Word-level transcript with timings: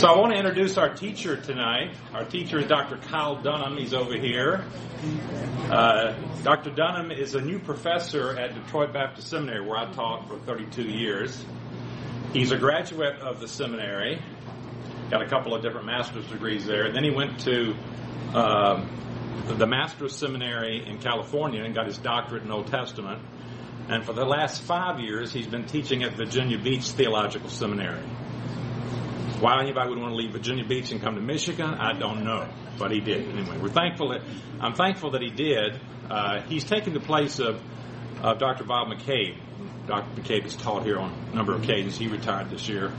So 0.00 0.08
I 0.08 0.16
want 0.16 0.32
to 0.32 0.38
introduce 0.38 0.78
our 0.78 0.94
teacher 0.94 1.36
tonight. 1.36 1.94
Our 2.14 2.24
teacher 2.24 2.58
is 2.58 2.64
Dr. 2.64 2.96
Kyle 2.96 3.42
Dunham. 3.42 3.76
He's 3.76 3.92
over 3.92 4.16
here. 4.16 4.64
Uh, 5.68 6.14
Dr. 6.42 6.70
Dunham 6.70 7.10
is 7.10 7.34
a 7.34 7.40
new 7.42 7.58
professor 7.58 8.34
at 8.38 8.54
Detroit 8.54 8.94
Baptist 8.94 9.28
Seminary, 9.28 9.60
where 9.60 9.76
I 9.76 9.92
taught 9.92 10.26
for 10.26 10.38
32 10.38 10.84
years. 10.84 11.44
He's 12.32 12.50
a 12.50 12.56
graduate 12.56 13.16
of 13.20 13.40
the 13.40 13.46
seminary, 13.46 14.22
got 15.10 15.20
a 15.20 15.28
couple 15.28 15.54
of 15.54 15.60
different 15.60 15.84
master's 15.84 16.24
degrees 16.28 16.64
there. 16.64 16.86
And 16.86 16.96
then 16.96 17.04
he 17.04 17.10
went 17.10 17.40
to 17.40 17.76
uh, 18.32 18.82
the 19.48 19.66
Master's 19.66 20.16
Seminary 20.16 20.82
in 20.82 20.96
California 21.00 21.62
and 21.62 21.74
got 21.74 21.84
his 21.84 21.98
doctorate 21.98 22.42
in 22.42 22.50
Old 22.50 22.68
Testament. 22.68 23.20
And 23.90 24.02
for 24.02 24.14
the 24.14 24.24
last 24.24 24.62
five 24.62 24.98
years, 24.98 25.30
he's 25.30 25.46
been 25.46 25.66
teaching 25.66 26.04
at 26.04 26.12
Virginia 26.14 26.58
Beach 26.58 26.88
Theological 26.92 27.50
Seminary. 27.50 28.00
Why 29.40 29.62
anybody 29.62 29.88
would 29.88 29.98
want 29.98 30.12
to 30.12 30.16
leave 30.16 30.32
Virginia 30.32 30.66
Beach 30.66 30.92
and 30.92 31.00
come 31.00 31.14
to 31.14 31.20
Michigan, 31.22 31.70
I 31.70 31.98
don't 31.98 32.24
know, 32.24 32.46
but 32.78 32.90
he 32.90 33.00
did. 33.00 33.26
Anyway, 33.26 33.56
we're 33.56 33.70
thankful 33.70 34.10
that 34.10 34.20
I'm 34.60 34.74
thankful 34.74 35.12
that 35.12 35.22
he 35.22 35.30
did. 35.30 35.80
Uh, 36.10 36.42
he's 36.42 36.64
taking 36.64 36.92
the 36.92 37.00
place 37.00 37.38
of, 37.38 37.58
of 38.20 38.38
Dr. 38.38 38.64
Bob 38.64 38.88
McCabe. 38.88 39.38
Dr. 39.86 40.20
McCabe 40.20 40.42
has 40.42 40.56
taught 40.56 40.84
here 40.84 40.98
on 40.98 41.12
a 41.32 41.34
number 41.34 41.54
of 41.54 41.64
occasions. 41.64 41.96
He 41.96 42.08
retired 42.08 42.50
this 42.50 42.68
year, 42.68 42.92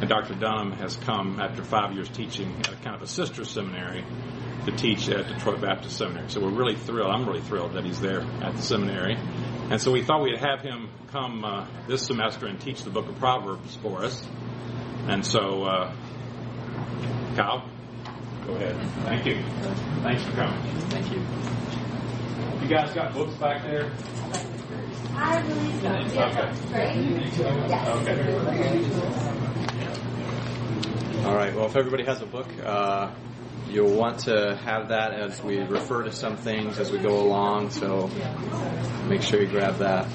and 0.00 0.08
Dr. 0.10 0.34
Dunham 0.34 0.72
has 0.72 0.96
come 0.96 1.40
after 1.40 1.64
five 1.64 1.94
years 1.94 2.10
teaching 2.10 2.54
at 2.68 2.82
kind 2.82 2.94
of 2.94 3.00
a 3.00 3.06
sister 3.06 3.46
seminary 3.46 4.04
to 4.66 4.76
teach 4.76 5.08
at 5.08 5.26
Detroit 5.28 5.62
Baptist 5.62 5.96
Seminary. 5.96 6.28
So 6.28 6.40
we're 6.40 6.50
really 6.50 6.76
thrilled. 6.76 7.10
I'm 7.10 7.26
really 7.26 7.40
thrilled 7.40 7.72
that 7.72 7.84
he's 7.84 8.00
there 8.00 8.20
at 8.42 8.54
the 8.54 8.62
seminary. 8.62 9.16
And 9.70 9.80
so 9.80 9.90
we 9.90 10.02
thought 10.02 10.22
we'd 10.22 10.38
have 10.38 10.60
him 10.60 10.90
come 11.12 11.44
uh, 11.44 11.66
this 11.86 12.02
semester 12.02 12.46
and 12.46 12.60
teach 12.60 12.82
the 12.82 12.90
book 12.90 13.08
of 13.08 13.18
Proverbs 13.18 13.76
for 13.76 14.04
us. 14.04 14.22
And 15.08 15.24
so, 15.24 15.64
uh, 15.64 15.92
Kyle, 17.34 17.66
go 18.46 18.54
ahead. 18.54 18.76
Thank 19.04 19.24
you. 19.26 19.42
Thanks 20.02 20.22
for 20.22 20.32
coming. 20.32 20.60
Thank 20.90 21.10
you. 21.12 21.22
You 22.62 22.68
guys 22.68 22.92
got 22.94 23.14
books 23.14 23.34
back 23.36 23.62
there? 23.62 23.90
I 25.16 25.40
believe 25.42 25.80
so. 25.80 25.88
Yeah, 26.14 26.50
Okay. 28.02 28.14
great. 28.14 28.36
Yes. 29.78 29.98
Okay. 31.18 31.24
All 31.24 31.34
right. 31.34 31.54
Well, 31.54 31.66
if 31.66 31.76
everybody 31.76 32.04
has 32.04 32.20
a 32.20 32.26
book, 32.26 32.46
uh, 32.64 33.10
you'll 33.70 33.96
want 33.96 34.20
to 34.20 34.56
have 34.64 34.88
that 34.88 35.12
as 35.14 35.42
we 35.42 35.58
refer 35.60 36.02
to 36.02 36.12
some 36.12 36.36
things 36.36 36.78
as 36.78 36.90
we 36.92 36.98
go 36.98 37.20
along. 37.20 37.70
So 37.70 38.10
make 39.08 39.22
sure 39.22 39.40
you 39.40 39.48
grab 39.48 39.78
that. 39.78 40.06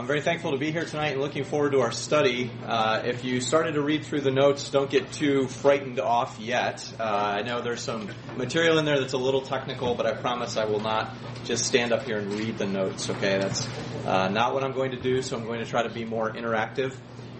I'm 0.00 0.06
very 0.06 0.22
thankful 0.22 0.52
to 0.52 0.56
be 0.56 0.72
here 0.72 0.86
tonight 0.86 1.12
and 1.12 1.20
looking 1.20 1.44
forward 1.44 1.72
to 1.72 1.82
our 1.82 1.92
study. 1.92 2.50
Uh, 2.64 3.02
if 3.04 3.22
you 3.22 3.42
started 3.42 3.72
to 3.72 3.82
read 3.82 4.02
through 4.02 4.22
the 4.22 4.30
notes, 4.30 4.70
don't 4.70 4.90
get 4.90 5.12
too 5.12 5.46
frightened 5.46 6.00
off 6.00 6.38
yet. 6.40 6.90
Uh, 6.98 7.02
I 7.02 7.42
know 7.42 7.60
there's 7.60 7.82
some 7.82 8.08
material 8.34 8.78
in 8.78 8.86
there 8.86 8.98
that's 8.98 9.12
a 9.12 9.18
little 9.18 9.42
technical, 9.42 9.94
but 9.94 10.06
I 10.06 10.14
promise 10.14 10.56
I 10.56 10.64
will 10.64 10.80
not 10.80 11.14
just 11.44 11.66
stand 11.66 11.92
up 11.92 12.04
here 12.04 12.16
and 12.16 12.32
read 12.32 12.56
the 12.56 12.64
notes. 12.64 13.10
Okay, 13.10 13.36
that's 13.40 13.68
uh, 14.06 14.28
not 14.28 14.54
what 14.54 14.64
I'm 14.64 14.72
going 14.72 14.92
to 14.92 14.98
do. 14.98 15.20
So 15.20 15.36
I'm 15.36 15.44
going 15.44 15.60
to 15.60 15.66
try 15.66 15.82
to 15.82 15.90
be 15.90 16.06
more 16.06 16.32
interactive 16.32 16.96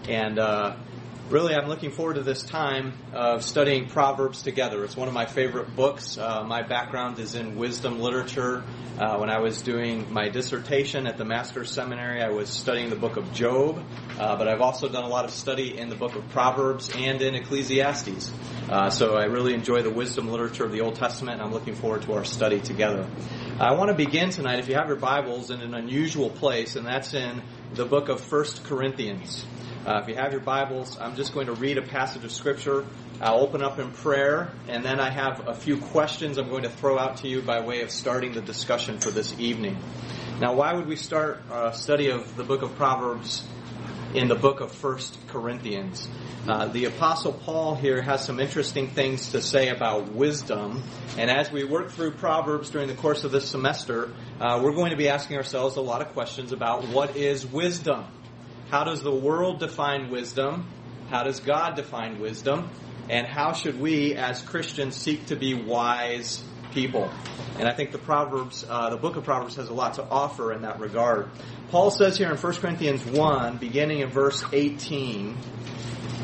and. 0.07 0.37
Really, 1.31 1.55
I'm 1.55 1.69
looking 1.69 1.91
forward 1.91 2.15
to 2.15 2.23
this 2.23 2.43
time 2.43 2.91
of 3.13 3.41
studying 3.41 3.87
Proverbs 3.87 4.41
together. 4.41 4.83
It's 4.83 4.97
one 4.97 5.07
of 5.07 5.13
my 5.13 5.25
favorite 5.25 5.77
books. 5.77 6.17
Uh, 6.17 6.43
my 6.43 6.61
background 6.61 7.19
is 7.19 7.35
in 7.35 7.55
wisdom 7.55 8.01
literature. 8.01 8.65
Uh, 8.99 9.15
when 9.15 9.29
I 9.29 9.39
was 9.39 9.61
doing 9.61 10.11
my 10.11 10.27
dissertation 10.27 11.07
at 11.07 11.17
the 11.17 11.23
Master's 11.23 11.71
Seminary, 11.71 12.21
I 12.21 12.31
was 12.31 12.49
studying 12.49 12.89
the 12.89 12.97
book 12.97 13.15
of 13.15 13.31
Job, 13.31 13.81
uh, 14.19 14.35
but 14.35 14.49
I've 14.49 14.59
also 14.59 14.89
done 14.89 15.05
a 15.05 15.07
lot 15.07 15.23
of 15.23 15.31
study 15.31 15.77
in 15.77 15.87
the 15.87 15.95
book 15.95 16.17
of 16.17 16.27
Proverbs 16.31 16.91
and 16.93 17.21
in 17.21 17.33
Ecclesiastes. 17.33 18.29
Uh, 18.69 18.89
so 18.89 19.15
I 19.15 19.23
really 19.27 19.53
enjoy 19.53 19.83
the 19.83 19.89
wisdom 19.89 20.27
literature 20.27 20.65
of 20.65 20.73
the 20.73 20.81
Old 20.81 20.95
Testament, 20.95 21.35
and 21.35 21.47
I'm 21.47 21.53
looking 21.53 21.75
forward 21.75 22.01
to 22.01 22.13
our 22.15 22.25
study 22.25 22.59
together. 22.59 23.07
I 23.57 23.75
want 23.75 23.87
to 23.87 23.95
begin 23.95 24.31
tonight, 24.31 24.59
if 24.59 24.67
you 24.67 24.75
have 24.75 24.89
your 24.89 24.97
Bibles, 24.97 25.49
in 25.49 25.61
an 25.61 25.75
unusual 25.75 26.29
place, 26.29 26.75
and 26.75 26.85
that's 26.85 27.13
in 27.13 27.41
the 27.73 27.85
book 27.85 28.09
of 28.09 28.19
First 28.19 28.65
Corinthians. 28.65 29.45
Uh, 29.83 29.99
if 29.99 30.07
you 30.07 30.13
have 30.13 30.31
your 30.31 30.41
Bibles, 30.41 30.95
I'm 30.99 31.15
just 31.15 31.33
going 31.33 31.47
to 31.47 31.53
read 31.53 31.79
a 31.79 31.81
passage 31.81 32.23
of 32.23 32.31
Scripture. 32.31 32.85
I'll 33.19 33.39
open 33.39 33.63
up 33.63 33.79
in 33.79 33.89
prayer, 33.89 34.51
and 34.67 34.85
then 34.85 34.99
I 34.99 35.09
have 35.09 35.47
a 35.47 35.55
few 35.55 35.77
questions 35.77 36.37
I'm 36.37 36.49
going 36.49 36.63
to 36.63 36.69
throw 36.69 36.99
out 36.99 37.17
to 37.17 37.27
you 37.27 37.41
by 37.41 37.61
way 37.61 37.81
of 37.81 37.89
starting 37.89 38.33
the 38.33 38.41
discussion 38.41 38.99
for 38.99 39.09
this 39.09 39.33
evening. 39.39 39.79
Now, 40.39 40.53
why 40.53 40.73
would 40.73 40.85
we 40.85 40.95
start 40.95 41.41
a 41.51 41.73
study 41.73 42.09
of 42.09 42.35
the 42.35 42.43
book 42.43 42.61
of 42.61 42.75
Proverbs 42.75 43.43
in 44.13 44.27
the 44.27 44.35
book 44.35 44.59
of 44.59 44.71
First 44.71 45.17
Corinthians? 45.29 46.07
Uh, 46.47 46.67
the 46.67 46.85
Apostle 46.85 47.33
Paul 47.33 47.73
here 47.73 48.03
has 48.03 48.23
some 48.23 48.39
interesting 48.39 48.87
things 48.91 49.31
to 49.31 49.41
say 49.41 49.69
about 49.69 50.11
wisdom, 50.11 50.83
and 51.17 51.31
as 51.31 51.51
we 51.51 51.63
work 51.63 51.89
through 51.89 52.11
Proverbs 52.11 52.69
during 52.69 52.87
the 52.87 52.93
course 52.93 53.23
of 53.23 53.31
this 53.31 53.49
semester, 53.49 54.13
uh, 54.39 54.61
we're 54.63 54.75
going 54.75 54.91
to 54.91 54.95
be 54.97 55.09
asking 55.09 55.37
ourselves 55.37 55.75
a 55.77 55.81
lot 55.81 56.01
of 56.01 56.09
questions 56.13 56.51
about 56.51 56.87
what 56.89 57.15
is 57.15 57.47
wisdom. 57.47 58.05
How 58.71 58.85
does 58.85 59.01
the 59.01 59.13
world 59.13 59.59
define 59.59 60.09
wisdom? 60.09 60.65
How 61.09 61.23
does 61.23 61.41
God 61.41 61.75
define 61.75 62.21
wisdom? 62.21 62.69
And 63.09 63.27
how 63.27 63.51
should 63.51 63.77
we, 63.81 64.15
as 64.15 64.41
Christians, 64.41 64.95
seek 64.95 65.25
to 65.25 65.35
be 65.35 65.53
wise 65.53 66.41
people? 66.73 67.11
And 67.59 67.67
I 67.67 67.73
think 67.73 67.91
the 67.91 67.97
Proverbs, 67.97 68.65
uh, 68.69 68.89
the 68.91 68.95
book 68.95 69.17
of 69.17 69.25
Proverbs, 69.25 69.57
has 69.57 69.67
a 69.67 69.73
lot 69.73 69.95
to 69.95 70.03
offer 70.05 70.53
in 70.53 70.61
that 70.61 70.79
regard. 70.79 71.29
Paul 71.69 71.91
says 71.91 72.17
here 72.17 72.31
in 72.31 72.37
1 72.37 72.53
Corinthians 72.53 73.03
1, 73.03 73.57
beginning 73.57 73.99
in 73.99 74.09
verse 74.09 74.41
18, 74.53 75.35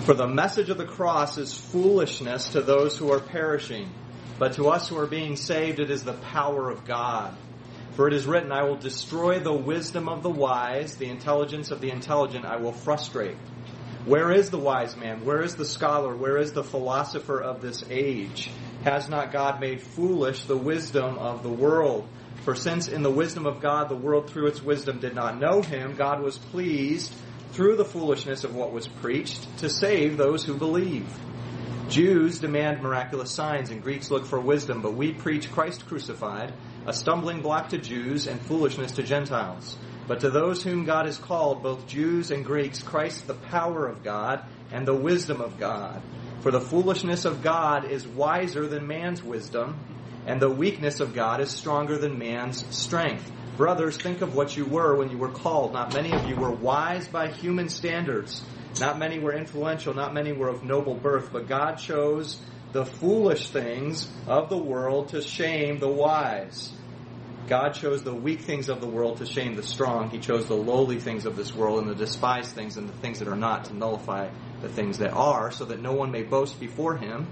For 0.05 0.13
the 0.13 0.27
message 0.27 0.69
of 0.69 0.77
the 0.77 0.85
cross 0.85 1.37
is 1.37 1.53
foolishness 1.53 2.47
to 2.53 2.61
those 2.61 2.97
who 2.97 3.11
are 3.11 3.19
perishing, 3.19 3.91
but 4.39 4.53
to 4.53 4.69
us 4.69 4.87
who 4.87 4.97
are 4.97 5.05
being 5.05 5.35
saved, 5.35 5.81
it 5.81 5.91
is 5.91 6.05
the 6.05 6.13
power 6.13 6.69
of 6.69 6.85
God. 6.85 7.35
For 7.97 8.07
it 8.07 8.13
is 8.13 8.27
written, 8.27 8.51
I 8.51 8.61
will 8.61 8.75
destroy 8.75 9.39
the 9.39 9.51
wisdom 9.51 10.07
of 10.07 10.21
the 10.21 10.29
wise, 10.29 10.97
the 10.97 11.09
intelligence 11.09 11.71
of 11.71 11.81
the 11.81 11.89
intelligent 11.89 12.45
I 12.45 12.57
will 12.57 12.71
frustrate. 12.71 13.37
Where 14.05 14.31
is 14.31 14.51
the 14.51 14.59
wise 14.59 14.95
man? 14.95 15.25
Where 15.25 15.41
is 15.41 15.55
the 15.55 15.65
scholar? 15.65 16.15
Where 16.15 16.37
is 16.37 16.53
the 16.53 16.63
philosopher 16.63 17.41
of 17.41 17.59
this 17.59 17.83
age? 17.89 18.51
Has 18.83 19.09
not 19.09 19.31
God 19.31 19.59
made 19.59 19.81
foolish 19.81 20.43
the 20.43 20.55
wisdom 20.55 21.17
of 21.17 21.41
the 21.41 21.49
world? 21.49 22.07
For 22.43 22.53
since 22.53 22.87
in 22.87 23.01
the 23.01 23.09
wisdom 23.09 23.47
of 23.47 23.61
God 23.61 23.89
the 23.89 23.95
world 23.95 24.29
through 24.29 24.45
its 24.45 24.61
wisdom 24.61 24.99
did 24.99 25.15
not 25.15 25.39
know 25.39 25.63
him, 25.63 25.95
God 25.95 26.21
was 26.21 26.37
pleased 26.37 27.11
through 27.53 27.77
the 27.77 27.83
foolishness 27.83 28.43
of 28.43 28.53
what 28.53 28.71
was 28.71 28.87
preached 28.87 29.57
to 29.57 29.71
save 29.71 30.17
those 30.17 30.45
who 30.45 30.53
believe. 30.53 31.11
Jews 31.89 32.37
demand 32.37 32.83
miraculous 32.83 33.31
signs 33.31 33.71
and 33.71 33.81
Greeks 33.81 34.11
look 34.11 34.27
for 34.27 34.39
wisdom, 34.39 34.83
but 34.83 34.93
we 34.93 35.13
preach 35.13 35.51
Christ 35.51 35.87
crucified, 35.87 36.53
a 36.87 36.93
stumbling 36.93 37.41
block 37.41 37.69
to 37.69 37.77
Jews 37.77 38.27
and 38.27 38.39
foolishness 38.39 38.93
to 38.93 39.03
Gentiles. 39.03 39.77
But 40.07 40.21
to 40.21 40.29
those 40.29 40.63
whom 40.63 40.85
God 40.85 41.05
has 41.05 41.17
called, 41.17 41.61
both 41.61 41.85
Jews 41.85 42.31
and 42.31 42.45
Greeks, 42.45 42.81
Christ 42.81 43.27
the 43.27 43.33
power 43.33 43.85
of 43.87 44.03
God 44.03 44.45
and 44.71 44.87
the 44.87 44.95
wisdom 44.95 45.41
of 45.41 45.59
God. 45.59 46.01
For 46.39 46.49
the 46.49 46.61
foolishness 46.61 47.25
of 47.25 47.41
God 47.41 47.91
is 47.91 48.07
wiser 48.07 48.67
than 48.67 48.87
man's 48.87 49.21
wisdom, 49.21 49.77
and 50.25 50.41
the 50.41 50.49
weakness 50.49 51.01
of 51.01 51.13
God 51.13 51.41
is 51.41 51.51
stronger 51.51 51.97
than 51.97 52.17
man's 52.17 52.63
strength. 52.73 53.29
Brothers, 53.57 53.97
think 53.97 54.21
of 54.21 54.33
what 54.33 54.55
you 54.55 54.65
were 54.65 54.95
when 54.95 55.09
you 55.09 55.17
were 55.17 55.31
called. 55.31 55.73
Not 55.73 55.91
many 55.91 56.13
of 56.13 56.25
you 56.25 56.37
were 56.37 56.51
wise 56.51 57.07
by 57.07 57.29
human 57.29 57.67
standards. 57.67 58.43
Not 58.79 58.97
many 58.97 59.19
were 59.19 59.33
influential. 59.33 59.93
Not 59.93 60.13
many 60.13 60.31
were 60.31 60.47
of 60.47 60.63
noble 60.63 60.95
birth. 60.95 61.33
But 61.33 61.47
God 61.47 61.75
chose 61.75 62.39
the 62.73 62.85
foolish 62.85 63.49
things 63.49 64.11
of 64.27 64.49
the 64.49 64.57
world 64.57 65.09
to 65.09 65.21
shame 65.21 65.79
the 65.79 65.87
wise. 65.87 66.71
God 67.47 67.69
chose 67.69 68.03
the 68.03 68.13
weak 68.13 68.41
things 68.41 68.67
of 68.67 68.81
the 68.81 68.87
world 68.87 69.17
to 69.17 69.25
shame 69.25 69.55
the 69.55 69.63
strong. 69.63 70.09
He 70.09 70.19
chose 70.19 70.47
the 70.47 70.55
lowly 70.55 70.99
things 70.99 71.25
of 71.25 71.37
this 71.37 71.55
world 71.55 71.79
and 71.79 71.89
the 71.89 71.95
despised 71.95 72.53
things 72.53 72.75
and 72.75 72.89
the 72.89 72.93
things 72.93 73.19
that 73.19 73.29
are 73.29 73.37
not 73.37 73.65
to 73.65 73.73
nullify 73.73 74.29
the 74.61 74.67
things 74.67 74.97
that 74.97 75.13
are, 75.13 75.49
so 75.51 75.65
that 75.65 75.81
no 75.81 75.93
one 75.93 76.11
may 76.11 76.23
boast 76.23 76.59
before 76.59 76.97
him. 76.97 77.27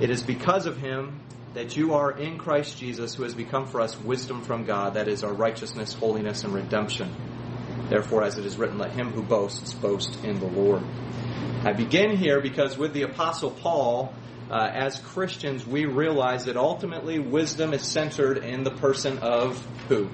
It 0.00 0.08
is 0.08 0.22
because 0.22 0.64
of 0.64 0.78
him 0.78 1.20
that 1.52 1.76
you 1.76 1.94
are 1.94 2.12
in 2.12 2.38
Christ 2.38 2.78
Jesus, 2.78 3.14
who 3.14 3.24
has 3.24 3.34
become 3.34 3.66
for 3.66 3.80
us 3.80 3.98
wisdom 4.00 4.42
from 4.42 4.64
God, 4.64 4.94
that 4.94 5.08
is 5.08 5.22
our 5.22 5.32
righteousness, 5.32 5.92
holiness, 5.92 6.44
and 6.44 6.54
redemption. 6.54 7.14
Therefore, 7.90 8.22
as 8.22 8.38
it 8.38 8.46
is 8.46 8.56
written, 8.56 8.78
let 8.78 8.92
him 8.92 9.10
who 9.10 9.22
boasts 9.22 9.74
boast 9.74 10.24
in 10.24 10.38
the 10.38 10.46
Lord. 10.46 10.82
I 11.64 11.72
begin 11.72 12.16
here 12.16 12.40
because 12.40 12.78
with 12.78 12.92
the 12.94 13.02
Apostle 13.02 13.50
Paul, 13.50 14.14
uh, 14.50 14.68
as 14.72 14.98
Christians, 14.98 15.66
we 15.66 15.84
realize 15.84 16.46
that 16.46 16.56
ultimately 16.56 17.18
wisdom 17.18 17.72
is 17.72 17.82
centered 17.82 18.38
in 18.38 18.64
the 18.64 18.70
person 18.70 19.18
of 19.18 19.64
who? 19.88 20.08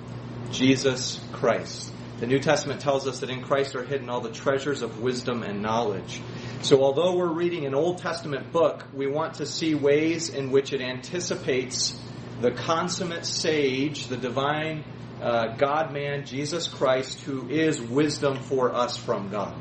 Jesus 0.51 1.21
Christ. 1.33 1.93
The 2.19 2.27
New 2.27 2.39
Testament 2.39 2.81
tells 2.81 3.07
us 3.07 3.21
that 3.21 3.31
in 3.31 3.43
Christ 3.43 3.77
are 3.77 3.85
hidden 3.85 4.09
all 4.09 4.21
the 4.21 4.33
treasures 4.33 4.83
of 4.83 5.01
wisdom 5.01 5.43
and 5.43 5.63
knowledge. 5.63 6.21
So 6.63 6.83
although 6.83 7.15
we're 7.15 7.33
reading 7.33 7.67
an 7.67 7.75
Old 7.75 7.99
Testament 7.99 8.53
book, 8.53 8.85
we 8.95 9.07
want 9.07 9.35
to 9.35 9.47
see 9.47 9.75
ways 9.75 10.31
in 10.31 10.51
which 10.51 10.73
it 10.73 10.81
anticipates 10.81 11.99
the 12.41 12.51
consummate 12.51 13.27
sage, 13.27 14.07
the 14.09 14.17
divine 14.17 14.85
uh, 15.21 15.57
God 15.57 15.93
man, 15.93 16.27
Jesus 16.27 16.69
Christ, 16.69 17.21
who 17.21 17.49
is 17.49 17.81
wisdom 17.81 18.39
for 18.41 18.75
us 18.75 18.97
from 18.97 19.31
God. 19.31 19.55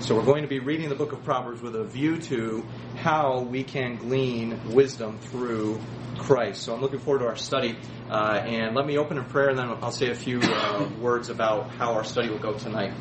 So 0.00 0.14
we're 0.14 0.24
going 0.24 0.42
to 0.42 0.48
be 0.48 0.60
reading 0.60 0.88
the 0.88 0.94
book 0.94 1.12
of 1.12 1.24
Proverbs 1.24 1.60
with 1.62 1.74
a 1.74 1.82
view 1.82 2.18
to 2.22 2.64
how 2.96 3.40
we 3.40 3.64
can 3.64 3.96
glean 3.96 4.72
wisdom 4.72 5.18
through 5.18 5.80
Christ. 6.18 6.62
So 6.62 6.74
I'm 6.74 6.80
looking 6.80 7.00
forward 7.00 7.20
to 7.20 7.26
our 7.26 7.36
study. 7.36 7.76
Uh, 8.08 8.40
and 8.46 8.76
let 8.76 8.86
me 8.86 8.98
open 8.98 9.18
in 9.18 9.24
prayer, 9.24 9.48
and 9.48 9.58
then 9.58 9.68
I'll 9.82 9.90
say 9.90 10.10
a 10.10 10.14
few 10.14 10.40
uh, 10.40 10.88
words 11.00 11.28
about 11.28 11.70
how 11.70 11.94
our 11.94 12.04
study 12.04 12.28
will 12.28 12.38
go 12.38 12.52
tonight. 12.52 12.92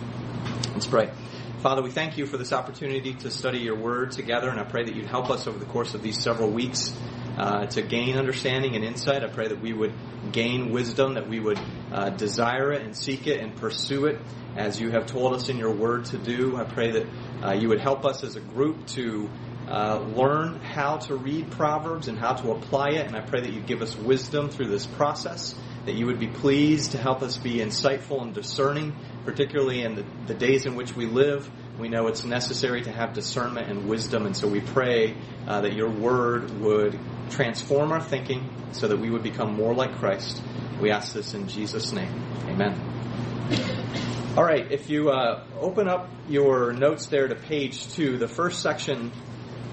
Let's 0.74 0.88
pray. 0.88 1.12
Father, 1.60 1.84
we 1.84 1.92
thank 1.92 2.18
you 2.18 2.26
for 2.26 2.38
this 2.38 2.54
opportunity 2.54 3.14
to 3.14 3.30
study 3.30 3.60
your 3.60 3.76
word 3.76 4.12
together, 4.12 4.50
and 4.50 4.60
I 4.60 4.64
pray 4.64 4.84
that 4.86 4.96
you'd 4.96 5.06
help 5.06 5.30
us 5.30 5.48
over 5.48 5.60
the 5.60 5.66
course 5.66 5.94
of 5.94 6.02
these 6.02 6.20
several 6.20 6.50
weeks 6.50 6.98
uh, 7.38 7.66
to 7.68 7.82
gain 7.82 8.18
understanding 8.18 8.76
and 8.76 8.84
insight. 8.84 9.24
I 9.24 9.28
pray 9.28 9.48
that 9.48 9.62
we 9.62 9.74
would 9.74 9.94
gain 10.32 10.72
wisdom, 10.72 11.16
that 11.16 11.28
we 11.28 11.40
would 11.40 11.60
uh, 11.92 12.10
desire 12.12 12.72
it 12.72 12.82
and 12.82 12.96
seek 12.96 13.28
it 13.28 13.40
and 13.40 13.56
pursue 13.56 14.06
it 14.06 14.20
as 14.56 14.80
you 14.80 14.92
have 14.92 15.06
told 15.06 15.34
us 15.34 15.50
in 15.50 15.58
your 15.58 15.72
word 15.72 16.06
to 16.06 16.18
do. 16.18 16.58
I 16.58 16.64
pray 16.64 16.92
that 16.92 17.08
uh, 17.44 17.54
you 17.54 17.70
would 17.70 17.82
help 17.82 18.06
us 18.06 18.24
as 18.24 18.36
a 18.36 18.42
group 18.42 18.88
to 18.88 19.30
uh, 19.68 20.00
learn 20.16 20.60
how 20.62 20.98
to 20.98 21.16
read 21.16 21.52
Proverbs 21.52 22.08
and 22.08 22.18
how 22.18 22.34
to 22.34 22.52
apply 22.52 22.92
it. 22.92 23.08
And 23.08 23.16
I 23.16 23.22
pray 23.22 23.42
that 23.42 23.52
you 23.52 23.62
give 23.62 23.82
us 23.82 23.96
wisdom 23.96 24.50
through 24.50 24.68
this 24.68 24.86
process, 24.86 25.56
that 25.86 25.96
you 25.96 26.06
would 26.06 26.20
be 26.20 26.28
pleased 26.28 26.92
to 26.92 26.98
help 26.98 27.22
us 27.22 27.38
be 27.38 27.56
insightful 27.56 28.22
and 28.22 28.34
discerning, 28.34 28.96
particularly 29.26 29.82
in 29.82 29.96
the, 29.96 30.06
the 30.28 30.34
days 30.34 30.66
in 30.66 30.76
which 30.76 30.96
we 30.96 31.06
live. 31.06 31.50
We 31.80 31.90
know 31.90 32.08
it's 32.08 32.24
necessary 32.24 32.82
to 32.84 32.92
have 32.92 33.14
discernment 33.14 33.70
and 33.70 33.88
wisdom, 33.88 34.26
and 34.26 34.36
so 34.36 34.48
we 34.48 34.62
pray 34.62 35.16
uh, 35.46 35.62
that 35.62 35.74
your 35.74 35.90
word 35.90 36.50
would 36.62 36.98
transform 37.30 37.92
our 37.92 38.02
thinking 38.02 38.50
so 38.72 38.88
that 38.88 38.98
we 38.98 39.10
would 39.10 39.24
become 39.24 39.56
more 39.56 39.74
like 39.74 39.98
Christ. 39.98 40.42
We 40.80 40.92
ask 40.92 41.14
this 41.14 41.34
in 41.34 41.48
Jesus' 41.48 41.92
name. 41.92 42.12
Amen. 42.48 42.80
All 44.38 44.44
right, 44.44 44.70
if 44.72 44.90
you 44.90 45.10
uh, 45.10 45.46
open 45.60 45.88
up 45.88 46.10
your 46.30 46.74
notes 46.74 47.08
there 47.08 47.28
to 47.28 47.36
page 47.36 47.94
two, 47.94 48.18
the 48.18 48.28
first 48.28 48.62
section 48.62 49.12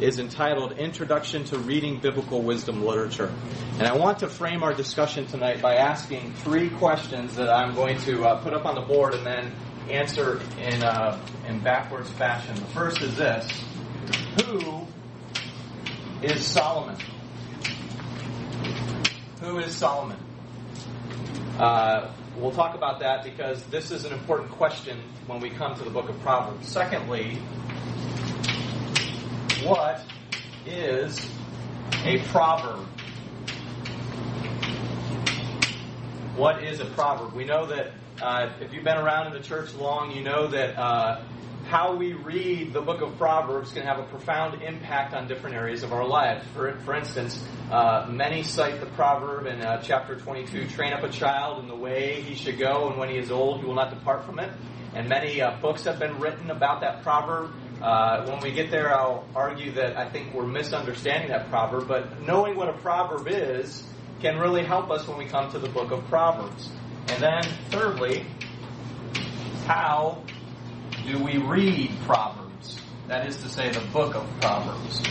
is 0.01 0.19
entitled 0.19 0.73
Introduction 0.73 1.45
to 1.45 1.59
Reading 1.59 2.01
Biblical 2.01 2.43
Wisdom 2.43 2.85
Literature. 2.85 3.33
And 3.79 3.87
I 3.87 3.97
want 3.97 4.21
to 4.21 4.29
frame 4.29 4.63
our 4.65 4.75
discussion 4.75 5.27
tonight 5.27 5.63
by 5.63 5.77
asking 5.77 6.33
three 6.35 6.71
questions 6.71 7.37
that 7.37 7.49
I'm 7.49 7.75
going 7.75 7.99
to 8.01 8.25
uh, 8.25 8.43
put 8.43 8.53
up 8.55 8.67
on 8.67 8.75
the 8.75 8.81
board 8.81 9.15
and 9.15 9.25
then 9.25 9.53
answer 9.91 10.41
in, 10.59 10.83
uh, 10.83 11.21
in 11.47 11.61
backwards 11.61 12.11
fashion. 12.11 12.55
The 12.55 12.67
first 12.67 13.01
is 13.03 13.17
this 13.17 13.51
Who 14.45 14.87
is 16.23 16.45
Solomon? 16.45 16.97
Who 19.41 19.59
is 19.59 19.75
Solomon? 19.75 20.19
Uh, 21.59 22.13
we'll 22.37 22.53
talk 22.53 22.75
about 22.75 23.01
that 23.01 23.25
because 23.25 23.63
this 23.65 23.91
is 23.91 24.05
an 24.05 24.13
important 24.13 24.51
question 24.51 24.99
when 25.27 25.41
we 25.41 25.51
come 25.51 25.75
to 25.77 25.85
the 25.85 25.91
book 25.91 26.09
of 26.09 26.19
Proverbs. 26.21 26.69
Secondly, 26.69 27.37
what 29.65 30.05
is 30.67 31.29
a 32.05 32.19
proverb? 32.29 32.87
What 36.37 36.63
is 36.65 36.81
a 36.81 36.87
proverb? 36.87 37.35
We 37.35 37.45
know 37.45 37.67
that 37.67 37.93
uh, 38.23 38.53
if 38.61 38.73
you've 38.73 38.85
been 38.85 38.97
around 38.97 39.27
in 39.27 39.33
the 39.33 39.47
church 39.47 39.75
long, 39.75 40.13
you 40.13 40.23
know 40.23 40.47
that 40.47 40.79
uh, 40.79 41.25
how 41.65 41.97
we 41.97 42.13
read 42.13 42.73
the 42.73 42.81
book 42.81 43.01
of 43.01 43.17
Proverbs 43.19 43.73
can 43.73 43.83
have 43.83 43.99
a 43.99 44.05
profound 44.05 44.63
impact 44.63 45.15
on 45.15 45.27
different 45.27 45.57
areas 45.57 45.83
of 45.83 45.93
our 45.93 46.07
lives. 46.07 46.45
For, 46.55 46.79
for 46.81 46.95
instance, 46.95 47.43
uh, 47.71 48.07
many 48.09 48.43
cite 48.43 48.81
the 48.81 48.87
proverb 48.87 49.47
in 49.47 49.61
uh, 49.61 49.81
chapter 49.83 50.17
22 50.17 50.69
train 50.69 50.93
up 50.93 51.03
a 51.03 51.09
child 51.09 51.61
in 51.61 51.69
the 51.69 51.77
way 51.77 52.23
he 52.23 52.35
should 52.35 52.59
go, 52.59 52.89
and 52.89 52.99
when 52.99 53.09
he 53.09 53.17
is 53.17 53.31
old, 53.31 53.61
he 53.61 53.67
will 53.67 53.75
not 53.75 53.91
depart 53.91 54.25
from 54.25 54.39
it. 54.39 54.53
And 54.95 55.09
many 55.09 55.41
uh, 55.41 55.59
books 55.61 55.85
have 55.85 55.99
been 55.99 56.19
written 56.21 56.51
about 56.51 56.83
that 56.83 57.03
proverb. 57.03 57.51
Uh, 57.81 58.27
when 58.27 58.41
we 58.41 58.53
get 58.53 58.71
there, 58.71 58.95
I'll 58.95 59.27
argue 59.35 59.73
that 59.73 59.97
I 59.97 60.09
think 60.09 60.35
we're 60.35 60.47
misunderstanding 60.47 61.31
that 61.31 61.49
proverb, 61.49 61.89
but 61.89 62.21
knowing 62.23 62.57
what 62.57 62.69
a 62.69 62.75
proverb 62.75 63.27
is 63.29 63.83
can 64.21 64.39
really 64.39 64.63
help 64.63 64.91
us 64.91 65.09
when 65.09 65.19
we 65.19 65.25
come 65.25 65.51
to 65.51 65.59
the 65.59 65.69
book 65.69 65.91
of 65.91 66.05
Proverbs. 66.09 66.71
And 67.13 67.23
then, 67.23 67.43
thirdly, 67.69 68.25
how 69.67 70.23
do 71.07 71.23
we 71.23 71.37
read 71.37 71.91
Proverbs? 72.07 72.81
That 73.07 73.27
is 73.27 73.37
to 73.43 73.51
say, 73.51 73.71
the 73.71 73.81
book 73.93 74.15
of 74.15 74.27
Proverbs. 74.41 75.07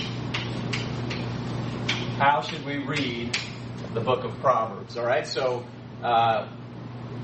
How 2.18 2.42
should 2.42 2.66
we 2.66 2.80
read 2.80 3.38
the 3.94 4.02
book 4.02 4.24
of 4.24 4.34
Proverbs? 4.40 4.98
All 4.98 5.06
right, 5.06 5.28
so 5.28 5.64
uh, 6.02 6.50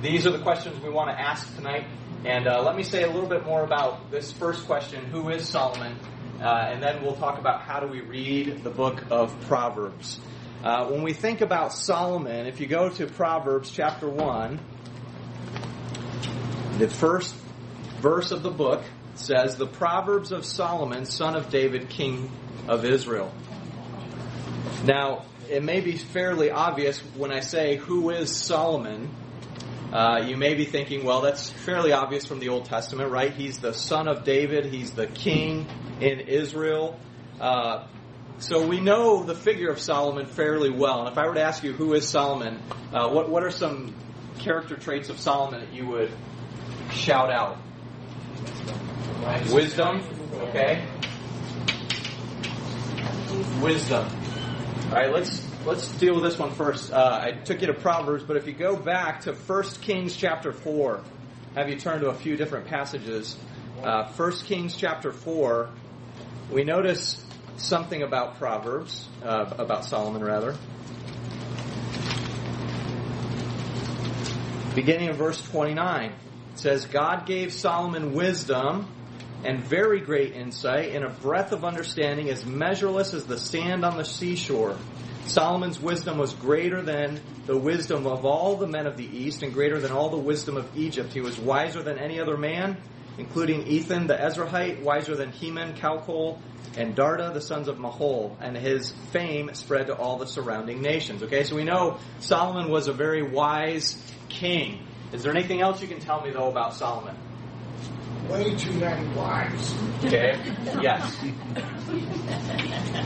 these 0.04 0.28
are 0.28 0.32
the 0.32 0.44
questions 0.44 0.80
we 0.84 0.92
want 0.92 1.10
to 1.10 1.20
ask 1.20 1.56
tonight. 1.56 1.88
And 2.24 2.48
uh, 2.48 2.62
let 2.62 2.76
me 2.76 2.84
say 2.84 3.02
a 3.02 3.08
little 3.08 3.28
bit 3.28 3.48
more 3.48 3.64
about 3.64 4.12
this 4.12 4.32
first 4.32 4.68
question 4.68 5.06
who 5.06 5.30
is 5.30 5.50
Solomon? 5.50 5.98
Uh, 6.40 6.70
and 6.72 6.84
then 6.84 7.02
we'll 7.02 7.16
talk 7.16 7.40
about 7.40 7.64
how 7.64 7.80
do 7.80 7.88
we 7.88 8.02
read 8.02 8.64
the 8.64 8.70
book 8.70 9.04
of 9.10 9.36
Proverbs. 9.48 10.20
Uh, 10.64 10.88
when 10.88 11.04
we 11.04 11.14
think 11.14 11.42
about 11.42 11.72
Solomon, 11.72 12.48
if 12.48 12.60
you 12.60 12.66
go 12.66 12.90
to 12.90 13.06
Proverbs 13.06 13.70
chapter 13.70 14.10
1, 14.10 14.60
the 16.80 16.90
first 16.90 17.36
verse 18.02 18.32
of 18.32 18.42
the 18.42 18.50
book 18.50 18.84
says, 19.14 19.58
The 19.58 19.68
Proverbs 19.68 20.32
of 20.32 20.46
Solomon, 20.46 21.06
son 21.06 21.36
of 21.36 21.50
David, 21.50 21.90
king 21.90 22.32
of 22.68 22.86
Israel. 22.86 23.32
Now, 24.84 25.26
it 25.48 25.64
may 25.64 25.80
be 25.80 25.96
fairly 25.96 26.50
obvious 26.50 27.00
when 27.16 27.32
I 27.32 27.42
say, 27.42 27.76
Who 27.76 28.10
is 28.10 28.36
Solomon? 28.36 29.12
Uh, 29.94 30.24
you 30.26 30.38
may 30.38 30.56
be 30.56 30.66
thinking, 30.66 31.06
well, 31.06 31.22
that's 31.22 31.50
fairly 31.50 31.94
obvious 31.94 32.26
from 32.26 32.40
the 32.40 32.50
Old 32.50 32.66
Testament, 32.66 33.10
right? 33.10 33.32
He's 33.32 33.60
the 33.60 33.74
son 33.74 34.10
of 34.10 34.26
David, 34.26 34.66
he's 34.66 34.92
the 34.92 35.08
king 35.08 35.66
in 36.02 36.20
Israel. 36.20 37.00
Uh, 37.40 37.88
so 38.40 38.68
we 38.68 38.80
know 38.80 39.24
the 39.24 39.34
figure 39.34 39.70
of 39.70 39.80
Solomon 39.80 40.28
fairly 40.28 40.70
well. 40.70 41.02
And 41.02 41.10
if 41.10 41.18
I 41.18 41.28
were 41.28 41.34
to 41.34 41.42
ask 41.42 41.64
you, 41.64 41.74
who 41.74 41.94
is 41.94 42.08
Solomon, 42.08 42.62
uh, 42.94 43.10
what, 43.10 43.30
what 43.30 43.44
are 43.44 43.50
some 43.50 43.96
character 44.40 44.76
traits 44.76 45.10
of 45.10 45.20
Solomon 45.20 45.62
that 45.62 45.74
you 45.74 45.88
would 45.88 46.12
shout 46.92 47.32
out? 47.32 47.58
Wisdom, 49.52 50.04
okay. 50.34 50.86
Wisdom. 53.62 54.08
All 54.90 54.94
right, 54.94 55.12
let's 55.12 55.46
let's 55.66 55.90
deal 55.98 56.14
with 56.16 56.24
this 56.24 56.40
one 56.40 56.52
first. 56.54 56.94
Uh, 56.94 57.20
I 57.22 57.32
took 57.32 57.60
you 57.62 57.68
to 57.68 57.74
Proverbs, 57.74 58.24
but 58.24 58.38
if 58.38 58.48
you 58.48 58.54
go 58.54 58.78
back 58.78 59.22
to 59.22 59.34
1 59.34 59.64
Kings 59.82 60.16
chapter 60.16 60.54
4, 60.54 61.04
have 61.56 61.70
you 61.70 61.78
turn 61.78 62.02
to 62.02 62.10
a 62.10 62.14
few 62.14 62.38
different 62.38 62.68
passages. 62.68 63.36
Uh, 63.84 64.10
1 64.14 64.32
Kings 64.46 64.78
chapter 64.78 65.12
4, 65.12 65.70
we 66.52 66.64
notice 66.64 67.22
something 67.58 68.04
about 68.04 68.38
Proverbs, 68.38 69.08
uh, 69.24 69.54
about 69.58 69.86
Solomon 69.86 70.24
rather. 70.24 70.56
Beginning 74.76 75.10
of 75.10 75.18
verse 75.18 75.42
29, 75.50 76.12
it 76.12 76.14
says, 76.54 76.86
God 76.86 77.26
gave 77.26 77.52
Solomon 77.52 78.14
wisdom 78.14 78.88
and 79.44 79.60
very 79.60 80.02
great 80.02 80.34
insight 80.34 80.96
and 80.96 81.04
a 81.04 81.10
breadth 81.10 81.52
of 81.52 81.64
understanding 81.64 82.30
as 82.30 82.46
measureless 82.46 83.14
as 83.14 83.26
the 83.26 83.38
sand 83.38 83.84
on 83.84 83.98
the 83.98 84.06
seashore. 84.06 84.78
Solomon's 85.26 85.80
wisdom 85.80 86.18
was 86.18 86.34
greater 86.34 86.82
than 86.82 87.20
the 87.46 87.58
wisdom 87.58 88.08
of 88.08 88.26
all 88.26 88.56
the 88.56 88.68
men 88.68 88.88
of 88.88 88.98
the 88.98 89.06
East 89.06 89.44
and 89.44 89.54
greater 89.54 89.80
than 89.80 89.92
all 89.92 90.10
the 90.10 90.18
wisdom 90.18 90.58
of 90.58 90.70
Egypt. 90.78 91.12
He 91.12 91.22
was 91.22 91.38
wiser 91.38 91.84
than 91.84 91.98
any 91.98 92.20
other 92.20 92.38
man, 92.38 92.78
including 93.18 93.68
Ethan 93.68 94.08
the 94.08 94.16
Ezrahite, 94.16 94.82
wiser 94.82 95.16
than 95.16 95.32
Heman, 95.32 95.76
Calcol, 95.76 96.40
and 96.78 96.96
Darda, 96.96 97.34
the 97.34 97.42
sons 97.42 97.68
of 97.68 97.78
Mahol, 97.78 98.36
and 98.40 98.56
his 98.56 98.92
fame 99.12 99.50
spread 99.54 99.88
to 99.88 99.96
all 99.96 100.18
the 100.18 100.28
surrounding 100.28 100.82
nations. 100.82 101.24
Okay, 101.24 101.44
so 101.44 101.56
we 101.56 101.64
know 101.64 101.98
Solomon 102.20 102.70
was 102.70 102.88
a 102.88 102.94
very 102.94 103.24
wise 103.24 103.98
king. 104.30 104.86
Is 105.12 105.24
there 105.24 105.32
anything 105.32 105.62
else 105.62 105.82
you 105.82 105.88
can 105.88 106.00
tell 106.00 106.22
me, 106.22 106.32
though, 106.32 106.50
about 106.50 106.76
Solomon? 106.76 107.16
Way 108.30 108.56
too 108.56 108.74
many 108.74 109.08
wives. 109.16 109.74
Okay, 110.04 110.38
yes. 110.82 111.18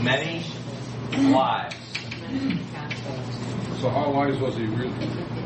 Many 0.01 0.43
wives. 1.31 1.75
So 3.79 3.89
how 3.89 4.11
wise 4.11 4.39
was 4.39 4.55
he 4.55 4.65
really? 4.65 4.93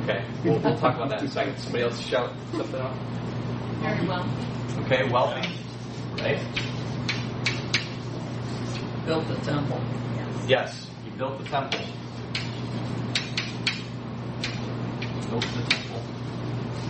Okay, 0.04 0.26
we'll, 0.44 0.60
we'll 0.60 0.78
talk 0.78 0.96
about 0.96 1.10
that 1.10 1.22
in 1.22 1.28
a 1.28 1.32
second. 1.32 1.58
Somebody 1.58 1.84
else 1.84 2.00
shout 2.00 2.32
something 2.54 2.80
out? 2.80 2.96
Very 3.82 4.08
well. 4.08 4.28
Okay, 4.86 5.10
wealthy, 5.10 5.50
right? 6.22 6.40
Built 9.04 9.28
the 9.28 9.36
temple. 9.38 9.82
Yes, 10.48 10.92
he 11.04 11.10
built 11.10 11.40
the 11.40 11.46
temple. 11.46 11.80
Built 15.28 15.42
the 15.42 15.64
temple, 15.64 16.02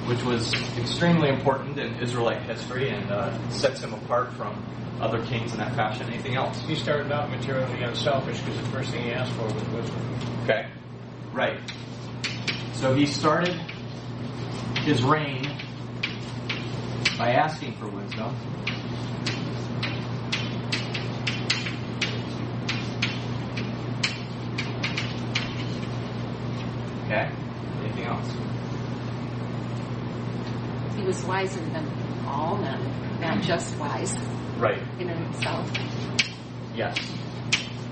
which 0.08 0.22
was 0.24 0.54
extremely 0.78 1.30
important 1.30 1.80
in 1.80 1.96
Israelite 2.02 2.42
history 2.42 2.90
and 2.90 3.10
uh, 3.10 3.50
sets 3.50 3.80
him 3.80 3.94
apart 3.94 4.34
from 4.34 4.62
other 5.00 5.25
kings 5.28 5.54
in 5.54 5.60
that 5.60 5.74
fashion. 5.74 6.06
Anything 6.08 6.36
else? 6.36 6.60
He 6.68 6.75
started 6.75 7.14
out 7.14 7.30
materially 7.30 7.82
unselfish 7.82 8.42
because 8.42 8.60
the 8.60 8.68
first 8.72 8.92
thing 8.92 9.04
he 9.04 9.14
asked 9.14 9.32
for 9.32 9.46
was 9.46 9.64
wisdom. 9.70 10.20
Okay, 10.44 10.68
right. 11.32 11.62
So 12.74 12.94
he 12.94 13.06
started 13.06 13.56
his 14.84 15.02
reign 15.02 15.55
by 17.18 17.32
asking 17.32 17.74
for 17.78 17.88
wisdom. 17.88 18.36
Okay? 27.06 27.32
Anything 27.82 28.04
else? 28.06 28.34
He 30.96 31.04
was 31.04 31.24
wiser 31.26 31.60
than 31.60 31.88
all 32.28 32.58
men, 32.58 33.22
not 33.22 33.42
just 33.42 33.78
wise. 33.78 34.14
Right. 34.58 34.82
In 35.00 35.08
himself. 35.08 35.72
Yes. 36.76 36.98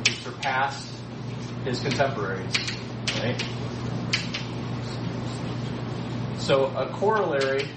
He 0.06 0.14
surpassed 0.14 0.90
his 1.64 1.80
contemporaries. 1.80 2.54
Right? 3.20 3.42
So 6.40 6.66
a 6.76 6.88
corollary 6.88 7.70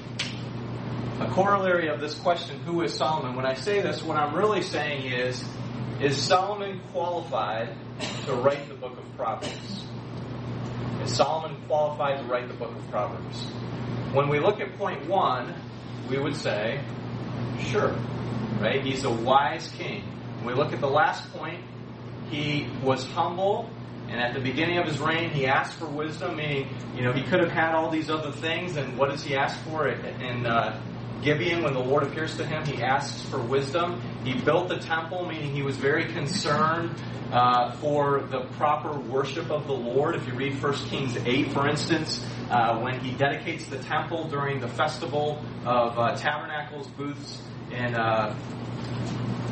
a 1.27 1.33
corollary 1.33 1.89
of 1.89 2.01
this 2.01 2.15
question, 2.15 2.61
who 2.61 2.83
is 2.83 2.95
Solomon? 2.95 3.35
When 3.35 3.47
I 3.47 3.55
say 3.55 3.81
this, 3.81 4.03
what 4.03 4.17
I'm 4.17 4.35
really 4.35 4.63
saying 4.63 5.13
is, 5.13 5.45
is 6.01 6.17
Solomon 6.17 6.81
qualified 6.93 7.75
to 8.27 8.35
write 8.35 8.69
the 8.69 8.75
book 8.75 8.97
of 8.97 9.17
Proverbs? 9.17 9.85
Is 11.03 11.17
Solomon 11.17 11.61
qualified 11.67 12.21
to 12.21 12.25
write 12.27 12.49
the 12.49 12.55
book 12.55 12.71
of 12.71 12.91
Proverbs? 12.91 13.43
When 14.13 14.29
we 14.29 14.39
look 14.39 14.61
at 14.61 14.77
point 14.79 15.09
one, 15.09 15.55
we 16.09 16.19
would 16.19 16.37
say, 16.37 16.85
sure. 17.71 17.97
Right? 18.61 18.85
He's 18.85 19.05
a 19.05 19.11
wise 19.11 19.69
king. 19.77 20.05
When 20.39 20.47
we 20.47 20.55
look 20.55 20.73
at 20.73 20.81
the 20.81 20.89
last 20.89 21.33
point, 21.33 21.61
he 22.31 22.69
was 22.83 23.05
humble, 23.05 23.69
and 24.09 24.21
at 24.21 24.35
the 24.35 24.41
beginning 24.41 24.79
of 24.79 24.87
his 24.87 25.01
reign, 25.01 25.31
he 25.31 25.47
asked 25.47 25.79
for 25.79 25.87
wisdom, 25.87 26.37
meaning, 26.37 26.69
you 26.95 27.03
know, 27.03 27.13
he 27.13 27.23
could 27.23 27.41
have 27.41 27.51
had 27.51 27.75
all 27.75 27.91
these 27.91 28.11
other 28.11 28.31
things, 28.31 28.77
and 28.77 28.97
what 28.97 29.11
does 29.11 29.25
he 29.25 29.35
ask 29.35 29.59
for 29.65 29.89
in 29.89 30.47
uh, 30.47 30.81
Gibeon 31.23 31.63
when 31.63 31.75
the 31.75 31.81
Lord 31.81 32.03
appears 32.05 32.37
to 32.37 32.47
him? 32.47 32.65
He 32.65 32.83
asks 32.83 33.23
for 33.29 33.39
wisdom. 33.39 34.01
He 34.25 34.35
built 34.35 34.69
the 34.69 34.79
temple, 34.79 35.27
meaning 35.27 35.55
he 35.55 35.63
was 35.63 35.77
very 35.77 36.13
concerned 36.13 36.95
uh, 37.33 37.73
for 37.77 38.23
the 38.31 38.43
proper 38.57 38.99
worship 38.99 39.51
of 39.51 39.67
the 39.67 39.73
Lord. 39.73 40.15
If 40.15 40.27
you 40.27 40.35
read 40.35 40.63
1 40.63 40.73
Kings 40.89 41.17
8, 41.17 41.53
for 41.53 41.69
instance, 41.69 42.25
uh, 42.51 42.79
when 42.79 43.01
he 43.01 43.13
dedicates 43.13 43.67
the 43.67 43.79
temple 43.79 44.29
during 44.29 44.61
the 44.61 44.69
festival 44.69 45.43
of 45.65 45.99
uh, 45.99 46.17
tabernacles, 46.17 46.87
booths, 46.89 47.43
in 47.71 47.95
uh, 47.95 48.35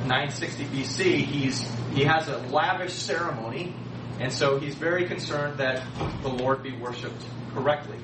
960 0.07 0.65
BC, 0.67 1.25
he's 1.25 1.69
he 1.93 2.05
has 2.05 2.29
a 2.29 2.39
lavish 2.49 2.93
ceremony, 2.93 3.75
and 4.21 4.33
so 4.33 4.59
he's 4.59 4.75
very 4.75 5.07
concerned 5.07 5.59
that 5.59 5.85
the 6.23 6.29
Lord 6.29 6.63
be 6.63 6.77
worshipped 6.77 7.25
correctly. 7.55 7.99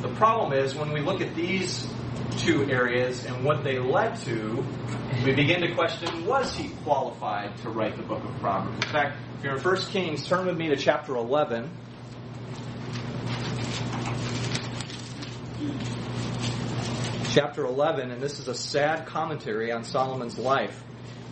The 0.00 0.08
problem 0.14 0.52
is 0.52 0.76
when 0.76 0.92
we 0.92 1.00
look 1.00 1.20
at 1.20 1.34
these 1.34 1.88
two 2.38 2.70
areas 2.70 3.24
and 3.24 3.44
what 3.44 3.64
they 3.64 3.80
led 3.80 4.14
to, 4.20 4.64
we 5.24 5.34
begin 5.34 5.60
to 5.62 5.74
question 5.74 6.24
was 6.24 6.54
he 6.54 6.68
qualified 6.84 7.56
to 7.58 7.70
write 7.70 7.96
the 7.96 8.04
book 8.04 8.22
of 8.22 8.30
Proverbs? 8.38 8.76
In 8.76 8.92
fact, 8.92 9.18
if 9.38 9.44
you're 9.44 9.56
in 9.56 9.62
1 9.62 9.76
Kings, 9.86 10.26
turn 10.26 10.46
with 10.46 10.56
me 10.56 10.68
to 10.68 10.76
chapter 10.76 11.16
11. 11.16 11.68
Chapter 17.32 17.64
11, 17.66 18.12
and 18.12 18.22
this 18.22 18.38
is 18.38 18.46
a 18.46 18.54
sad 18.54 19.06
commentary 19.06 19.72
on 19.72 19.82
Solomon's 19.82 20.38
life. 20.38 20.80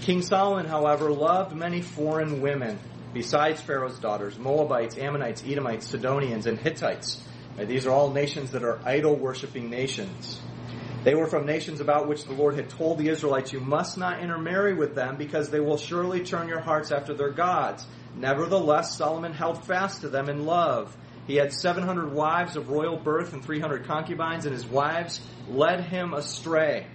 King 0.00 0.22
Solomon, 0.22 0.66
however, 0.66 1.12
loved 1.12 1.54
many 1.54 1.82
foreign 1.82 2.40
women 2.40 2.78
besides 3.14 3.60
Pharaoh's 3.60 3.98
daughters 3.98 4.38
Moabites, 4.38 4.98
Ammonites, 4.98 5.42
Edomites, 5.46 5.86
Sidonians, 5.88 6.46
and 6.46 6.58
Hittites. 6.58 7.22
These 7.64 7.86
are 7.86 7.90
all 7.90 8.10
nations 8.12 8.50
that 8.50 8.62
are 8.62 8.80
idol 8.84 9.16
worshipping 9.16 9.70
nations. 9.70 10.40
They 11.04 11.14
were 11.14 11.28
from 11.28 11.46
nations 11.46 11.80
about 11.80 12.08
which 12.08 12.24
the 12.24 12.32
Lord 12.32 12.56
had 12.56 12.68
told 12.68 12.98
the 12.98 13.08
Israelites, 13.08 13.52
You 13.52 13.60
must 13.60 13.96
not 13.96 14.20
intermarry 14.20 14.74
with 14.74 14.94
them, 14.94 15.16
because 15.16 15.50
they 15.50 15.60
will 15.60 15.76
surely 15.78 16.24
turn 16.24 16.48
your 16.48 16.60
hearts 16.60 16.90
after 16.90 17.14
their 17.14 17.30
gods. 17.30 17.86
Nevertheless, 18.16 18.96
Solomon 18.96 19.32
held 19.32 19.64
fast 19.64 20.00
to 20.00 20.08
them 20.08 20.28
in 20.28 20.46
love. 20.46 20.96
He 21.26 21.36
had 21.36 21.52
700 21.52 22.12
wives 22.12 22.56
of 22.56 22.70
royal 22.70 22.96
birth 22.96 23.32
and 23.32 23.44
300 23.44 23.86
concubines, 23.86 24.46
and 24.46 24.54
his 24.54 24.66
wives 24.66 25.20
led 25.48 25.80
him 25.80 26.12
astray. 26.12 26.86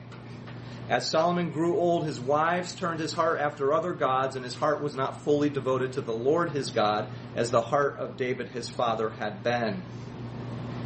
As 0.89 1.09
Solomon 1.09 1.51
grew 1.51 1.77
old, 1.77 2.05
his 2.05 2.19
wives 2.19 2.75
turned 2.75 2.99
his 2.99 3.13
heart 3.13 3.39
after 3.39 3.73
other 3.73 3.93
gods, 3.93 4.35
and 4.35 4.43
his 4.43 4.55
heart 4.55 4.81
was 4.81 4.93
not 4.93 5.21
fully 5.21 5.49
devoted 5.49 5.93
to 5.93 6.01
the 6.01 6.11
Lord 6.11 6.51
his 6.51 6.71
God, 6.71 7.07
as 7.33 7.49
the 7.49 7.61
heart 7.61 7.97
of 7.97 8.17
David 8.17 8.49
his 8.49 8.69
father 8.69 9.09
had 9.09 9.41
been. 9.41 9.81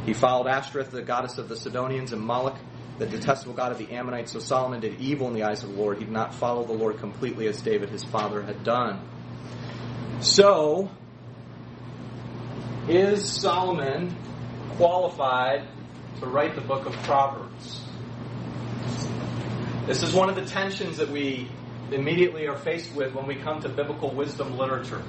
He 0.06 0.14
followed 0.14 0.46
Ashtoreth, 0.46 0.92
the 0.92 1.02
goddess 1.02 1.36
of 1.36 1.48
the 1.48 1.56
Sidonians, 1.56 2.12
and 2.12 2.22
Moloch, 2.22 2.56
the 2.98 3.06
detestable 3.06 3.54
god 3.54 3.72
of 3.72 3.78
the 3.78 3.90
Ammonites. 3.90 4.32
So 4.32 4.38
Solomon 4.38 4.80
did 4.80 5.00
evil 5.00 5.26
in 5.26 5.34
the 5.34 5.42
eyes 5.42 5.64
of 5.64 5.70
the 5.70 5.74
Lord. 5.74 5.98
He 5.98 6.04
did 6.04 6.12
not 6.12 6.32
follow 6.32 6.64
the 6.64 6.72
Lord 6.72 6.98
completely 6.98 7.48
as 7.48 7.60
David 7.60 7.90
his 7.90 8.04
father 8.04 8.40
had 8.40 8.62
done. 8.62 9.00
So, 10.20 10.90
is 12.88 13.28
Solomon 13.28 14.16
qualified 14.76 15.66
to 16.20 16.26
write 16.26 16.54
the 16.54 16.60
book 16.60 16.86
of 16.86 16.92
Proverbs? 17.02 17.82
This 19.86 20.04
is 20.04 20.14
one 20.14 20.28
of 20.28 20.36
the 20.36 20.46
tensions 20.46 20.98
that 20.98 21.10
we 21.10 21.50
immediately 21.90 22.46
are 22.46 22.56
faced 22.56 22.94
with 22.94 23.12
when 23.12 23.26
we 23.26 23.34
come 23.34 23.60
to 23.62 23.68
biblical 23.68 24.14
wisdom 24.14 24.56
literature. 24.56 25.02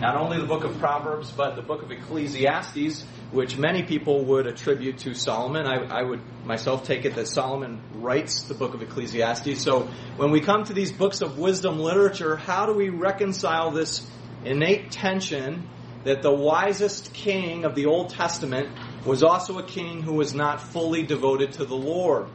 Not 0.00 0.16
only 0.16 0.38
the 0.38 0.46
book 0.46 0.64
of 0.64 0.78
Proverbs, 0.80 1.30
but 1.30 1.54
the 1.54 1.62
book 1.62 1.82
of 1.82 1.90
Ecclesiastes, 1.90 3.04
which 3.30 3.56
many 3.56 3.84
people 3.84 4.24
would 4.24 4.46
attribute 4.46 4.98
to 4.98 5.14
Solomon. 5.14 5.66
I, 5.66 6.00
I, 6.00 6.02
would 6.02 6.20
myself 6.44 6.84
take 6.84 7.04
it 7.04 7.14
that 7.14 7.28
Solomon 7.28 7.80
writes 7.94 8.42
the 8.42 8.54
book 8.54 8.74
of 8.74 8.82
Ecclesiastes. 8.82 9.62
So 9.62 9.88
when 10.16 10.32
we 10.32 10.40
come 10.40 10.64
to 10.64 10.72
these 10.72 10.90
books 10.90 11.20
of 11.20 11.38
wisdom 11.38 11.78
literature, 11.78 12.34
how 12.34 12.66
do 12.66 12.72
we 12.72 12.88
reconcile 12.88 13.70
this 13.70 14.04
innate 14.44 14.90
tension 14.90 15.68
that 16.02 16.22
the 16.22 16.32
wisest 16.32 17.12
king 17.14 17.64
of 17.64 17.76
the 17.76 17.86
Old 17.86 18.10
Testament 18.10 18.68
was 19.06 19.22
also 19.22 19.58
a 19.58 19.64
king 19.64 20.02
who 20.02 20.14
was 20.14 20.34
not 20.34 20.60
fully 20.60 21.04
devoted 21.04 21.52
to 21.52 21.64
the 21.64 21.76
Lord? 21.76 22.28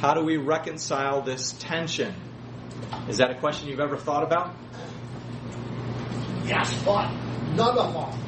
How 0.00 0.14
do 0.14 0.22
we 0.22 0.36
reconcile 0.36 1.22
this 1.22 1.52
tension? 1.52 2.14
Is 3.08 3.18
that 3.18 3.30
a 3.30 3.38
question 3.38 3.68
you've 3.68 3.80
ever 3.80 3.96
thought 3.96 4.24
about? 4.24 4.54
Yes, 6.50 6.82
but 6.84 7.08
none 7.54 7.78
of 7.78 7.94
them 7.94 8.20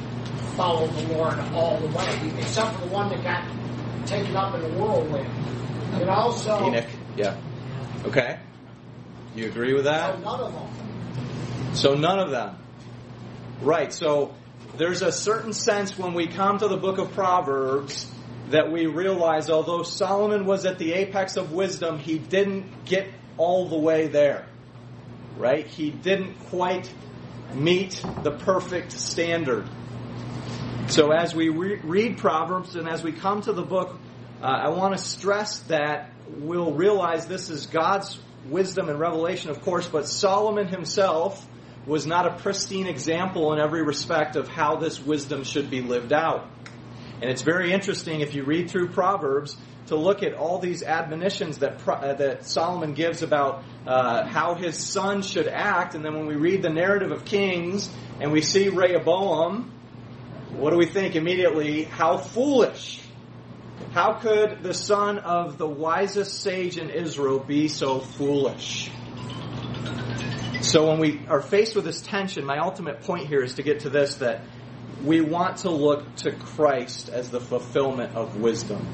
followed 0.55 0.91
the 0.91 1.13
Lord 1.13 1.37
all 1.53 1.77
the 1.77 1.87
way, 1.87 2.31
except 2.39 2.75
for 2.75 2.87
the 2.87 2.93
one 2.93 3.09
that 3.09 3.21
got 3.21 4.07
taken 4.07 4.33
up 4.33 4.55
in 4.55 4.61
a 4.63 4.69
whirlwind. 4.79 5.27
And 5.95 6.09
also, 6.09 6.67
Enoch. 6.67 6.85
Yeah. 7.17 7.35
Okay. 8.05 8.39
You 9.35 9.47
agree 9.47 9.73
with 9.73 9.83
that? 9.83 10.15
so 10.15 10.21
none 10.21 10.39
of 10.39 10.53
them. 10.53 11.75
So 11.75 11.93
none 11.95 12.19
of 12.19 12.31
them. 12.31 12.57
Right. 13.61 13.91
So 13.91 14.33
there's 14.77 15.01
a 15.01 15.11
certain 15.11 15.51
sense 15.51 15.97
when 15.97 16.13
we 16.13 16.27
come 16.27 16.59
to 16.59 16.69
the 16.69 16.77
book 16.77 16.99
of 16.99 17.11
Proverbs 17.11 18.09
that 18.51 18.71
we 18.71 18.85
realize 18.85 19.49
although 19.49 19.83
Solomon 19.83 20.45
was 20.45 20.65
at 20.65 20.79
the 20.79 20.93
apex 20.93 21.35
of 21.35 21.51
wisdom, 21.51 21.99
he 21.99 22.19
didn't 22.19 22.85
get 22.85 23.09
all 23.35 23.67
the 23.67 23.77
way 23.77 24.07
there. 24.07 24.45
Right? 25.37 25.67
He 25.67 25.89
didn't 25.89 26.39
quite 26.49 26.89
meet 27.53 28.03
the 28.23 28.31
perfect 28.31 28.91
standard. 28.93 29.67
So 30.87 31.11
as 31.11 31.33
we 31.33 31.49
re- 31.49 31.79
read 31.83 32.17
Proverbs 32.17 32.75
and 32.75 32.87
as 32.87 33.03
we 33.03 33.11
come 33.11 33.41
to 33.43 33.53
the 33.53 33.63
book, 33.63 33.97
uh, 34.41 34.45
I 34.45 34.69
want 34.69 34.97
to 34.97 35.01
stress 35.01 35.59
that 35.61 36.11
we'll 36.37 36.73
realize 36.73 37.27
this 37.27 37.49
is 37.49 37.67
God's 37.67 38.19
wisdom 38.49 38.89
and 38.89 38.99
revelation, 38.99 39.49
of 39.49 39.61
course, 39.61 39.87
but 39.87 40.07
Solomon 40.07 40.67
himself 40.67 41.47
was 41.85 42.05
not 42.05 42.25
a 42.25 42.35
pristine 42.35 42.87
example 42.87 43.53
in 43.53 43.59
every 43.59 43.83
respect 43.83 44.35
of 44.35 44.47
how 44.47 44.77
this 44.77 44.99
wisdom 44.99 45.43
should 45.43 45.69
be 45.69 45.81
lived 45.81 46.13
out. 46.13 46.47
And 47.23 47.31
it's 47.31 47.41
very 47.41 47.71
interesting 47.71 48.19
if 48.19 48.35
you 48.35 48.43
read 48.43 48.69
through 48.69 48.89
Proverbs 48.89 49.55
to 49.85 49.95
look 49.95 50.23
at 50.23 50.33
all 50.33 50.59
these 50.59 50.83
admonitions 50.83 51.59
that 51.59 51.87
uh, 51.87 52.15
that 52.15 52.45
Solomon 52.45 52.93
gives 52.95 53.21
about 53.21 53.63
uh, 53.87 54.25
how 54.25 54.55
his 54.55 54.75
son 54.75 55.21
should 55.21 55.47
act, 55.47 55.95
and 55.95 56.03
then 56.03 56.15
when 56.15 56.25
we 56.25 56.35
read 56.35 56.61
the 56.61 56.69
narrative 56.69 57.13
of 57.13 57.23
Kings 57.23 57.89
and 58.19 58.33
we 58.33 58.41
see 58.41 58.67
Rehoboam, 58.67 59.71
what 60.51 60.71
do 60.71 60.77
we 60.77 60.85
think 60.85 61.15
immediately? 61.15 61.83
How 61.85 62.17
foolish! 62.17 62.99
How 63.93 64.15
could 64.15 64.61
the 64.61 64.73
son 64.73 65.17
of 65.17 65.57
the 65.57 65.65
wisest 65.65 66.41
sage 66.41 66.77
in 66.77 66.89
Israel 66.89 67.39
be 67.39 67.69
so 67.69 67.99
foolish? 67.99 68.91
So 70.59 70.89
when 70.89 70.99
we 70.99 71.21
are 71.29 71.41
faced 71.41 71.73
with 71.73 71.85
this 71.85 72.01
tension, 72.01 72.43
my 72.43 72.57
ultimate 72.57 73.03
point 73.03 73.27
here 73.27 73.43
is 73.43 73.53
to 73.53 73.63
get 73.63 73.81
to 73.81 73.89
this 73.89 74.15
that 74.15 74.41
we 75.03 75.21
want 75.21 75.57
to 75.57 75.69
look 75.69 76.15
to 76.17 76.31
Christ 76.31 77.09
as 77.09 77.29
the 77.29 77.39
fulfillment 77.39 78.15
of 78.15 78.37
wisdom. 78.37 78.87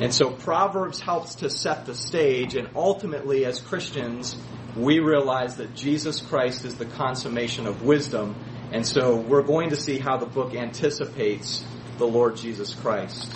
And 0.00 0.12
so 0.12 0.30
Proverbs 0.30 1.00
helps 1.00 1.36
to 1.36 1.50
set 1.50 1.86
the 1.86 1.94
stage, 1.94 2.56
and 2.56 2.68
ultimately, 2.74 3.44
as 3.44 3.60
Christians, 3.60 4.36
we 4.76 4.98
realize 4.98 5.56
that 5.56 5.74
Jesus 5.74 6.20
Christ 6.20 6.64
is 6.64 6.76
the 6.76 6.86
consummation 6.86 7.66
of 7.66 7.82
wisdom. 7.82 8.34
And 8.72 8.86
so 8.86 9.16
we're 9.16 9.42
going 9.42 9.70
to 9.70 9.76
see 9.76 9.98
how 9.98 10.16
the 10.16 10.26
book 10.26 10.54
anticipates 10.54 11.62
the 11.98 12.06
Lord 12.06 12.36
Jesus 12.36 12.74
Christ. 12.74 13.32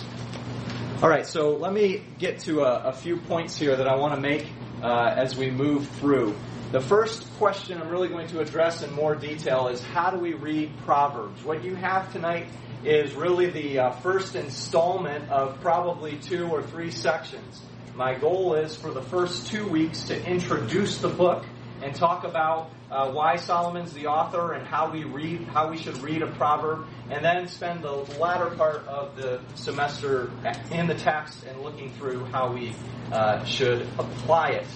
All 1.01 1.09
right, 1.09 1.27
so 1.27 1.51
let 1.51 1.71
me 1.71 2.03
get 2.17 2.39
to 2.39 2.61
a, 2.61 2.89
a 2.89 2.93
few 2.93 3.17
points 3.17 3.57
here 3.57 3.75
that 3.75 3.87
I 3.87 3.95
want 3.97 4.15
to 4.15 4.19
make 4.19 4.47
uh, 4.81 5.13
as 5.15 5.37
we 5.37 5.51
move 5.51 5.87
through. 5.99 6.35
The 6.69 6.81
first 6.81 7.25
question 7.37 7.81
I'm 7.81 7.87
really 7.87 8.09
going 8.09 8.27
to 8.27 8.41
address 8.41 8.83
in 8.83 8.91
more 8.91 9.15
detail 9.15 9.69
is 9.69 9.81
how 9.81 10.11
do 10.11 10.17
we 10.17 10.33
read 10.33 10.75
Proverbs? 10.79 11.41
What 11.45 11.63
you 11.63 11.75
have 11.75 12.11
tonight 12.11 12.47
is 12.83 13.13
really 13.13 13.49
the 13.49 13.79
uh, 13.79 13.91
first 13.91 14.35
installment 14.35 15.29
of 15.29 15.61
probably 15.61 16.17
two 16.17 16.45
or 16.47 16.61
three 16.61 16.91
sections. 16.91 17.61
My 17.95 18.15
goal 18.15 18.55
is 18.55 18.75
for 18.75 18.91
the 18.91 19.01
first 19.01 19.47
two 19.47 19.65
weeks 19.65 20.03
to 20.07 20.29
introduce 20.29 20.97
the 20.97 21.07
book 21.07 21.45
and 21.81 21.95
talk 21.95 22.25
about 22.25 22.69
uh, 22.91 23.11
why 23.11 23.37
Solomon's 23.37 23.93
the 23.93 24.07
author 24.07 24.51
and 24.51 24.67
how 24.67 24.91
we 24.91 25.05
read, 25.05 25.43
how 25.43 25.69
we 25.69 25.77
should 25.77 25.97
read 25.99 26.21
a 26.21 26.27
proverb, 26.27 26.85
and 27.09 27.23
then 27.23 27.47
spend 27.47 27.81
the 27.81 27.93
latter 28.19 28.53
part 28.57 28.85
of 28.87 29.15
the 29.15 29.39
semester 29.55 30.29
in 30.69 30.87
the 30.87 30.95
text 30.95 31.45
and 31.45 31.61
looking 31.61 31.93
through 31.93 32.25
how 32.25 32.51
we 32.51 32.75
uh, 33.13 33.45
should 33.45 33.83
apply 33.97 34.49
it. 34.49 34.67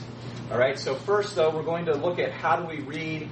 All 0.51 0.57
right. 0.57 0.77
So 0.77 0.95
first, 0.95 1.35
though, 1.35 1.49
we're 1.49 1.63
going 1.63 1.85
to 1.85 1.93
look 1.95 2.19
at 2.19 2.33
how 2.33 2.57
do 2.57 2.67
we 2.67 2.81
read 2.81 3.29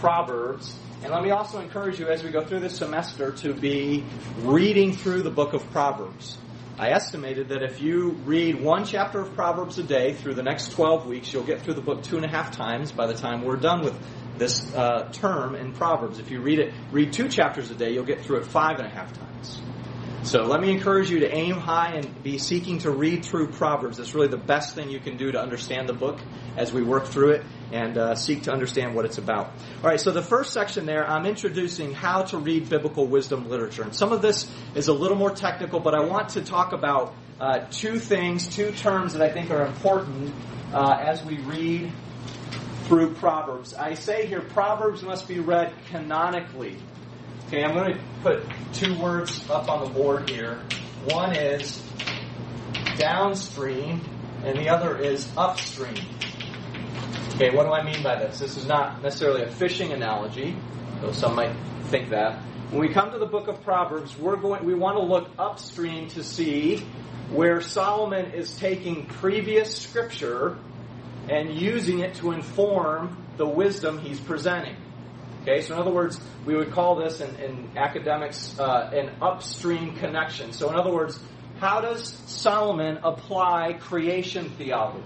Proverbs. 0.00 0.74
And 1.02 1.12
let 1.12 1.22
me 1.22 1.30
also 1.30 1.60
encourage 1.60 2.00
you 2.00 2.08
as 2.08 2.24
we 2.24 2.30
go 2.30 2.42
through 2.42 2.60
this 2.60 2.78
semester 2.78 3.32
to 3.32 3.52
be 3.52 4.02
reading 4.38 4.94
through 4.94 5.24
the 5.24 5.30
book 5.30 5.52
of 5.52 5.70
Proverbs. 5.72 6.38
I 6.78 6.92
estimated 6.92 7.50
that 7.50 7.62
if 7.62 7.82
you 7.82 8.12
read 8.24 8.62
one 8.62 8.86
chapter 8.86 9.20
of 9.20 9.34
Proverbs 9.34 9.78
a 9.78 9.82
day 9.82 10.14
through 10.14 10.36
the 10.36 10.42
next 10.42 10.72
12 10.72 11.04
weeks, 11.04 11.34
you'll 11.34 11.44
get 11.44 11.60
through 11.60 11.74
the 11.74 11.82
book 11.82 12.02
two 12.02 12.16
and 12.16 12.24
a 12.24 12.30
half 12.30 12.56
times 12.56 12.92
by 12.92 13.08
the 13.08 13.14
time 13.14 13.44
we're 13.44 13.56
done 13.56 13.82
with 13.82 13.94
this 14.38 14.74
uh, 14.74 15.10
term 15.12 15.54
in 15.54 15.74
Proverbs. 15.74 16.18
If 16.18 16.30
you 16.30 16.40
read 16.40 16.60
it, 16.60 16.72
read 16.90 17.12
two 17.12 17.28
chapters 17.28 17.70
a 17.70 17.74
day, 17.74 17.92
you'll 17.92 18.06
get 18.06 18.22
through 18.22 18.38
it 18.38 18.46
five 18.46 18.78
and 18.78 18.86
a 18.86 18.90
half 18.90 19.12
times. 19.12 19.60
So 20.24 20.44
let 20.44 20.62
me 20.62 20.70
encourage 20.70 21.10
you 21.10 21.20
to 21.20 21.30
aim 21.30 21.56
high 21.56 21.96
and 21.96 22.22
be 22.22 22.38
seeking 22.38 22.78
to 22.78 22.90
read 22.90 23.26
through 23.26 23.48
Proverbs. 23.48 23.98
It's 23.98 24.14
really 24.14 24.28
the 24.28 24.38
best 24.38 24.74
thing 24.74 24.88
you 24.88 24.98
can 24.98 25.18
do 25.18 25.30
to 25.30 25.38
understand 25.38 25.86
the 25.86 25.92
book 25.92 26.18
as 26.56 26.72
we 26.72 26.82
work 26.82 27.04
through 27.04 27.32
it 27.32 27.44
and 27.72 27.98
uh, 27.98 28.14
seek 28.14 28.44
to 28.44 28.50
understand 28.50 28.94
what 28.94 29.04
it's 29.04 29.18
about. 29.18 29.48
All 29.82 29.90
right, 29.90 30.00
so 30.00 30.12
the 30.12 30.22
first 30.22 30.54
section 30.54 30.86
there, 30.86 31.06
I'm 31.06 31.26
introducing 31.26 31.92
how 31.92 32.22
to 32.22 32.38
read 32.38 32.70
biblical 32.70 33.06
wisdom 33.06 33.50
literature. 33.50 33.82
And 33.82 33.94
some 33.94 34.12
of 34.12 34.22
this 34.22 34.50
is 34.74 34.88
a 34.88 34.94
little 34.94 35.18
more 35.18 35.30
technical, 35.30 35.78
but 35.78 35.94
I 35.94 36.00
want 36.00 36.30
to 36.30 36.40
talk 36.40 36.72
about 36.72 37.14
uh, 37.38 37.66
two 37.70 37.98
things, 37.98 38.48
two 38.48 38.72
terms 38.72 39.12
that 39.12 39.20
I 39.20 39.30
think 39.30 39.50
are 39.50 39.66
important 39.66 40.34
uh, 40.72 40.96
as 41.00 41.22
we 41.22 41.36
read 41.40 41.92
through 42.84 43.12
Proverbs. 43.16 43.74
I 43.74 43.92
say 43.92 44.24
here, 44.24 44.40
Proverbs 44.40 45.02
must 45.02 45.28
be 45.28 45.40
read 45.40 45.74
canonically. 45.90 46.78
Okay, 47.46 47.62
I'm 47.62 47.74
going 47.74 47.92
to 47.92 48.00
put 48.22 48.42
two 48.72 48.98
words 48.98 49.48
up 49.50 49.68
on 49.68 49.84
the 49.84 49.90
board 49.90 50.30
here. 50.30 50.62
One 51.10 51.36
is 51.36 51.82
downstream, 52.96 54.00
and 54.44 54.58
the 54.58 54.70
other 54.70 54.96
is 54.96 55.28
upstream. 55.36 56.02
Okay, 57.34 57.54
what 57.54 57.64
do 57.64 57.72
I 57.72 57.82
mean 57.82 58.02
by 58.02 58.16
this? 58.16 58.38
This 58.38 58.56
is 58.56 58.64
not 58.64 59.02
necessarily 59.02 59.42
a 59.42 59.50
fishing 59.50 59.92
analogy, 59.92 60.56
though 61.02 61.12
some 61.12 61.34
might 61.34 61.54
think 61.90 62.08
that. 62.10 62.40
When 62.70 62.80
we 62.80 62.88
come 62.88 63.10
to 63.12 63.18
the 63.18 63.26
book 63.26 63.46
of 63.48 63.62
Proverbs, 63.62 64.18
we're 64.18 64.36
going 64.36 64.64
we 64.64 64.74
want 64.74 64.96
to 64.96 65.04
look 65.04 65.28
upstream 65.38 66.08
to 66.08 66.24
see 66.24 66.78
where 67.30 67.60
Solomon 67.60 68.32
is 68.32 68.56
taking 68.56 69.04
previous 69.04 69.76
scripture 69.76 70.56
and 71.28 71.52
using 71.52 71.98
it 71.98 72.14
to 72.16 72.32
inform 72.32 73.22
the 73.36 73.46
wisdom 73.46 73.98
he's 73.98 74.18
presenting. 74.18 74.76
Okay, 75.46 75.60
so 75.60 75.74
in 75.74 75.80
other 75.80 75.90
words, 75.90 76.18
we 76.46 76.56
would 76.56 76.72
call 76.72 76.96
this 76.96 77.20
in, 77.20 77.34
in 77.36 77.68
academics 77.76 78.58
uh, 78.58 78.90
an 78.94 79.10
upstream 79.20 79.94
connection. 79.96 80.54
So, 80.54 80.70
in 80.70 80.74
other 80.74 80.90
words, 80.90 81.20
how 81.60 81.82
does 81.82 82.14
Solomon 82.24 82.98
apply 83.02 83.74
creation 83.74 84.48
theology? 84.56 85.04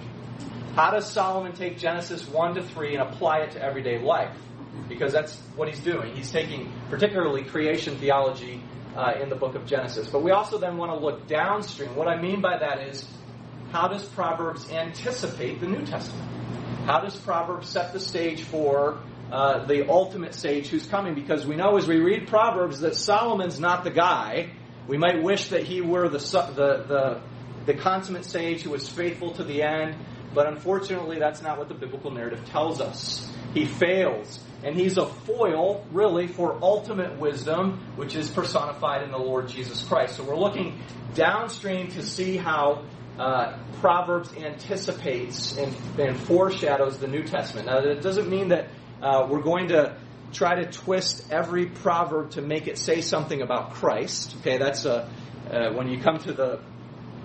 How 0.77 0.93
does 0.93 1.11
Solomon 1.11 1.55
take 1.55 1.77
Genesis 1.77 2.29
1 2.29 2.55
to 2.55 2.63
3 2.63 2.95
and 2.95 3.03
apply 3.03 3.39
it 3.39 3.51
to 3.53 3.61
everyday 3.61 3.99
life? 3.99 4.31
Because 4.89 5.13
that's 5.13 5.37
what 5.57 5.69
he's 5.69 5.81
doing. 5.81 6.15
He's 6.15 6.31
taking 6.31 6.73
particularly 6.89 7.43
creation 7.43 7.97
theology 7.99 8.63
uh, 8.95 9.15
in 9.21 9.31
the 9.31 9.35
book 9.35 9.57
of 9.57 9.67
Genesis. 9.67 10.09
But 10.09 10.23
we 10.23 10.31
also 10.31 10.57
then 10.57 10.77
want 10.77 10.93
to 10.93 11.05
look 11.05 11.27
downstream. 11.27 11.97
What 11.97 12.07
I 12.07 12.23
mean 12.23 12.41
by 12.41 12.59
that 12.59 12.79
is, 12.79 13.05
how 13.73 13.89
does 13.89 14.05
Proverbs 14.05 14.71
anticipate 14.71 15.59
the 15.59 15.67
New 15.67 15.85
Testament? 15.85 16.31
How 16.87 17.01
does 17.01 17.17
Proverbs 17.17 17.69
set 17.69 17.93
the 17.93 17.99
stage 17.99 18.45
for 18.45 19.01
uh, 19.31 19.67
the 19.67 19.89
ultimate 19.89 20.35
sage 20.35 20.69
who's 20.69 20.87
coming 20.87 21.15
because 21.15 21.47
we 21.47 21.57
know 21.57 21.77
as 21.77 21.87
we 21.87 21.99
read 21.99 22.29
Proverbs 22.29 22.81
that 22.81 22.95
Solomon's 22.95 23.61
not 23.61 23.85
the 23.85 23.91
guy. 23.91 24.51
We 24.87 24.97
might 24.97 25.23
wish 25.23 25.49
that 25.49 25.65
he 25.65 25.83
were 25.83 26.09
the, 26.09 26.19
the, 26.19 26.85
the, 26.89 27.21
the 27.67 27.75
consummate 27.75 28.25
sage 28.25 28.63
who 28.63 28.71
was 28.71 28.89
faithful 28.89 29.33
to 29.35 29.45
the 29.45 29.63
end, 29.63 29.97
but 30.35 30.47
unfortunately 30.47 31.19
that's 31.19 31.43
not 31.43 31.59
what 31.59 31.69
the 31.69 31.75
biblical 31.75 32.11
narrative 32.11 32.43
tells 32.47 32.81
us. 32.81 33.31
He 33.53 33.67
fails. 33.67 34.41
And 34.65 34.75
he's 34.77 34.97
a 34.97 35.07
foil, 35.07 35.87
really, 35.93 36.27
for 36.27 36.59
ultimate 36.63 37.19
wisdom, 37.19 37.81
which 37.97 38.17
is 38.17 38.29
personified 38.29 39.03
in 39.03 39.13
the 39.13 39.19
Lord 39.19 39.49
Jesus 39.49 39.83
Christ. 39.85 40.17
So 40.17 40.25
we're 40.25 40.37
looking 40.37 40.81
downstream 41.15 41.89
to 41.93 42.03
see 42.03 42.37
how 42.37 42.85
uh, 43.19 43.59
Proverbs 43.81 44.33
anticipates 44.35 45.57
and, 45.57 45.75
and, 45.99 46.17
foreshadows 46.17 46.99
the 46.99 47.09
New 47.09 47.25
Testament. 47.25 47.67
Now, 47.67 47.81
that 47.81 48.01
doesn't 48.01 48.29
mean 48.29 48.49
that 48.49 48.69
uh, 49.03 49.27
we're 49.29 49.43
going 49.43 49.69
to 49.69 49.97
try 50.33 50.57
to 50.57 50.71
twist 50.71 51.31
every 51.31 51.67
proverb 51.67 52.31
to 52.31 52.43
make 52.43 52.67
it 52.67 52.79
say 52.79 53.01
something 53.01 53.43
about 53.43 53.75
Christ. 53.75 54.37
Okay, 54.41 54.59
that's 54.59 54.85
a, 54.85 55.11
uh, 55.51 55.73
when 55.73 55.89
you 55.89 56.01
come 56.01 56.19
to 56.19 56.33
the 56.33 56.61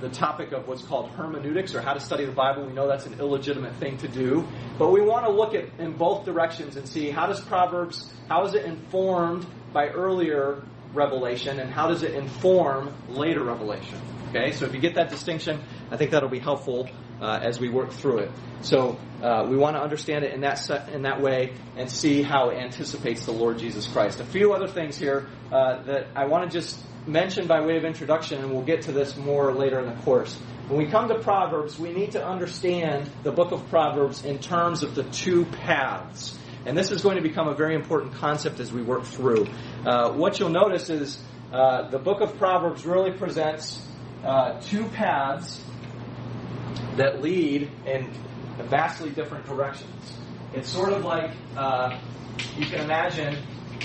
the 0.02 0.10
topic 0.10 0.52
of 0.52 0.68
what's 0.68 0.82
called 0.82 1.10
hermeneutics 1.12 1.74
or 1.74 1.80
how 1.80 1.94
to 1.94 2.00
study 2.00 2.26
the 2.26 2.32
Bible. 2.34 2.66
We 2.66 2.74
know 2.74 2.90
that's 2.90 3.06
an 3.06 3.22
illegitimate 3.22 3.76
thing 3.76 3.96
to 4.00 4.10
do, 4.10 4.46
but 4.78 4.92
we 4.92 5.00
want 5.00 5.26
to 5.26 5.32
look 5.32 5.56
at 5.56 5.80
in 5.80 5.94
both 5.94 6.26
directions 6.26 6.76
and 6.76 6.86
see 6.86 7.10
how 7.10 7.28
does 7.28 7.40
Proverbs 7.40 8.12
how 8.28 8.46
is 8.46 8.54
it 8.54 8.66
informed 8.66 9.46
by 9.72 9.88
earlier 9.88 10.62
revelation 10.94 11.60
and 11.60 11.72
how 11.72 11.88
does 11.88 12.04
it 12.04 12.14
inform 12.14 12.94
later 13.10 13.44
revelation. 13.44 14.00
Okay, 14.30 14.52
so 14.52 14.66
if 14.66 14.74
you 14.74 14.80
get 14.80 14.96
that 14.96 15.10
distinction, 15.10 15.62
I 15.92 15.98
think 15.98 16.12
that'll 16.12 16.30
be 16.30 16.40
helpful 16.40 16.90
uh, 17.24 17.40
as 17.42 17.60
we 17.60 17.70
work 17.70 17.92
through 17.92 18.20
it. 18.20 18.32
So 18.62 19.00
uh, 19.22 19.48
we 19.50 19.56
want 19.56 19.78
to 19.78 19.82
understand 19.82 20.26
it 20.26 20.34
in 20.34 20.42
that 20.42 20.60
set, 20.60 20.90
in 20.90 21.04
that 21.04 21.22
way 21.22 21.54
and 21.78 21.90
see 21.90 22.22
how 22.22 22.50
it 22.50 22.58
anticipates 22.58 23.26
the 23.26 23.32
Lord 23.32 23.58
Jesus 23.58 23.88
Christ. 23.88 24.20
A 24.20 24.26
few 24.26 24.54
other 24.54 24.68
things 24.68 24.98
here 24.98 25.28
uh, 25.52 25.82
that 25.84 26.08
I 26.16 26.26
want 26.26 26.52
to 26.52 26.56
just 26.56 26.78
mention 27.08 27.48
by 27.48 27.62
way 27.66 27.78
of 27.78 27.86
introduction, 27.86 28.44
and 28.44 28.52
we'll 28.52 28.64
get 28.66 28.84
to 28.84 28.92
this 28.92 29.16
more 29.16 29.54
later 29.54 29.80
in 29.80 29.86
the 29.86 30.02
course. 30.04 30.36
When 30.68 30.78
we 30.78 30.90
come 30.90 31.08
to 31.10 31.20
Proverbs, 31.20 31.80
we 31.80 31.94
need 31.94 32.12
to 32.12 32.26
understand 32.26 33.10
the 33.24 33.32
book 33.32 33.52
of 33.52 33.70
Proverbs 33.70 34.26
in 34.26 34.40
terms 34.40 34.84
of 34.84 34.96
the 34.96 35.04
two 35.04 35.46
paths. 35.46 36.38
And 36.66 36.78
this 36.78 36.92
is 36.92 37.02
going 37.02 37.18
to 37.18 37.22
become 37.22 37.48
a 37.50 37.56
very 37.56 37.76
important 37.76 38.14
concept 38.14 38.60
as 38.62 38.72
we 38.72 38.82
work 38.82 39.04
through. 39.04 39.48
Uh, 39.86 40.14
what 40.14 40.40
you'll 40.40 40.50
notice 40.50 40.90
is 40.90 41.22
uh, 41.52 41.90
the 41.90 42.00
book 42.00 42.22
of 42.22 42.38
Proverbs 42.38 42.86
really 42.86 43.12
presents 43.12 43.86
uh, 44.24 44.60
two 44.62 44.86
paths 44.86 45.62
that 46.98 47.22
lead 47.22 47.70
in 47.86 48.12
vastly 48.70 49.10
different 49.10 49.46
directions. 49.46 50.20
It's 50.54 50.70
sort 50.70 50.94
of 50.94 51.04
like 51.04 51.32
uh, 51.58 52.00
you 52.58 52.66
can 52.66 52.82
imagine 52.82 53.38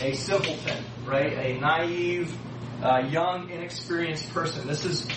a 0.03 0.13
simpleton, 0.15 0.85
right? 1.05 1.33
A 1.33 1.59
naive, 1.59 2.37
uh, 2.83 2.99
young, 3.09 3.51
inexperienced 3.51 4.33
person. 4.33 4.67
This 4.67 4.85
is 4.85 5.09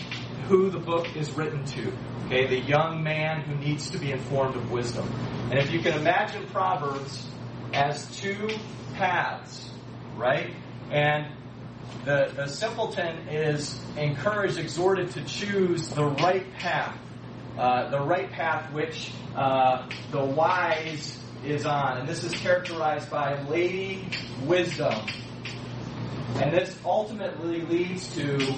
who 0.48 0.70
the 0.70 0.80
book 0.80 1.16
is 1.16 1.32
written 1.32 1.66
to. 1.66 1.92
Okay, 2.26 2.48
the 2.48 2.60
young 2.60 3.04
man 3.04 3.42
who 3.42 3.56
needs 3.56 3.90
to 3.90 3.98
be 3.98 4.12
informed 4.12 4.56
of 4.56 4.72
wisdom. 4.72 5.08
And 5.50 5.60
if 5.60 5.72
you 5.72 5.82
can 5.82 5.94
imagine 6.00 6.48
Proverbs 6.48 7.28
as 7.74 8.10
two 8.18 8.50
paths, 8.94 9.70
right? 10.16 10.54
And 10.90 11.28
the, 12.06 12.32
the 12.36 12.48
simpleton 12.48 13.28
is 13.28 13.80
encouraged, 13.98 14.58
exhorted 14.58 15.12
to 15.12 15.24
choose 15.26 15.90
the 15.90 16.06
right 16.06 16.52
path 16.54 16.98
uh, 17.62 17.92
the 17.92 18.00
right 18.00 18.32
path 18.32 18.74
which 18.74 19.12
uh, 19.36 19.88
the 20.10 20.26
wise 20.26 21.20
is 21.46 21.64
on. 21.64 22.00
And 22.00 22.10
this 22.10 22.24
is 22.24 22.34
characterized 22.34 23.12
by 23.12 23.40
Lady 23.44 24.10
Wisdom. 24.46 25.06
And 26.38 26.52
this 26.52 26.76
ultimately 26.84 27.62
leads 27.62 28.16
to 28.16 28.56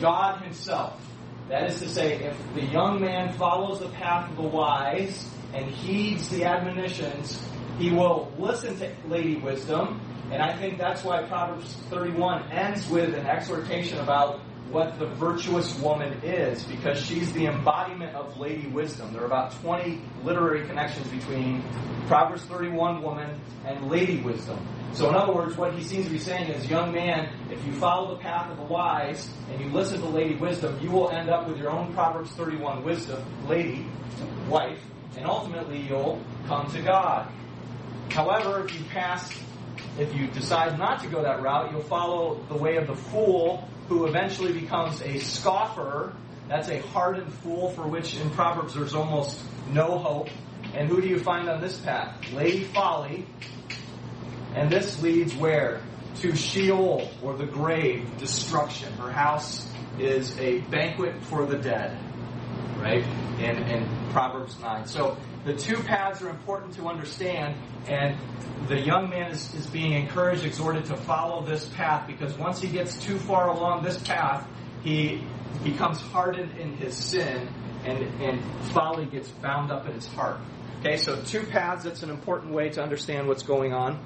God 0.00 0.42
Himself. 0.42 1.04
That 1.48 1.68
is 1.70 1.80
to 1.80 1.88
say, 1.88 2.22
if 2.22 2.36
the 2.54 2.66
young 2.66 3.00
man 3.00 3.32
follows 3.32 3.80
the 3.80 3.88
path 3.88 4.30
of 4.30 4.36
the 4.36 4.42
wise 4.42 5.28
and 5.52 5.68
heeds 5.68 6.28
the 6.28 6.44
admonitions, 6.44 7.42
he 7.78 7.90
will 7.90 8.32
listen 8.38 8.78
to 8.78 8.92
Lady 9.08 9.38
Wisdom. 9.38 10.00
And 10.30 10.40
I 10.40 10.56
think 10.56 10.78
that's 10.78 11.02
why 11.02 11.24
Proverbs 11.24 11.74
31 11.90 12.52
ends 12.52 12.88
with 12.88 13.12
an 13.14 13.26
exhortation 13.26 13.98
about 13.98 14.40
what 14.70 14.98
the 14.98 15.06
virtuous 15.06 15.78
woman 15.78 16.12
is 16.22 16.62
because 16.64 17.02
she's 17.02 17.32
the 17.32 17.46
embodiment 17.46 18.14
of 18.14 18.38
Lady 18.38 18.66
Wisdom. 18.66 19.12
There 19.12 19.22
are 19.22 19.26
about 19.26 19.52
20 19.62 20.00
literary 20.24 20.66
connections 20.66 21.08
between 21.08 21.62
Proverbs 22.06 22.42
31 22.44 23.02
woman 23.02 23.40
and 23.64 23.90
Lady 23.90 24.20
Wisdom. 24.20 24.58
So, 24.92 25.08
in 25.08 25.14
other 25.14 25.32
words, 25.32 25.56
what 25.56 25.74
he 25.74 25.82
seems 25.82 26.06
to 26.06 26.10
be 26.10 26.18
saying 26.18 26.50
is, 26.50 26.68
young 26.68 26.92
man, 26.92 27.34
if 27.50 27.64
you 27.66 27.72
follow 27.72 28.14
the 28.14 28.20
path 28.20 28.50
of 28.50 28.56
the 28.56 28.64
wise 28.64 29.32
and 29.50 29.60
you 29.60 29.70
listen 29.70 30.00
to 30.00 30.08
Lady 30.08 30.34
Wisdom, 30.34 30.78
you 30.82 30.90
will 30.90 31.10
end 31.10 31.30
up 31.30 31.48
with 31.48 31.58
your 31.58 31.70
own 31.70 31.92
Proverbs 31.94 32.30
31 32.32 32.84
wisdom, 32.84 33.22
lady, 33.46 33.86
wife, 34.48 34.80
and 35.16 35.26
ultimately 35.26 35.80
you'll 35.80 36.20
come 36.46 36.70
to 36.72 36.82
God. 36.82 37.30
However, 38.10 38.64
if 38.64 38.74
you 38.78 38.84
pass, 38.86 39.30
if 39.98 40.14
you 40.14 40.26
decide 40.28 40.78
not 40.78 41.00
to 41.02 41.08
go 41.08 41.22
that 41.22 41.42
route, 41.42 41.70
you'll 41.70 41.82
follow 41.82 42.42
the 42.48 42.56
way 42.56 42.76
of 42.76 42.86
the 42.86 42.96
fool 42.96 43.68
who 43.88 44.06
eventually 44.06 44.52
becomes 44.52 45.00
a 45.02 45.18
scoffer. 45.18 46.14
That's 46.48 46.68
a 46.68 46.78
hardened 46.78 47.32
fool 47.32 47.70
for 47.70 47.86
which 47.86 48.16
in 48.16 48.30
Proverbs 48.30 48.74
there's 48.74 48.94
almost 48.94 49.40
no 49.72 49.98
hope. 49.98 50.28
And 50.74 50.88
who 50.88 51.00
do 51.00 51.08
you 51.08 51.18
find 51.18 51.48
on 51.48 51.60
this 51.60 51.78
path? 51.78 52.14
Lady 52.32 52.64
Folly. 52.64 53.26
And 54.54 54.70
this 54.70 55.02
leads 55.02 55.34
where? 55.34 55.82
To 56.16 56.34
Sheol, 56.34 57.08
or 57.22 57.36
the 57.36 57.46
grave, 57.46 58.18
destruction. 58.18 58.92
Her 58.94 59.10
house 59.10 59.66
is 59.98 60.36
a 60.38 60.60
banquet 60.62 61.22
for 61.24 61.46
the 61.46 61.56
dead. 61.56 61.98
Right? 62.78 63.04
In, 63.38 63.56
in 63.64 63.88
Proverbs 64.10 64.58
9. 64.60 64.86
So 64.86 65.16
the 65.48 65.56
two 65.56 65.82
paths 65.82 66.20
are 66.20 66.28
important 66.28 66.74
to 66.74 66.86
understand, 66.86 67.56
and 67.86 68.14
the 68.68 68.78
young 68.78 69.08
man 69.08 69.30
is, 69.30 69.54
is 69.54 69.66
being 69.66 69.92
encouraged, 69.92 70.44
exhorted 70.44 70.84
to 70.84 70.96
follow 70.96 71.42
this 71.42 71.66
path 71.70 72.06
because 72.06 72.36
once 72.36 72.60
he 72.60 72.68
gets 72.68 72.98
too 72.98 73.18
far 73.18 73.48
along 73.48 73.82
this 73.82 73.96
path, 74.02 74.46
he 74.82 75.24
becomes 75.64 76.00
hardened 76.02 76.56
in 76.58 76.74
his 76.76 76.94
sin, 76.94 77.48
and, 77.86 77.98
and 78.20 78.44
folly 78.72 79.06
gets 79.06 79.30
bound 79.30 79.72
up 79.72 79.86
in 79.86 79.94
his 79.94 80.06
heart. 80.08 80.38
Okay, 80.80 80.98
so 80.98 81.20
two 81.22 81.44
paths, 81.44 81.84
that's 81.84 82.02
an 82.02 82.10
important 82.10 82.52
way 82.52 82.68
to 82.68 82.82
understand 82.82 83.26
what's 83.26 83.42
going 83.42 83.72
on. 83.72 83.98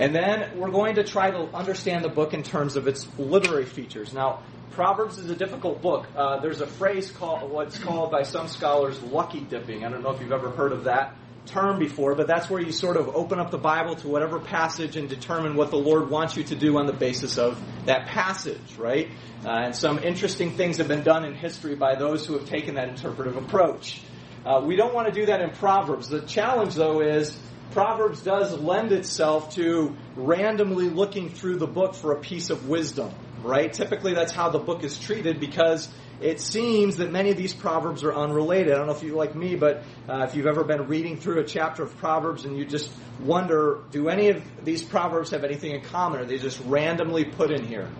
And 0.00 0.12
then 0.12 0.58
we're 0.58 0.72
going 0.72 0.96
to 0.96 1.04
try 1.04 1.30
to 1.30 1.44
understand 1.54 2.04
the 2.04 2.08
book 2.08 2.34
in 2.34 2.42
terms 2.42 2.74
of 2.74 2.88
its 2.88 3.06
literary 3.16 3.64
features. 3.64 4.12
Now, 4.12 4.42
Proverbs 4.72 5.18
is 5.18 5.30
a 5.30 5.36
difficult 5.36 5.82
book. 5.82 6.08
Uh, 6.16 6.40
there's 6.40 6.60
a 6.60 6.66
phrase 6.66 7.12
called 7.12 7.48
what's 7.48 7.78
called 7.78 8.10
by 8.10 8.24
some 8.24 8.48
scholars 8.48 9.00
lucky 9.00 9.38
dipping. 9.40 9.84
I 9.84 9.90
don't 9.90 10.02
know 10.02 10.10
if 10.10 10.20
you've 10.20 10.32
ever 10.32 10.50
heard 10.50 10.72
of 10.72 10.84
that 10.84 11.14
term 11.46 11.78
before, 11.78 12.16
but 12.16 12.26
that's 12.26 12.50
where 12.50 12.60
you 12.60 12.72
sort 12.72 12.96
of 12.96 13.14
open 13.14 13.38
up 13.38 13.52
the 13.52 13.58
Bible 13.58 13.94
to 13.94 14.08
whatever 14.08 14.40
passage 14.40 14.96
and 14.96 15.08
determine 15.08 15.54
what 15.54 15.70
the 15.70 15.76
Lord 15.76 16.10
wants 16.10 16.36
you 16.36 16.42
to 16.44 16.56
do 16.56 16.76
on 16.78 16.86
the 16.86 16.92
basis 16.92 17.38
of 17.38 17.62
that 17.86 18.06
passage, 18.06 18.76
right? 18.76 19.10
Uh, 19.44 19.50
and 19.50 19.76
some 19.76 20.00
interesting 20.00 20.56
things 20.56 20.78
have 20.78 20.88
been 20.88 21.04
done 21.04 21.24
in 21.24 21.34
history 21.34 21.76
by 21.76 21.94
those 21.94 22.26
who 22.26 22.32
have 22.36 22.48
taken 22.48 22.74
that 22.74 22.88
interpretive 22.88 23.36
approach. 23.36 24.00
Uh, 24.44 24.60
we 24.64 24.74
don't 24.74 24.92
want 24.92 25.06
to 25.06 25.12
do 25.12 25.26
that 25.26 25.40
in 25.40 25.50
Proverbs. 25.50 26.08
The 26.08 26.22
challenge, 26.22 26.74
though, 26.74 27.00
is 27.00 27.38
Proverbs 27.74 28.20
does 28.20 28.56
lend 28.56 28.92
itself 28.92 29.56
to 29.56 29.96
randomly 30.14 30.88
looking 30.88 31.28
through 31.28 31.56
the 31.56 31.66
book 31.66 31.96
for 31.96 32.12
a 32.12 32.20
piece 32.20 32.50
of 32.50 32.68
wisdom, 32.68 33.10
right? 33.42 33.72
Typically, 33.72 34.14
that's 34.14 34.30
how 34.30 34.48
the 34.48 34.60
book 34.60 34.84
is 34.84 34.96
treated 34.96 35.40
because 35.40 35.88
it 36.20 36.40
seems 36.40 36.98
that 36.98 37.10
many 37.10 37.32
of 37.32 37.36
these 37.36 37.52
proverbs 37.52 38.04
are 38.04 38.14
unrelated. 38.14 38.72
I 38.72 38.76
don't 38.76 38.86
know 38.86 38.94
if 38.94 39.02
you 39.02 39.16
like 39.16 39.34
me, 39.34 39.56
but 39.56 39.82
uh, 40.08 40.22
if 40.22 40.36
you've 40.36 40.46
ever 40.46 40.62
been 40.62 40.86
reading 40.86 41.16
through 41.16 41.40
a 41.40 41.44
chapter 41.44 41.82
of 41.82 41.96
proverbs 41.96 42.44
and 42.44 42.56
you 42.56 42.64
just 42.64 42.92
wonder, 43.18 43.80
do 43.90 44.08
any 44.08 44.28
of 44.28 44.44
these 44.64 44.84
proverbs 44.84 45.30
have 45.30 45.42
anything 45.42 45.72
in 45.72 45.80
common? 45.80 46.20
Are 46.20 46.24
they 46.24 46.38
just 46.38 46.60
randomly 46.66 47.24
put 47.24 47.50
in 47.50 47.66
here? 47.66 47.90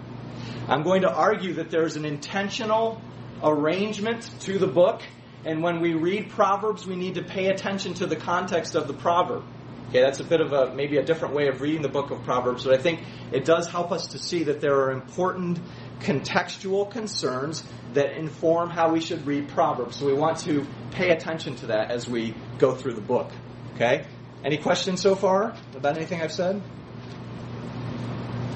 I'm 0.69 0.85
going 0.85 1.03
to 1.03 1.13
argue 1.13 1.55
that 1.55 1.71
there's 1.71 1.97
an 1.97 2.05
intentional 2.05 3.03
arrangement 3.43 4.31
to 4.43 4.57
the 4.57 4.69
book 4.69 5.03
and 5.45 5.63
when 5.63 5.81
we 5.81 5.93
read 5.93 6.31
Proverbs, 6.31 6.87
we 6.87 6.97
need 6.97 7.17
to 7.17 7.23
pay 7.23 7.49
attention 7.49 7.95
to 7.95 8.07
the 8.07 8.17
context 8.17 8.75
of 8.75 8.89
the 8.89 8.95
proverb. 8.95 9.45
Okay, 9.89 10.01
that's 10.01 10.21
a 10.21 10.25
bit 10.25 10.41
of 10.41 10.53
a 10.53 10.75
maybe 10.75 10.97
a 10.97 11.05
different 11.05 11.35
way 11.35 11.49
of 11.49 11.61
reading 11.61 11.83
the 11.83 11.89
book 11.89 12.11
of 12.11 12.23
Proverbs, 12.25 12.65
but 12.65 12.75
I 12.75 12.83
think 12.83 13.01
it 13.33 13.45
does 13.45 13.69
help 13.69 13.93
us 13.93 14.09
to 14.09 14.19
see 14.19 14.45
that 14.45 14.61
there 14.61 14.75
are 14.81 14.91
important 14.91 15.61
contextual 16.01 16.91
concerns 16.91 17.63
that 17.93 18.17
inform 18.17 18.71
how 18.71 18.93
we 18.93 19.01
should 19.01 19.27
read 19.27 19.49
Proverbs. 19.49 19.97
So 19.97 20.07
we 20.07 20.15
want 20.15 20.39
to 20.39 20.67
pay 20.91 21.11
attention 21.11 21.55
to 21.57 21.67
that 21.67 21.91
as 21.91 22.09
we 22.09 22.35
go 22.59 22.75
through 22.75 22.95
the 22.95 23.01
book. 23.01 23.31
Okay? 23.75 24.05
Any 24.45 24.59
questions 24.59 25.01
so 25.01 25.15
far 25.15 25.57
about 25.75 25.97
anything 25.97 26.21
I've 26.21 26.33
said? 26.33 26.61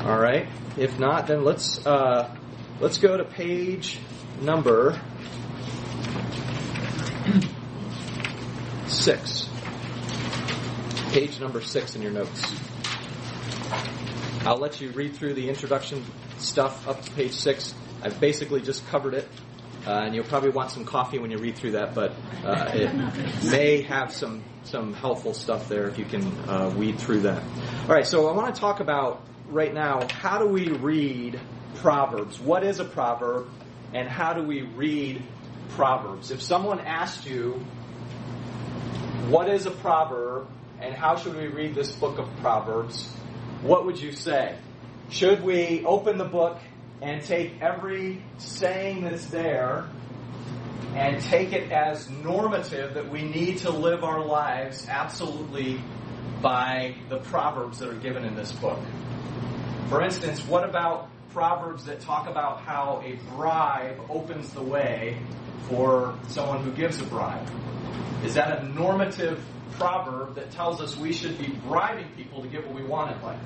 All 0.01 0.19
right. 0.19 0.49
If 0.77 0.99
not, 0.99 1.27
then 1.27 1.45
let's 1.45 1.85
uh, 1.87 2.37
let's 2.81 2.99
go 2.99 3.17
to 3.17 3.25
page 3.25 3.99
number 4.41 5.01
six. 8.87 9.49
Page 11.11 11.41
number 11.41 11.61
six 11.63 11.97
in 11.97 12.03
your 12.03 12.13
notes. 12.13 12.53
I'll 14.45 14.59
let 14.59 14.81
you 14.81 14.91
read 14.91 15.17
through 15.17 15.35
the 15.35 15.49
introduction 15.49 16.05
stuff 16.37 16.87
up 16.87 17.03
to 17.03 17.11
page 17.13 17.33
six. 17.33 17.75
I've 18.03 18.21
basically 18.21 18.61
just 18.61 18.87
covered 18.89 19.15
it. 19.15 19.29
Uh, 19.87 20.03
and 20.05 20.15
you'll 20.15 20.25
probably 20.25 20.51
want 20.51 20.71
some 20.71 20.85
coffee 20.85 21.19
when 21.19 21.31
you 21.31 21.39
read 21.39 21.57
through 21.57 21.71
that, 21.73 21.95
but 21.95 22.13
uh, 22.45 22.71
it 22.75 22.93
may 23.51 23.81
have 23.83 24.13
some 24.13 24.45
some 24.65 24.93
helpful 24.93 25.33
stuff 25.33 25.67
there 25.69 25.89
if 25.89 25.99
you 25.99 26.05
can 26.05 26.27
uh, 26.47 26.69
weed 26.77 26.99
through 26.99 27.21
that. 27.21 27.43
All 27.43 27.95
right, 27.95 28.07
so 28.07 28.29
I 28.29 28.33
want 28.33 28.55
to 28.55 28.61
talk 28.61 28.81
about 28.81 29.23
right 29.47 29.73
now 29.73 30.07
how 30.13 30.39
do 30.39 30.47
we 30.47 30.69
read 30.69 31.41
Proverbs? 31.77 32.39
What 32.39 32.65
is 32.65 32.81
a 32.81 32.85
proverb, 32.85 33.49
and 33.95 34.09
how 34.09 34.35
do 34.35 34.43
we 34.43 34.61
read 34.63 35.23
Proverbs? 35.71 36.31
If 36.31 36.43
someone 36.43 36.81
asked 36.81 37.25
you, 37.25 37.53
"What 39.29 39.49
is 39.49 39.65
a 39.65 39.71
proverb?" 39.71 40.49
And 40.81 40.95
how 40.95 41.17
should 41.17 41.37
we 41.37 41.49
read 41.49 41.75
this 41.75 41.93
book 41.93 42.19
of 42.19 42.29
Proverbs? 42.37 43.07
What 43.63 43.87
would 43.87 44.01
you 44.01 44.13
say? 44.13 44.57
Should 45.11 45.43
we 45.43 45.85
open 45.85 46.19
the 46.19 46.25
book 46.25 46.59
and 47.01 47.23
take 47.23 47.61
every 47.61 48.23
saying 48.39 49.05
that's 49.05 49.27
there 49.27 49.89
and 50.95 51.21
take 51.23 51.53
it 51.53 51.71
as 51.71 52.09
normative 52.11 52.95
that 52.95 53.09
we 53.11 53.23
need 53.23 53.59
to 53.59 53.71
live 53.71 54.05
our 54.05 54.25
lives 54.25 54.87
absolutely 54.89 55.81
by 56.41 56.95
the 57.09 57.19
proverbs 57.19 57.79
that 57.79 57.89
are 57.89 57.99
given 57.99 58.25
in 58.25 58.35
this 58.35 58.53
book. 58.53 58.79
For 59.89 60.03
instance, 60.03 60.45
what 60.47 60.69
about 60.69 61.09
proverbs 61.33 61.85
that 61.85 62.01
talk 62.01 62.29
about 62.29 62.61
how 62.61 63.03
a 63.05 63.17
bribe 63.35 63.99
opens 64.11 64.51
the 64.53 64.63
way 64.63 65.19
for 65.69 66.19
someone 66.29 66.63
who 66.63 66.73
gives 66.73 67.01
a 67.01 67.05
bribe? 67.05 67.49
Is 68.25 68.35
that 68.35 68.61
a 68.61 68.69
normative 68.69 69.43
proverb 69.73 70.35
that 70.35 70.51
tells 70.51 70.81
us 70.81 70.97
we 70.97 71.13
should 71.13 71.39
be 71.39 71.49
bribing 71.49 72.09
people 72.17 72.43
to 72.43 72.49
get 72.49 72.67
what 72.67 72.75
we 72.75 72.85
want 72.85 73.17
in 73.17 73.23
life? 73.23 73.41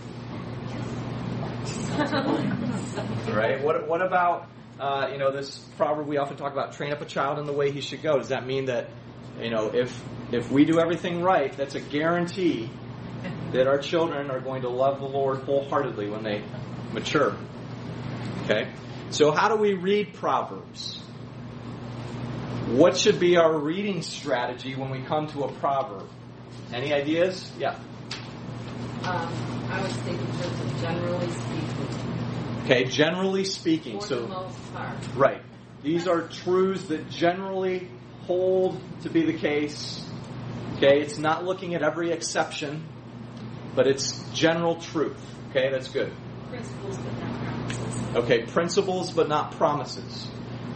right? 3.29 3.63
What, 3.63 3.87
what 3.87 4.01
about, 4.03 4.49
uh, 4.81 5.09
you 5.13 5.19
know, 5.19 5.31
this 5.31 5.59
proverb 5.77 6.07
we 6.07 6.17
often 6.17 6.37
talk 6.37 6.53
about, 6.53 6.73
train 6.73 6.93
up 6.93 7.03
a 7.03 7.05
child 7.05 7.39
in 7.39 7.47
the 7.47 7.53
way 7.53 7.71
he 7.71 7.81
should 7.81 8.03
go. 8.03 8.19
Does 8.19 8.29
that 8.29 8.47
mean 8.47 8.67
that, 8.67 8.89
you 9.41 9.51
know, 9.51 9.71
if, 9.75 10.03
if 10.33 10.51
we 10.51 10.65
do 10.65 10.81
everything 10.81 11.23
right, 11.23 11.55
that's 11.57 11.75
a 11.75 11.81
guarantee 11.81 12.71
that 13.53 13.67
our 13.67 13.79
children 13.79 14.31
are 14.31 14.41
going 14.41 14.63
to 14.63 14.69
love 14.69 15.01
the 15.01 15.07
Lord 15.07 15.41
wholeheartedly 15.41 16.09
when 16.09 16.23
they 16.23 16.43
mature? 16.93 17.37
Okay? 18.45 18.73
So 19.11 19.31
how 19.31 19.49
do 19.49 19.57
we 19.57 19.75
read 19.75 20.15
Proverbs? 20.15 20.99
What 22.69 22.97
should 22.97 23.21
be 23.21 23.37
our 23.37 23.57
reading 23.57 24.03
strategy 24.03 24.75
when 24.75 24.91
we 24.91 25.03
come 25.03 25.27
to 25.29 25.45
a 25.45 25.53
proverb? 25.53 26.09
Any 26.73 26.93
ideas? 26.93 27.51
Yeah. 27.59 27.79
Um, 29.05 29.69
I 29.71 29.83
was 29.83 29.93
thinking 29.93 30.27
in 30.27 30.39
terms 30.39 30.81
generally 30.81 31.31
speaking. 31.31 32.63
Okay, 32.65 32.85
generally 32.85 33.45
speaking. 33.45 34.01
For 34.01 34.07
so 34.07 34.21
the 34.23 34.29
most 34.29 34.75
part. 34.75 34.97
Right. 35.17 35.43
These 35.83 36.07
are 36.07 36.29
truths 36.29 36.85
that 36.85 37.11
generally 37.11 37.89
hold 38.23 38.81
to 39.03 39.11
be 39.11 39.23
the 39.25 39.37
case. 39.37 40.09
Okay, 40.77 41.01
it's 41.01 41.19
not 41.19 41.45
looking 41.45 41.75
at 41.75 41.83
every 41.83 42.11
exception, 42.13 42.87
but 43.75 43.87
it's 43.87 44.23
general 44.33 44.77
truth. 44.77 45.21
Okay, 45.51 45.71
that's 45.71 45.89
good. 45.89 46.13
Principles 46.53 46.99
but 46.99 47.19
not 47.19 47.39
promises. 47.39 48.17
Okay, 48.17 48.43
principles 48.43 49.11
but 49.11 49.29
not 49.29 49.53
promises. 49.53 50.29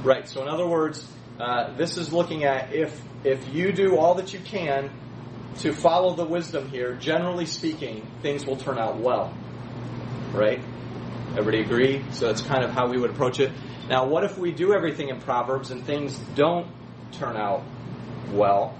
Right. 0.02 0.26
So 0.26 0.40
in 0.40 0.48
other 0.48 0.66
words, 0.66 1.06
uh, 1.38 1.76
this 1.76 1.98
is 1.98 2.14
looking 2.14 2.44
at 2.44 2.72
if 2.72 2.98
if 3.24 3.52
you 3.52 3.72
do 3.72 3.98
all 3.98 4.14
that 4.14 4.32
you 4.32 4.40
can 4.40 4.90
to 5.58 5.72
follow 5.74 6.14
the 6.14 6.24
wisdom 6.24 6.70
here, 6.70 6.94
generally 6.94 7.44
speaking, 7.44 8.06
things 8.22 8.46
will 8.46 8.56
turn 8.56 8.78
out 8.78 8.96
well. 8.98 9.36
Right? 10.32 10.60
Everybody 11.32 11.60
agree? 11.60 12.04
So 12.10 12.26
that's 12.28 12.40
kind 12.40 12.64
of 12.64 12.70
how 12.70 12.88
we 12.88 12.98
would 12.98 13.10
approach 13.10 13.40
it. 13.40 13.52
Now, 13.90 14.06
what 14.06 14.24
if 14.24 14.38
we 14.38 14.52
do 14.52 14.72
everything 14.72 15.10
in 15.10 15.20
Proverbs 15.20 15.70
and 15.70 15.84
things 15.84 16.16
don't 16.34 16.68
turn 17.12 17.36
out 17.36 17.62
well? 18.30 18.78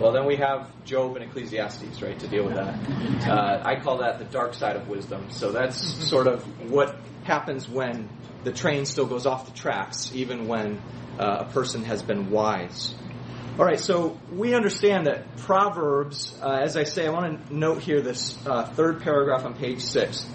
Well, 0.00 0.12
then 0.12 0.26
we 0.26 0.36
have 0.36 0.70
Job 0.84 1.16
and 1.16 1.24
Ecclesiastes, 1.24 2.02
right, 2.02 2.18
to 2.18 2.26
deal 2.26 2.44
with 2.44 2.54
that. 2.54 3.28
Uh, 3.28 3.62
I 3.64 3.76
call 3.76 3.98
that 3.98 4.18
the 4.18 4.24
dark 4.24 4.54
side 4.54 4.76
of 4.76 4.88
wisdom. 4.88 5.30
So 5.30 5.52
that's 5.52 5.78
sort 6.08 6.26
of 6.26 6.42
what 6.70 6.96
happens 7.22 7.68
when 7.68 8.08
the 8.42 8.52
train 8.52 8.86
still 8.86 9.06
goes 9.06 9.24
off 9.24 9.46
the 9.46 9.52
tracks, 9.52 10.10
even 10.14 10.48
when 10.48 10.80
uh, 11.18 11.46
a 11.48 11.52
person 11.52 11.84
has 11.84 12.02
been 12.02 12.30
wise. 12.30 12.94
All 13.56 13.64
right, 13.64 13.78
so 13.78 14.18
we 14.32 14.54
understand 14.54 15.06
that 15.06 15.36
Proverbs, 15.36 16.36
uh, 16.42 16.50
as 16.50 16.76
I 16.76 16.82
say, 16.82 17.06
I 17.06 17.10
want 17.10 17.46
to 17.46 17.56
note 17.56 17.80
here 17.80 18.02
this 18.02 18.36
uh, 18.44 18.64
third 18.64 19.02
paragraph 19.02 19.44
on 19.44 19.54
page 19.54 19.80
six. 19.80 20.26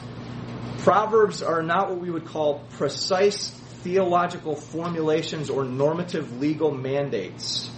Proverbs 0.79 1.43
are 1.43 1.61
not 1.61 1.89
what 1.89 1.99
we 1.99 2.09
would 2.09 2.25
call 2.25 2.63
precise 2.77 3.49
theological 3.83 4.55
formulations 4.55 5.49
or 5.49 5.65
normative 5.65 6.39
legal 6.39 6.71
mandates. 6.71 7.69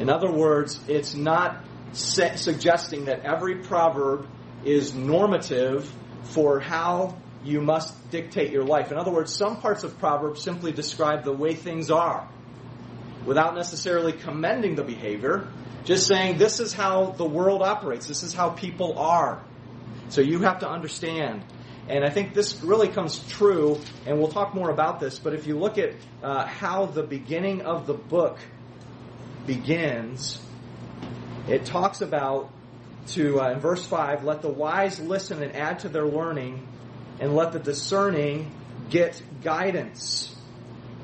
In 0.00 0.08
other 0.08 0.32
words, 0.32 0.80
it's 0.88 1.14
not 1.14 1.62
se- 1.92 2.36
suggesting 2.36 3.04
that 3.04 3.20
every 3.20 3.56
proverb 3.56 4.26
is 4.64 4.94
normative 4.94 5.92
for 6.22 6.58
how 6.58 7.18
you 7.44 7.60
must 7.60 8.10
dictate 8.10 8.50
your 8.50 8.64
life. 8.64 8.90
In 8.92 8.98
other 8.98 9.10
words, 9.10 9.32
some 9.32 9.60
parts 9.60 9.84
of 9.84 9.98
Proverbs 9.98 10.42
simply 10.42 10.72
describe 10.72 11.24
the 11.24 11.32
way 11.32 11.54
things 11.54 11.90
are 11.90 12.26
without 13.26 13.54
necessarily 13.54 14.12
commending 14.12 14.74
the 14.74 14.82
behavior, 14.82 15.46
just 15.84 16.06
saying 16.06 16.38
this 16.38 16.60
is 16.60 16.72
how 16.72 17.10
the 17.12 17.24
world 17.24 17.60
operates, 17.60 18.06
this 18.06 18.22
is 18.22 18.32
how 18.32 18.48
people 18.48 18.98
are. 18.98 19.42
So 20.08 20.22
you 20.22 20.40
have 20.40 20.60
to 20.60 20.68
understand. 20.68 21.44
And 21.88 22.04
I 22.04 22.10
think 22.10 22.32
this 22.32 22.62
really 22.62 22.88
comes 22.88 23.18
true, 23.28 23.80
and 24.06 24.18
we'll 24.18 24.30
talk 24.30 24.54
more 24.54 24.70
about 24.70 24.98
this, 25.00 25.18
but 25.18 25.34
if 25.34 25.46
you 25.46 25.58
look 25.58 25.76
at 25.76 25.92
uh, 26.22 26.46
how 26.46 26.86
the 26.86 27.02
beginning 27.02 27.62
of 27.62 27.86
the 27.86 27.94
book 27.94 28.38
begins, 29.46 30.40
it 31.48 31.64
talks 31.64 32.00
about 32.00 32.50
to 33.08 33.40
uh, 33.40 33.50
in 33.52 33.60
verse 33.60 33.84
5 33.86 34.24
let 34.24 34.42
the 34.42 34.48
wise 34.48 35.00
listen 35.00 35.42
and 35.42 35.54
add 35.56 35.80
to 35.80 35.88
their 35.88 36.06
learning 36.06 36.66
and 37.18 37.34
let 37.34 37.52
the 37.52 37.58
discerning 37.58 38.50
get 38.88 39.20
guidance. 39.42 40.34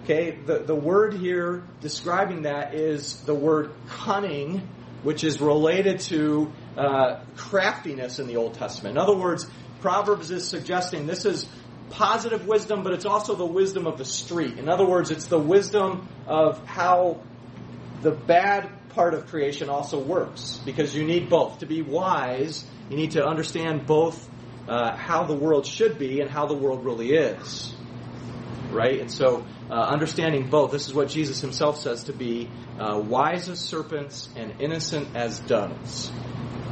Okay 0.05 0.31
the, 0.31 0.61
the 0.61 0.75
word 0.75 1.14
here 1.14 1.64
describing 1.81 2.42
that 2.42 2.75
is 2.75 3.16
the 3.22 3.35
word 3.35 3.72
cunning 3.88 4.68
which 5.03 5.25
is 5.25 5.40
related 5.40 6.01
to 6.01 6.53
uh, 6.77 7.20
craftiness 7.37 8.18
in 8.18 8.27
the 8.27 8.37
old 8.37 8.55
testament. 8.55 8.96
In 8.96 9.03
other 9.03 9.16
words 9.16 9.49
proverbs 9.81 10.31
is 10.31 10.46
suggesting 10.46 11.07
this 11.07 11.25
is 11.25 11.46
positive 11.90 12.46
wisdom 12.46 12.83
but 12.83 12.92
it's 12.92 13.07
also 13.07 13.35
the 13.35 13.46
wisdom 13.46 13.87
of 13.87 13.99
the 13.99 14.05
street. 14.05 14.59
In 14.59 14.68
other 14.68 14.87
words 14.87 15.11
it's 15.11 15.27
the 15.27 15.38
wisdom 15.38 16.09
of 16.27 16.64
how 16.66 17.20
the 18.02 18.11
bad 18.11 18.70
part 18.90 19.14
of 19.14 19.26
creation 19.26 19.68
also 19.68 19.98
works 19.98 20.61
because 20.64 20.94
you 20.94 21.04
need 21.04 21.28
both. 21.28 21.59
To 21.59 21.66
be 21.66 21.82
wise, 21.82 22.64
you 22.90 22.96
need 22.96 23.12
to 23.12 23.24
understand 23.24 23.87
both 23.87 24.28
uh, 24.68 24.96
how 24.96 25.24
the 25.24 25.35
world 25.35 25.66
should 25.66 25.98
be 25.98 26.20
and 26.20 26.30
how 26.30 26.46
the 26.46 26.54
world 26.54 26.85
really 26.85 27.12
is. 27.12 27.74
Right? 28.70 29.00
And 29.00 29.11
so, 29.11 29.46
uh, 29.70 29.74
understanding 29.74 30.48
both, 30.48 30.72
this 30.72 30.88
is 30.88 30.94
what 30.94 31.09
Jesus 31.09 31.40
himself 31.40 31.80
says 31.80 32.04
to 32.04 32.12
be 32.12 32.50
uh, 32.78 32.98
wise 32.98 33.48
as 33.48 33.61
serpents 33.61 34.28
and 34.37 34.61
innocent 34.61 35.14
as 35.14 35.38
doves. 35.40 36.11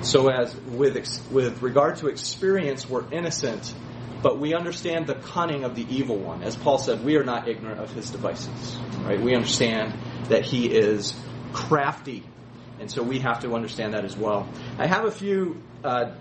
So, 0.03 0.29
as 0.29 0.55
with, 0.57 0.97
ex- 0.97 1.23
with 1.31 1.63
regard 1.63 1.97
to 1.97 2.09
experience, 2.09 2.89
we're 2.89 3.11
innocent, 3.11 3.75
but 4.23 4.39
we 4.39 4.55
understand 4.55 5.07
the 5.07 5.15
cunning 5.15 5.65
of 5.65 5.77
the 5.77 5.87
evil 5.89 6.19
one. 6.19 6.43
As 6.43 6.57
Paul 6.57 6.79
said, 6.79 7.05
we 7.05 7.17
are 7.17 7.25
not 7.25 7.49
ignorant 7.49 7.81
of 7.81 7.93
his 7.93 8.11
devices. 8.11 8.79
Right? 9.03 9.21
We 9.21 9.35
understand 9.35 9.95
that 10.29 10.45
he 10.45 10.67
is 10.67 11.15
crafty. 11.53 12.23
And 12.81 12.91
so 12.91 13.03
we 13.03 13.21
have 13.21 13.41
to 13.41 13.55
understand 13.55 13.95
that 13.95 14.05
as 14.05 14.17
well. 14.17 14.49
I 14.79 14.87
have 14.87 15.05
a 15.05 15.11
few 15.11 15.63
uh, 15.85 16.13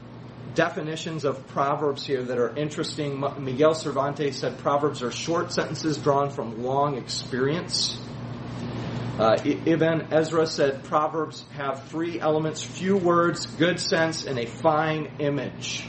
definitions 0.55 1.25
of 1.25 1.47
Proverbs 1.47 2.05
here 2.05 2.21
that 2.21 2.37
are 2.37 2.55
interesting. 2.55 3.23
Miguel 3.39 3.73
Cervantes 3.73 4.37
said 4.37 4.59
Proverbs 4.59 5.01
are 5.01 5.11
short 5.11 5.51
sentences 5.51 5.97
drawn 5.97 6.29
from 6.29 6.63
long 6.63 6.97
experience. 6.97 7.99
Uh, 9.17 9.37
Ibn 9.43 10.07
Ezra 10.11 10.47
said 10.47 10.83
Proverbs 10.85 11.45
have 11.53 11.83
three 11.87 12.19
elements 12.19 12.63
few 12.63 12.97
words, 12.97 13.45
good 13.45 13.79
sense, 13.79 14.25
and 14.25 14.39
a 14.39 14.47
fine 14.47 15.11
image. 15.19 15.85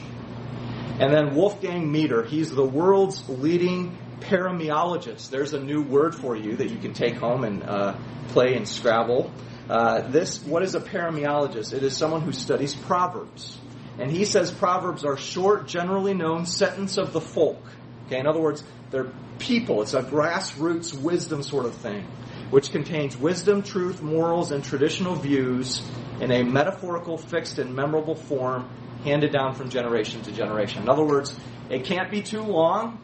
And 0.99 1.13
then 1.13 1.35
Wolfgang 1.35 1.91
Mieder, 1.91 2.23
he's 2.23 2.51
the 2.51 2.65
world's 2.65 3.27
leading 3.27 3.97
paremiologist. 4.21 5.29
There's 5.29 5.53
a 5.53 5.59
new 5.59 5.81
word 5.81 6.15
for 6.15 6.35
you 6.35 6.55
that 6.57 6.69
you 6.69 6.77
can 6.77 6.93
take 6.93 7.15
home 7.15 7.43
and 7.43 7.63
uh, 7.63 7.97
play 8.29 8.55
and 8.55 8.67
Scrabble. 8.67 9.31
Uh, 9.69 10.01
this, 10.09 10.43
what 10.43 10.63
is 10.63 10.75
a 10.75 10.79
paremiologist? 10.79 11.73
It 11.73 11.83
is 11.83 11.95
someone 11.95 12.21
who 12.21 12.31
studies 12.31 12.73
Proverbs. 12.73 13.57
And 13.97 14.11
he 14.11 14.25
says 14.25 14.51
Proverbs 14.51 15.05
are 15.05 15.17
short, 15.17 15.67
generally 15.67 16.13
known 16.13 16.45
sentence 16.45 16.97
of 16.97 17.13
the 17.13 17.21
folk. 17.21 17.61
Okay, 18.05 18.19
in 18.19 18.27
other 18.27 18.41
words, 18.41 18.63
they're 18.91 19.11
people. 19.39 19.81
It's 19.81 19.93
a 19.93 20.03
grassroots 20.03 20.93
wisdom 20.93 21.43
sort 21.43 21.65
of 21.65 21.73
thing, 21.75 22.05
which 22.49 22.71
contains 22.71 23.17
wisdom, 23.17 23.63
truth, 23.63 24.01
morals, 24.01 24.51
and 24.51 24.63
traditional 24.63 25.15
views 25.15 25.81
in 26.19 26.31
a 26.31 26.43
metaphorical, 26.43 27.17
fixed, 27.17 27.57
and 27.57 27.75
memorable 27.75 28.15
form 28.15 28.69
handed 29.03 29.31
down 29.31 29.55
from 29.55 29.69
generation 29.69 30.21
to 30.23 30.31
generation. 30.31 30.83
In 30.83 30.89
other 30.89 31.03
words, 31.03 31.37
it 31.69 31.85
can't 31.85 32.11
be 32.11 32.21
too 32.21 32.41
long, 32.41 32.99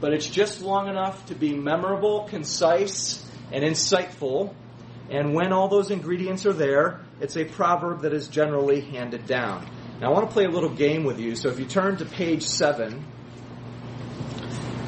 but 0.00 0.12
it's 0.12 0.28
just 0.28 0.62
long 0.62 0.88
enough 0.88 1.26
to 1.26 1.34
be 1.34 1.54
memorable, 1.54 2.24
concise, 2.24 3.24
and 3.52 3.64
insightful. 3.64 4.54
And 5.10 5.34
when 5.34 5.52
all 5.52 5.68
those 5.68 5.90
ingredients 5.90 6.46
are 6.46 6.52
there, 6.52 7.00
it's 7.20 7.36
a 7.36 7.44
proverb 7.44 8.02
that 8.02 8.12
is 8.12 8.28
generally 8.28 8.80
handed 8.80 9.26
down. 9.26 9.68
Now, 10.00 10.10
I 10.10 10.12
want 10.12 10.28
to 10.28 10.32
play 10.32 10.44
a 10.44 10.50
little 10.50 10.70
game 10.70 11.04
with 11.04 11.18
you. 11.18 11.34
So 11.34 11.48
if 11.48 11.58
you 11.58 11.66
turn 11.66 11.96
to 11.96 12.04
page 12.04 12.44
7, 12.44 13.04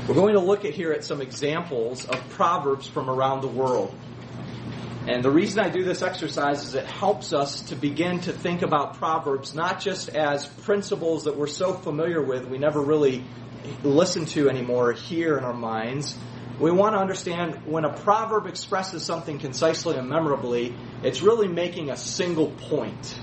we're 0.07 0.14
going 0.14 0.35
to 0.35 0.40
look 0.40 0.64
at 0.64 0.75
here 0.75 0.92
at 0.92 1.05
some 1.05 1.20
examples 1.20 2.05
of 2.05 2.29
proverbs 2.31 2.87
from 2.87 3.11
around 3.11 3.40
the 3.40 3.49
world. 3.49 3.94
And 5.09 5.25
the 5.25 5.31
reason 5.31 5.61
I 5.61 5.70
do 5.70 5.83
this 5.83 6.03
exercise 6.03 6.62
is 6.64 6.75
it 6.75 6.87
helps 6.87 7.33
us 7.33 7.62
to 7.62 7.75
begin 7.75 8.20
to 8.20 8.33
think 8.33 8.62
about 8.62 8.99
proverbs 8.99 9.55
not 9.55 9.81
just 9.81 10.11
as 10.11 10.46
principles 10.46 11.25
that 11.25 11.37
we're 11.37 11.46
so 11.46 11.73
familiar 11.73 12.23
with, 12.23 12.46
we 12.46 12.59
never 12.59 12.81
really 12.81 13.25
listen 13.83 14.27
to 14.27 14.49
anymore 14.49 14.92
here 14.92 15.37
in 15.38 15.44
our 15.44 15.55
minds. 15.55 16.16
We 16.59 16.70
want 16.70 16.94
to 16.94 17.01
understand 17.01 17.66
when 17.66 17.85
a 17.85 17.92
proverb 17.92 18.46
expresses 18.46 19.03
something 19.03 19.38
concisely 19.38 19.96
and 19.96 20.09
memorably, 20.09 20.75
it's 21.03 21.23
really 21.23 21.49
making 21.49 21.90
a 21.90 21.96
single 21.96 22.51
point. 22.51 23.18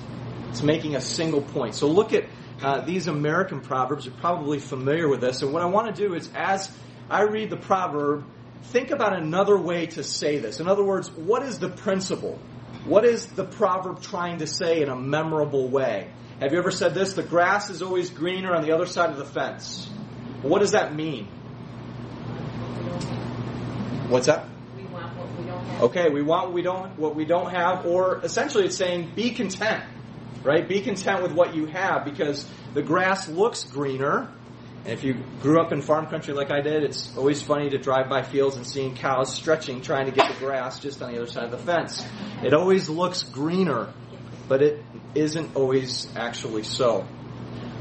It's 0.50 0.64
making 0.64 0.96
a 0.96 1.02
single 1.02 1.42
point. 1.42 1.76
So 1.76 1.88
look 1.88 2.14
at 2.14 2.26
uh, 2.62 2.82
these 2.82 3.08
American 3.08 3.62
proverbs. 3.62 4.06
You're 4.06 4.16
probably 4.16 4.60
familiar 4.60 5.08
with 5.08 5.22
this. 5.22 5.44
And 5.44 5.54
what 5.54 5.62
I 5.62 5.68
want 5.68 5.96
to 5.96 6.08
do 6.08 6.16
is, 6.16 6.30
as 6.34 6.72
I 7.10 7.24
read 7.24 7.52
the 7.52 7.58
proverb, 7.58 8.26
think 8.64 8.90
about 8.90 9.14
another 9.14 9.58
way 9.58 9.86
to 9.88 10.04
say 10.04 10.40
this. 10.40 10.60
In 10.60 10.68
other 10.68 10.84
words, 10.84 11.12
what 11.12 11.44
is 11.44 11.60
the 11.60 11.70
principle? 11.70 12.40
What 12.86 13.06
is 13.06 13.28
the 13.28 13.44
proverb 13.44 14.02
trying 14.02 14.40
to 14.40 14.48
say 14.48 14.82
in 14.82 14.90
a 14.90 14.96
memorable 14.96 15.68
way? 15.68 16.10
Have 16.40 16.54
you 16.54 16.60
ever 16.60 16.72
said 16.72 16.94
this? 16.94 17.14
The 17.14 17.24
grass 17.24 17.70
is 17.70 17.82
always 17.82 18.10
greener 18.10 18.56
on 18.56 18.64
the 18.64 18.72
other 18.72 18.86
side 18.86 19.10
of 19.10 19.18
the 19.18 19.26
fence. 19.26 19.90
What 20.48 20.60
does 20.60 20.72
that 20.72 20.96
mean? 20.96 21.28
What's 24.10 24.28
that? 24.28 24.46
We 24.78 24.84
what 24.84 25.12
we. 25.38 25.82
Okay, 25.86 26.10
we 26.10 26.22
want 26.22 26.46
what 26.46 26.54
we 26.54 26.62
don't 26.62 26.98
what 26.98 27.16
we 27.16 27.26
don't 27.26 27.52
have, 27.52 27.86
or 27.86 28.22
essentially 28.24 28.66
it's 28.66 28.78
saying 28.78 29.12
be 29.16 29.32
content, 29.32 29.84
right? 30.44 30.68
Be 30.68 30.82
content 30.82 31.24
with 31.24 31.34
what 31.34 31.54
you 31.56 31.66
have 31.66 32.06
because 32.06 32.50
the 32.74 32.82
grass 32.82 33.28
looks 33.28 33.64
greener. 33.66 34.30
And 34.86 34.94
if 34.94 35.04
you 35.04 35.22
grew 35.42 35.60
up 35.60 35.74
in 35.74 35.82
farm 35.82 36.08
country 36.08 36.34
like 36.34 36.50
I 36.50 36.62
did, 36.62 36.84
it's 36.84 37.18
always 37.18 37.42
funny 37.42 37.70
to 37.72 37.78
drive 37.78 38.08
by 38.08 38.22
fields 38.22 38.56
and 38.56 38.66
seeing 38.66 38.96
cows 38.96 39.36
stretching, 39.36 39.82
trying 39.82 40.06
to 40.06 40.14
get 40.14 40.34
the 40.34 40.40
grass 40.40 40.80
just 40.80 41.02
on 41.02 41.12
the 41.12 41.18
other 41.18 41.30
side 41.30 41.44
of 41.44 41.52
the 41.52 41.58
fence. 41.58 42.06
It 42.42 42.54
always 42.54 42.88
looks 42.88 43.24
greener, 43.24 43.92
but 44.48 44.62
it 44.62 44.82
isn't 45.14 45.58
always 45.58 46.08
actually 46.16 46.64
so. 46.64 47.06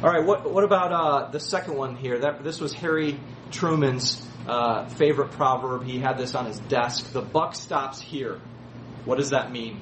All 0.02 0.10
right, 0.10 0.22
what, 0.22 0.50
what 0.50 0.62
about 0.62 0.92
uh, 0.92 1.30
the 1.30 1.40
second 1.40 1.74
one 1.74 1.96
here? 1.96 2.18
That 2.18 2.44
this 2.44 2.60
was 2.60 2.74
Harry 2.74 3.18
Truman's 3.50 4.22
uh, 4.46 4.86
favorite 4.88 5.30
proverb. 5.30 5.84
He 5.84 5.98
had 5.98 6.18
this 6.18 6.34
on 6.34 6.44
his 6.44 6.58
desk. 6.60 7.12
The 7.12 7.22
buck 7.22 7.54
stops 7.54 7.98
here. 7.98 8.38
What 9.06 9.16
does 9.16 9.30
that 9.30 9.50
mean? 9.50 9.80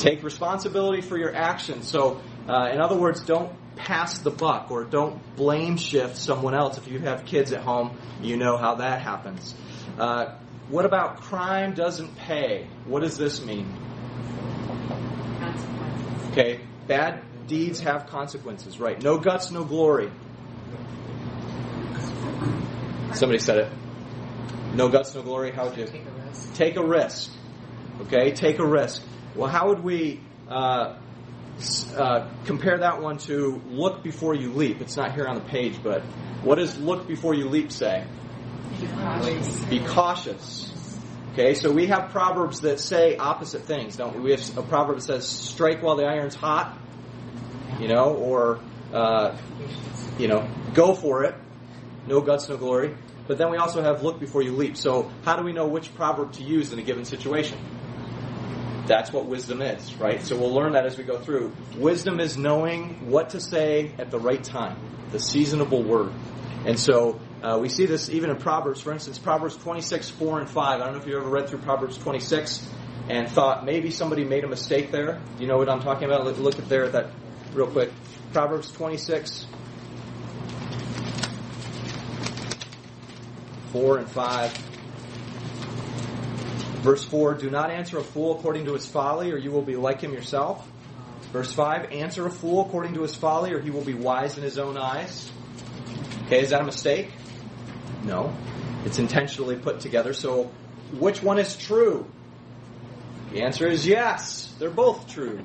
Take 0.00 0.24
responsibility 0.24 1.00
for 1.00 1.16
your 1.16 1.32
actions. 1.32 1.86
So, 1.86 2.20
uh, 2.48 2.70
in 2.72 2.80
other 2.80 2.96
words, 2.96 3.20
don't 3.20 3.52
pass 3.76 4.18
the 4.18 4.30
buck 4.30 4.72
or 4.72 4.82
don't 4.82 5.36
blame 5.36 5.76
shift 5.76 6.16
someone 6.16 6.54
else. 6.54 6.78
If 6.78 6.88
you 6.88 6.98
have 6.98 7.24
kids 7.24 7.52
at 7.52 7.62
home, 7.62 7.96
you 8.20 8.36
know 8.36 8.56
how 8.56 8.76
that 8.76 9.00
happens. 9.00 9.54
Uh, 9.96 10.34
what 10.68 10.86
about 10.86 11.20
crime 11.20 11.74
doesn't 11.74 12.16
pay? 12.16 12.66
What 12.84 13.02
does 13.02 13.16
this 13.16 13.44
mean? 13.44 13.72
Okay, 16.32 16.60
bad 16.88 17.22
deeds 17.52 17.80
have 17.80 18.06
consequences, 18.06 18.80
right? 18.80 19.00
No 19.02 19.18
guts, 19.18 19.50
no 19.50 19.62
glory. 19.62 20.10
Somebody 23.12 23.40
said 23.40 23.58
it. 23.58 23.72
No 24.74 24.88
guts, 24.88 25.14
no 25.14 25.20
glory. 25.22 25.52
How 25.52 25.68
would 25.68 25.76
you 25.76 25.84
Take 25.84 26.06
a 26.06 26.26
risk. 26.26 26.54
take 26.54 26.76
a 26.76 26.84
risk? 26.84 27.30
Okay, 28.00 28.32
take 28.32 28.58
a 28.58 28.66
risk. 28.66 29.02
Well, 29.36 29.50
how 29.50 29.68
would 29.68 29.84
we 29.84 30.22
uh, 30.48 30.96
uh, 31.94 32.30
compare 32.46 32.78
that 32.78 33.02
one 33.02 33.18
to 33.18 33.60
look 33.66 34.02
before 34.02 34.34
you 34.34 34.52
leap? 34.52 34.80
It's 34.80 34.96
not 34.96 35.14
here 35.14 35.26
on 35.26 35.34
the 35.34 35.42
page, 35.44 35.78
but 35.82 36.00
what 36.42 36.54
does 36.54 36.78
look 36.78 37.06
before 37.06 37.34
you 37.34 37.50
leap 37.50 37.70
say? 37.70 38.06
Be 38.80 38.86
cautious. 38.86 39.64
Be 39.66 39.80
cautious. 39.80 40.72
Okay, 41.34 41.52
so 41.52 41.70
we 41.70 41.86
have 41.88 42.10
proverbs 42.10 42.60
that 42.60 42.80
say 42.80 43.16
opposite 43.16 43.62
things, 43.64 43.96
don't 43.96 44.14
we? 44.16 44.20
We 44.22 44.30
have 44.30 44.58
a 44.58 44.62
proverb 44.62 44.96
that 44.96 45.02
says 45.02 45.28
strike 45.28 45.82
while 45.82 45.96
the 45.96 46.04
iron's 46.04 46.34
hot, 46.34 46.78
you 47.80 47.88
know, 47.88 48.14
or, 48.14 48.60
uh, 48.92 49.36
you 50.18 50.28
know, 50.28 50.48
go 50.74 50.94
for 50.94 51.24
it. 51.24 51.34
No 52.06 52.20
guts, 52.20 52.48
no 52.48 52.56
glory. 52.56 52.94
But 53.26 53.38
then 53.38 53.50
we 53.50 53.56
also 53.56 53.82
have 53.82 54.02
look 54.02 54.18
before 54.18 54.42
you 54.42 54.52
leap. 54.52 54.76
So 54.76 55.10
how 55.24 55.36
do 55.36 55.44
we 55.44 55.52
know 55.52 55.66
which 55.66 55.94
proverb 55.94 56.32
to 56.34 56.42
use 56.42 56.72
in 56.72 56.78
a 56.78 56.82
given 56.82 57.04
situation? 57.04 57.58
That's 58.86 59.12
what 59.12 59.26
wisdom 59.26 59.62
is, 59.62 59.94
right? 59.94 60.20
So 60.22 60.36
we'll 60.36 60.52
learn 60.52 60.72
that 60.72 60.86
as 60.86 60.98
we 60.98 61.04
go 61.04 61.18
through. 61.18 61.52
Wisdom 61.76 62.18
is 62.18 62.36
knowing 62.36 63.08
what 63.08 63.30
to 63.30 63.40
say 63.40 63.92
at 63.98 64.10
the 64.10 64.18
right 64.18 64.42
time, 64.42 64.76
the 65.12 65.20
seasonable 65.20 65.84
word. 65.84 66.12
And 66.66 66.78
so 66.78 67.20
uh, 67.42 67.58
we 67.60 67.68
see 67.68 67.86
this 67.86 68.10
even 68.10 68.30
in 68.30 68.36
Proverbs. 68.36 68.80
For 68.80 68.92
instance, 68.92 69.18
Proverbs 69.18 69.56
26, 69.56 70.10
4 70.10 70.40
and 70.40 70.50
5. 70.50 70.80
I 70.80 70.84
don't 70.84 70.94
know 70.94 71.00
if 71.00 71.06
you 71.06 71.16
ever 71.16 71.28
read 71.28 71.48
through 71.48 71.60
Proverbs 71.60 71.96
26 71.98 72.68
and 73.08 73.28
thought 73.28 73.64
maybe 73.64 73.90
somebody 73.90 74.24
made 74.24 74.44
a 74.44 74.48
mistake 74.48 74.90
there. 74.90 75.20
You 75.38 75.46
know 75.46 75.58
what 75.58 75.68
I'm 75.68 75.80
talking 75.80 76.04
about? 76.04 76.24
Look, 76.38 76.58
at 76.58 76.68
there 76.68 76.84
at 76.84 76.92
that 76.92 77.10
real 77.54 77.66
quick. 77.66 77.90
Proverbs 78.32 78.72
26, 78.72 79.46
4 83.72 83.98
and 83.98 84.08
5. 84.08 84.52
Verse 86.82 87.04
4 87.04 87.34
Do 87.34 87.50
not 87.50 87.70
answer 87.70 87.98
a 87.98 88.02
fool 88.02 88.36
according 88.38 88.64
to 88.66 88.74
his 88.74 88.86
folly, 88.86 89.32
or 89.32 89.36
you 89.36 89.50
will 89.50 89.62
be 89.62 89.76
like 89.76 90.00
him 90.00 90.12
yourself. 90.12 90.66
Verse 91.32 91.52
5 91.52 91.92
Answer 91.92 92.26
a 92.26 92.30
fool 92.30 92.66
according 92.66 92.94
to 92.94 93.02
his 93.02 93.14
folly, 93.14 93.52
or 93.52 93.60
he 93.60 93.70
will 93.70 93.84
be 93.84 93.94
wise 93.94 94.36
in 94.36 94.42
his 94.42 94.58
own 94.58 94.76
eyes. 94.76 95.30
Okay, 96.26 96.40
is 96.40 96.50
that 96.50 96.60
a 96.60 96.64
mistake? 96.64 97.10
No. 98.04 98.34
It's 98.84 98.98
intentionally 98.98 99.56
put 99.56 99.80
together. 99.80 100.12
So, 100.12 100.50
which 100.98 101.22
one 101.22 101.38
is 101.38 101.56
true? 101.56 102.06
The 103.32 103.42
answer 103.42 103.66
is 103.66 103.86
yes. 103.86 104.52
They're 104.58 104.70
both 104.70 105.08
true. 105.08 105.40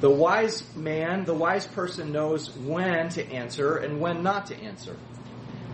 The 0.00 0.10
wise 0.10 0.62
man, 0.74 1.24
the 1.24 1.34
wise 1.34 1.66
person 1.66 2.12
knows 2.12 2.50
when 2.56 3.08
to 3.10 3.26
answer 3.26 3.76
and 3.76 4.00
when 4.00 4.22
not 4.22 4.46
to 4.46 4.56
answer. 4.56 4.96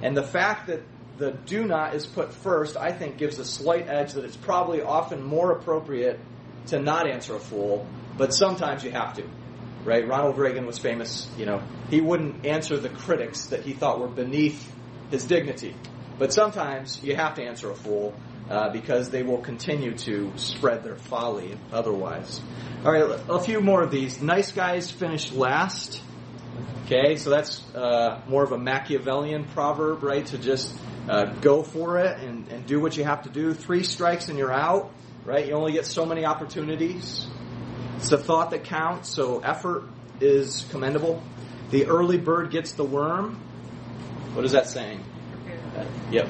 And 0.03 0.16
the 0.16 0.22
fact 0.22 0.68
that 0.68 0.83
the 1.18 1.33
do 1.33 1.64
not 1.64 1.94
is 1.94 2.07
put 2.07 2.33
first, 2.33 2.77
I 2.77 2.92
think 2.92 3.16
gives 3.16 3.38
a 3.38 3.44
slight 3.44 3.88
edge 3.88 4.14
that 4.14 4.25
it's 4.25 4.37
probably 4.37 4.83
often 4.83 5.22
more 5.22 5.53
appropriate 5.53 6.18
to 6.66 6.81
not 6.81 7.09
answer 7.09 7.37
a 7.37 7.40
fool, 7.40 7.87
but 8.16 8.33
sometimes 8.33 8.85
you 8.85 8.90
have 8.90 9.14
to. 9.16 9.25
Right? 9.85 10.07
Ronald 10.07 10.38
Reagan 10.38 10.66
was 10.66 10.79
famous, 10.79 11.29
you 11.37 11.44
know, 11.44 11.61
he 11.90 12.01
wouldn't 12.01 12.46
answer 12.46 12.77
the 12.77 12.88
critics 12.88 13.46
that 13.46 13.62
he 13.62 13.72
thought 13.72 13.98
were 13.98 14.09
beneath 14.09 14.72
his 15.11 15.25
dignity. 15.25 15.75
But 16.18 16.33
sometimes 16.33 17.03
you 17.03 17.16
have 17.16 17.35
to 17.35 17.42
answer 17.42 17.70
a 17.70 17.75
fool 17.75 18.14
uh, 18.50 18.70
because 18.70 19.11
they 19.11 19.22
will 19.22 19.38
continue 19.38 19.96
to 19.98 20.33
spread 20.37 20.85
their 20.85 20.96
folly 20.96 21.57
otherwise. 21.72 22.40
All 22.85 22.92
right, 22.92 23.20
a 23.28 23.40
few 23.40 23.61
more 23.61 23.83
of 23.83 23.90
these. 23.90 24.20
Nice 24.20 24.52
guys 24.52 24.90
finish 24.90 25.33
last. 25.33 26.00
Okay, 26.85 27.16
so 27.16 27.31
that's 27.31 27.62
uh, 27.74 28.20
more 28.26 28.42
of 28.42 28.52
a 28.52 28.59
Machiavellian 28.59 29.44
proverb, 29.44 30.02
right? 30.02 30.26
To 30.26 30.38
just 30.38 30.76
uh, 31.09 31.26
go 31.40 31.62
for 31.62 31.98
it 31.98 32.18
and, 32.20 32.48
and 32.48 32.66
do 32.66 32.81
what 32.81 32.96
you 32.96 33.05
have 33.05 33.22
to 33.22 33.31
do. 33.31 33.55
Three 33.55 33.83
strikes 33.83 34.28
and 34.28 34.38
you're 34.38 34.52
out, 34.52 34.92
right? 35.24 35.46
You 35.46 35.55
only 35.55 35.72
get 35.72 35.87
so 35.87 36.05
many 36.05 36.24
opportunities. 36.24 37.26
It's 37.96 38.11
a 38.11 38.18
thought 38.18 38.50
that 38.50 38.64
counts, 38.64 39.09
so 39.09 39.38
effort 39.40 39.85
is 40.20 40.66
commendable. 40.70 41.22
The 41.70 41.87
early 41.87 42.18
bird 42.18 42.50
gets 42.50 42.72
the 42.72 42.85
worm. 42.85 43.37
What 44.35 44.44
is 44.44 44.52
that 44.52 44.66
saying? 44.66 45.02
Uh, 45.76 45.85
yep. 46.11 46.28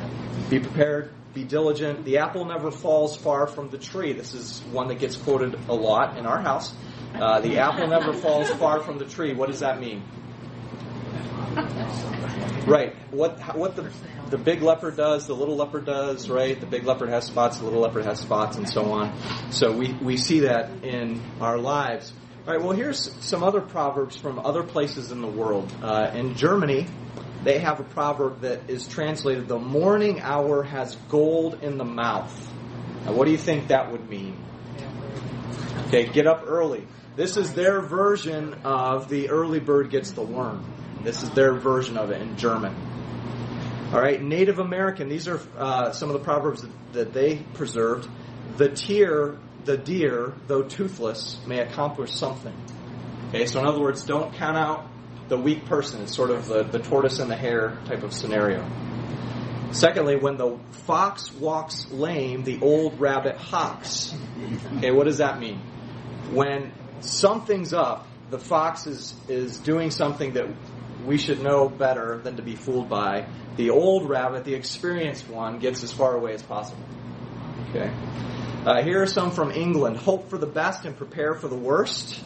Be 0.51 0.61
prepared, 0.61 1.13
be 1.35 1.45
diligent. 1.45 2.05
The 2.05 2.19
apple 2.19 2.45
never 2.45 2.71
falls 2.71 3.17
far 3.17 3.47
from 3.47 3.71
the 3.71 3.79
tree. 3.79 4.13
This 4.13 4.35
is 4.35 4.61
one 4.71 4.89
that 4.89 4.99
gets 4.99 5.17
quoted 5.17 5.55
a 5.69 5.75
lot 5.75 6.19
in 6.19 6.27
our 6.27 6.41
house. 6.41 6.75
Uh, 7.15 7.41
the 7.41 7.59
apple 7.59 7.87
never 7.87 8.13
falls 8.13 8.49
far 8.51 8.81
from 8.81 8.99
the 8.99 9.05
tree. 9.05 9.35
What 9.35 9.49
does 9.49 9.61
that 9.61 9.81
mean? 9.81 10.03
Right. 12.67 12.95
What 13.11 13.57
what 13.57 13.77
the 13.77 13.91
the 14.33 14.39
big 14.39 14.63
leopard 14.63 14.97
does, 14.97 15.27
the 15.27 15.35
little 15.35 15.57
leopard 15.57 15.85
does, 15.85 16.31
right? 16.31 16.59
The 16.59 16.65
big 16.65 16.85
leopard 16.85 17.11
has 17.11 17.27
spots, 17.27 17.59
the 17.59 17.65
little 17.65 17.81
leopard 17.81 18.07
has 18.07 18.19
spots, 18.19 18.57
and 18.57 18.67
so 18.67 18.91
on. 18.93 19.13
So 19.53 19.77
we, 19.77 19.93
we 19.93 20.17
see 20.17 20.41
that 20.41 20.83
in 20.83 21.21
our 21.39 21.59
lives. 21.59 22.15
All 22.47 22.55
right, 22.55 22.63
well, 22.63 22.73
here's 22.73 23.13
some 23.23 23.43
other 23.43 23.61
proverbs 23.61 24.17
from 24.17 24.39
other 24.39 24.63
places 24.63 25.13
in 25.13 25.21
the 25.21 25.29
world. 25.29 25.71
Uh, 25.83 26.11
in 26.15 26.35
Germany, 26.35 26.87
they 27.45 27.59
have 27.59 27.81
a 27.81 27.85
proverb 27.85 28.43
that 28.43 28.71
is 28.71 28.87
translated, 28.87 29.49
the 29.49 29.59
morning 29.59 30.21
hour 30.21 30.63
has 30.63 30.97
gold 31.09 31.63
in 31.63 31.77
the 31.77 31.85
mouth. 31.85 32.33
Now, 33.05 33.13
what 33.13 33.25
do 33.25 33.33
you 33.33 33.39
think 33.39 33.69
that 33.69 33.91
would 33.91 34.09
mean? 34.09 34.37
Okay, 35.89 36.07
get 36.07 36.27
up 36.27 36.45
early. 36.47 36.87
This 37.17 37.37
is 37.37 37.53
their 37.53 37.81
version 37.81 38.55
of 38.65 39.09
the 39.09 39.31
early 39.31 39.61
bird 39.61 39.91
gets 39.91 40.13
the 40.13 40.23
worm. 40.23 40.65
This 41.03 41.23
is 41.23 41.31
their 41.31 41.55
version 41.55 41.99
of 41.99 42.11
it 42.11 42.23
in 42.23 42.37
German. 42.37 42.75
All 43.93 44.01
right, 44.01 44.23
Native 44.23 44.59
American. 44.59 45.09
These 45.09 45.29
are 45.29 45.41
uh, 45.59 45.93
some 45.93 46.09
of 46.09 46.15
the 46.15 46.25
proverbs 46.25 46.63
that, 46.63 46.71
that 46.93 47.13
they 47.13 47.37
preserved. 47.55 48.09
The 48.57 48.69
deer, 48.69 49.37
the 49.65 49.77
deer, 49.77 50.33
though 50.47 50.63
toothless, 50.63 51.39
may 51.47 51.59
accomplish 51.59 52.13
something. 52.13 52.55
Okay, 53.29 53.47
so 53.47 53.61
in 53.61 53.67
other 53.67 53.81
words, 53.81 54.05
don't 54.05 54.33
count 54.35 54.57
out 54.57 54.87
the 55.29 55.37
weak 55.37 55.67
person. 55.67 56.03
It's 56.03 56.15
sort 56.15 56.31
of 56.31 56.47
the, 56.47 56.63
the 56.63 56.79
tortoise 56.79 57.19
and 57.19 57.31
the 57.31 57.37
hare 57.37 57.79
type 57.87 58.03
of 58.03 58.13
scenario. 58.13 58.65
Secondly, 59.73 60.17
when 60.17 60.37
the 60.37 60.59
fox 60.87 61.33
walks 61.33 61.91
lame, 61.91 62.45
the 62.45 62.61
old 62.61 63.01
rabbit 63.01 63.37
hops. 63.37 64.15
Okay, 64.77 64.91
what 64.91 65.05
does 65.05 65.19
that 65.19 65.39
mean? 65.39 65.59
When 66.31 66.73
something's 67.01 67.73
up, 67.73 68.07
the 68.31 68.39
fox 68.39 68.87
is, 68.87 69.15
is 69.29 69.59
doing 69.59 69.91
something 69.91 70.35
that 70.35 70.47
we 71.07 71.19
should 71.19 71.43
know 71.43 71.69
better 71.69 72.21
than 72.23 72.37
to 72.37 72.43
be 72.43 72.55
fooled 72.55 72.89
by. 72.89 73.27
The 73.57 73.71
old 73.71 74.09
rabbit, 74.09 74.45
the 74.45 74.55
experienced 74.55 75.29
one, 75.29 75.59
gets 75.59 75.83
as 75.83 75.93
far 75.93 76.15
away 76.15 76.35
as 76.35 76.43
possible. 76.43 76.85
Okay. 77.71 77.91
Uh, 78.65 78.83
here 78.83 79.03
are 79.03 79.07
some 79.07 79.31
from 79.31 79.51
England. 79.51 79.97
Hope 79.97 80.29
for 80.29 80.39
the 80.39 80.47
best 80.47 80.85
and 80.85 80.97
prepare 80.97 81.35
for 81.35 81.49
the 81.49 81.57
worst. 81.57 82.21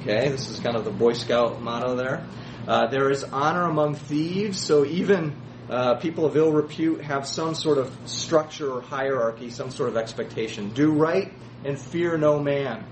Okay, 0.00 0.30
this 0.30 0.48
is 0.48 0.58
kind 0.60 0.76
of 0.76 0.86
the 0.86 0.90
Boy 0.90 1.12
Scout 1.12 1.60
motto 1.60 1.94
there. 1.94 2.26
Uh, 2.66 2.86
there 2.86 3.10
is 3.10 3.22
honor 3.22 3.64
among 3.64 3.96
thieves, 3.96 4.58
so 4.58 4.86
even 4.86 5.36
uh, 5.68 5.96
people 5.96 6.24
of 6.24 6.38
ill 6.38 6.50
repute 6.52 7.02
have 7.02 7.26
some 7.26 7.54
sort 7.54 7.76
of 7.76 7.94
structure 8.06 8.72
or 8.72 8.80
hierarchy, 8.80 9.50
some 9.50 9.70
sort 9.70 9.90
of 9.90 9.98
expectation. 9.98 10.70
Do 10.70 10.90
right 10.90 11.30
and 11.66 11.78
fear 11.78 12.16
no 12.16 12.40
man. 12.40 12.86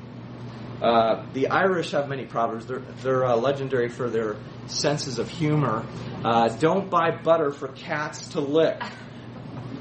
Uh, 0.82 1.24
the 1.32 1.48
Irish 1.48 1.92
have 1.92 2.10
many 2.10 2.26
proverbs. 2.26 2.66
They're, 2.66 2.82
they're 3.02 3.24
uh, 3.24 3.36
legendary 3.36 3.88
for 3.88 4.10
their 4.10 4.36
senses 4.66 5.18
of 5.18 5.30
humor. 5.30 5.86
Uh, 6.22 6.48
don't 6.48 6.90
buy 6.90 7.10
butter 7.10 7.52
for 7.52 7.68
cats 7.68 8.28
to 8.28 8.40
lick. 8.40 8.82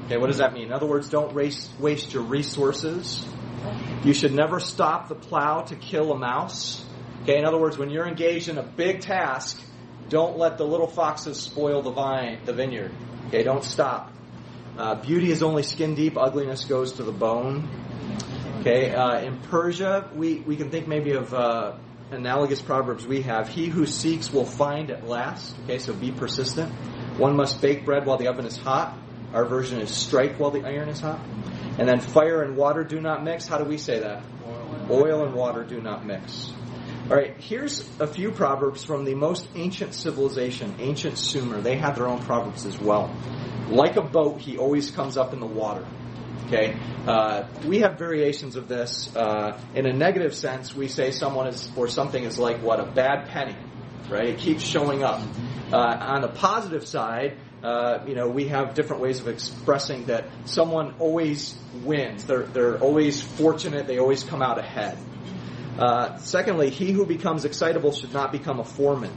Okay, 0.06 0.16
what 0.16 0.28
does 0.28 0.38
that 0.38 0.54
mean? 0.54 0.68
In 0.68 0.72
other 0.72 0.86
words, 0.86 1.10
don't 1.10 1.34
race, 1.34 1.68
waste 1.78 2.14
your 2.14 2.22
resources. 2.22 3.26
You 4.02 4.14
should 4.14 4.32
never 4.32 4.60
stop 4.60 5.08
the 5.08 5.14
plow 5.14 5.60
to 5.64 5.76
kill 5.76 6.10
a 6.12 6.18
mouse. 6.18 6.86
Okay, 7.28 7.36
in 7.36 7.44
other 7.44 7.58
words, 7.58 7.76
when 7.76 7.90
you're 7.90 8.06
engaged 8.06 8.48
in 8.48 8.56
a 8.56 8.62
big 8.62 9.02
task, 9.02 9.62
don't 10.08 10.38
let 10.38 10.56
the 10.56 10.64
little 10.64 10.86
foxes 10.86 11.38
spoil 11.38 11.82
the 11.82 11.90
vine, 11.90 12.38
the 12.46 12.54
vineyard. 12.54 12.90
Okay, 13.26 13.42
don't 13.42 13.62
stop. 13.62 14.10
Uh, 14.78 14.94
beauty 14.94 15.30
is 15.30 15.42
only 15.42 15.62
skin 15.62 15.94
deep. 15.94 16.16
Ugliness 16.16 16.64
goes 16.64 16.92
to 16.94 17.02
the 17.02 17.12
bone. 17.12 17.68
Okay, 18.60 18.94
uh, 18.94 19.20
in 19.20 19.38
Persia, 19.40 20.08
we, 20.14 20.36
we 20.36 20.56
can 20.56 20.70
think 20.70 20.88
maybe 20.88 21.12
of 21.12 21.34
uh, 21.34 21.74
analogous 22.10 22.62
proverbs 22.62 23.06
we 23.06 23.20
have. 23.20 23.46
He 23.46 23.66
who 23.66 23.84
seeks 23.84 24.32
will 24.32 24.46
find 24.46 24.90
at 24.90 25.06
last. 25.06 25.54
Okay, 25.64 25.80
so 25.80 25.92
be 25.92 26.10
persistent. 26.10 26.72
One 27.18 27.36
must 27.36 27.60
bake 27.60 27.84
bread 27.84 28.06
while 28.06 28.16
the 28.16 28.28
oven 28.28 28.46
is 28.46 28.56
hot. 28.56 28.96
Our 29.34 29.44
version 29.44 29.82
is 29.82 29.90
strike 29.90 30.40
while 30.40 30.50
the 30.50 30.64
iron 30.64 30.88
is 30.88 31.00
hot. 31.00 31.20
And 31.76 31.86
then 31.86 32.00
fire 32.00 32.42
and 32.42 32.56
water 32.56 32.84
do 32.84 33.02
not 33.02 33.22
mix. 33.22 33.46
How 33.46 33.58
do 33.58 33.64
we 33.64 33.76
say 33.76 33.98
that? 33.98 34.22
Oil 34.90 35.26
and 35.26 35.34
water 35.34 35.62
do 35.62 35.82
not 35.82 36.06
mix. 36.06 36.54
All 37.10 37.16
right, 37.16 37.34
here's 37.40 37.88
a 38.00 38.06
few 38.06 38.30
proverbs 38.32 38.84
from 38.84 39.06
the 39.06 39.14
most 39.14 39.48
ancient 39.54 39.94
civilization, 39.94 40.74
ancient 40.78 41.16
Sumer. 41.16 41.62
They 41.62 41.74
had 41.74 41.94
their 41.94 42.06
own 42.06 42.20
proverbs 42.22 42.66
as 42.66 42.78
well. 42.78 43.10
Like 43.70 43.96
a 43.96 44.02
boat, 44.02 44.42
he 44.42 44.58
always 44.58 44.90
comes 44.90 45.16
up 45.16 45.32
in 45.32 45.40
the 45.40 45.46
water. 45.46 45.86
Okay, 46.46 46.76
uh, 47.06 47.44
we 47.64 47.78
have 47.78 47.98
variations 47.98 48.56
of 48.56 48.68
this. 48.68 49.14
Uh, 49.16 49.58
in 49.74 49.86
a 49.86 49.92
negative 49.94 50.34
sense, 50.34 50.74
we 50.74 50.88
say 50.88 51.10
someone 51.10 51.46
is 51.46 51.70
or 51.76 51.88
something 51.88 52.22
is 52.22 52.38
like 52.38 52.60
what 52.60 52.78
a 52.78 52.84
bad 52.84 53.28
penny, 53.28 53.56
right? 54.10 54.28
It 54.28 54.38
keeps 54.38 54.62
showing 54.62 55.02
up. 55.02 55.22
Uh, 55.72 55.78
on 55.78 56.20
the 56.20 56.28
positive 56.28 56.86
side, 56.86 57.38
uh, 57.62 58.00
you 58.06 58.16
know, 58.16 58.28
we 58.28 58.48
have 58.48 58.74
different 58.74 59.00
ways 59.00 59.18
of 59.18 59.28
expressing 59.28 60.04
that 60.06 60.26
someone 60.44 60.94
always 60.98 61.56
wins. 61.84 62.26
They're 62.26 62.42
they're 62.42 62.78
always 62.78 63.22
fortunate. 63.22 63.86
They 63.86 63.98
always 63.98 64.24
come 64.24 64.42
out 64.42 64.58
ahead. 64.58 64.98
Uh, 65.78 66.16
secondly, 66.18 66.70
he 66.70 66.92
who 66.92 67.06
becomes 67.06 67.44
excitable 67.44 67.92
should 67.92 68.12
not 68.12 68.32
become 68.32 68.58
a 68.58 68.64
foreman. 68.64 69.12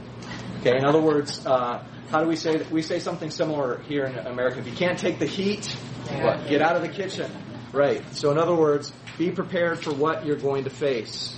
Okay, 0.60 0.76
in 0.76 0.84
other 0.84 1.00
words, 1.00 1.44
uh, 1.44 1.84
how 2.10 2.20
do 2.20 2.28
we 2.28 2.36
say 2.36 2.58
that? 2.58 2.70
We 2.70 2.82
say 2.82 3.00
something 3.00 3.30
similar 3.30 3.80
here 3.82 4.04
in 4.04 4.16
America. 4.16 4.60
If 4.60 4.66
you 4.66 4.74
can't 4.74 4.98
take 4.98 5.18
the 5.18 5.26
heat, 5.26 5.66
what? 6.08 6.46
Get 6.46 6.62
out 6.62 6.76
of 6.76 6.82
the 6.82 6.88
kitchen. 6.88 7.30
Right. 7.72 8.04
So 8.14 8.30
in 8.30 8.38
other 8.38 8.54
words, 8.54 8.92
be 9.18 9.30
prepared 9.30 9.80
for 9.80 9.92
what 9.92 10.26
you're 10.26 10.36
going 10.36 10.64
to 10.64 10.70
face. 10.70 11.36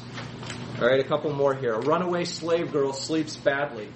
All 0.81 0.89
right, 0.89 0.99
a 0.99 1.05
couple 1.05 1.33
more 1.33 1.55
here. 1.55 1.75
A 1.75 1.81
runaway 1.81 2.25
slave 2.25 2.73
girl 2.73 2.93
sleeps 2.93 3.37
badly. 3.37 3.89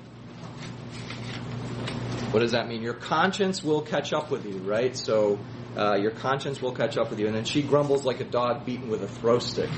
What 2.31 2.41
does 2.41 2.53
that 2.53 2.69
mean? 2.69 2.83
Your 2.83 2.95
conscience 2.95 3.65
will 3.65 3.83
catch 3.83 4.13
up 4.13 4.31
with 4.31 4.47
you, 4.47 4.59
right? 4.59 4.97
So 4.97 5.41
uh, 5.77 5.97
your 5.97 6.11
conscience 6.13 6.63
will 6.63 6.75
catch 6.75 6.97
up 6.97 7.11
with 7.11 7.19
you. 7.19 7.27
And 7.27 7.35
then 7.35 7.45
she 7.45 7.63
grumbles 7.63 8.05
like 8.05 8.21
a 8.21 8.25
dog 8.25 8.65
beaten 8.65 8.89
with 8.89 9.03
a 9.03 9.09
throw 9.09 9.39
stick. 9.39 9.71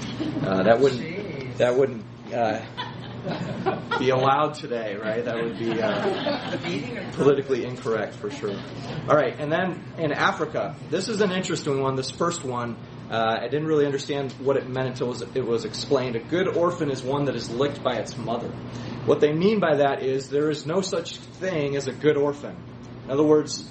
Uh, 0.42 0.64
that 0.64 0.80
wouldn't. 0.80 1.19
That 1.60 1.76
wouldn't 1.76 2.02
uh, 2.32 2.58
be 3.98 4.08
allowed 4.08 4.54
today, 4.54 4.96
right? 4.96 5.22
That 5.22 5.42
would 5.42 5.58
be 5.58 5.80
uh, 5.80 6.56
politically 7.12 7.66
incorrect 7.66 8.14
for 8.14 8.30
sure. 8.30 8.58
All 9.06 9.14
right, 9.14 9.38
and 9.38 9.52
then 9.52 9.84
in 9.98 10.10
Africa, 10.10 10.74
this 10.88 11.08
is 11.08 11.20
an 11.20 11.32
interesting 11.32 11.82
one. 11.82 11.96
This 11.96 12.10
first 12.10 12.44
one, 12.44 12.78
uh, 13.10 13.40
I 13.42 13.48
didn't 13.48 13.66
really 13.66 13.84
understand 13.84 14.32
what 14.40 14.56
it 14.56 14.70
meant 14.70 14.88
until 14.88 15.08
it 15.08 15.10
was, 15.10 15.22
it 15.34 15.46
was 15.46 15.66
explained. 15.66 16.16
A 16.16 16.20
good 16.20 16.48
orphan 16.56 16.90
is 16.90 17.02
one 17.02 17.26
that 17.26 17.36
is 17.36 17.50
licked 17.50 17.82
by 17.82 17.96
its 17.96 18.16
mother. 18.16 18.48
What 19.04 19.20
they 19.20 19.34
mean 19.34 19.60
by 19.60 19.76
that 19.76 20.02
is 20.02 20.30
there 20.30 20.48
is 20.48 20.64
no 20.64 20.80
such 20.80 21.16
thing 21.18 21.76
as 21.76 21.88
a 21.88 21.92
good 21.92 22.16
orphan. 22.16 22.56
In 23.04 23.10
other 23.10 23.22
words, 23.24 23.70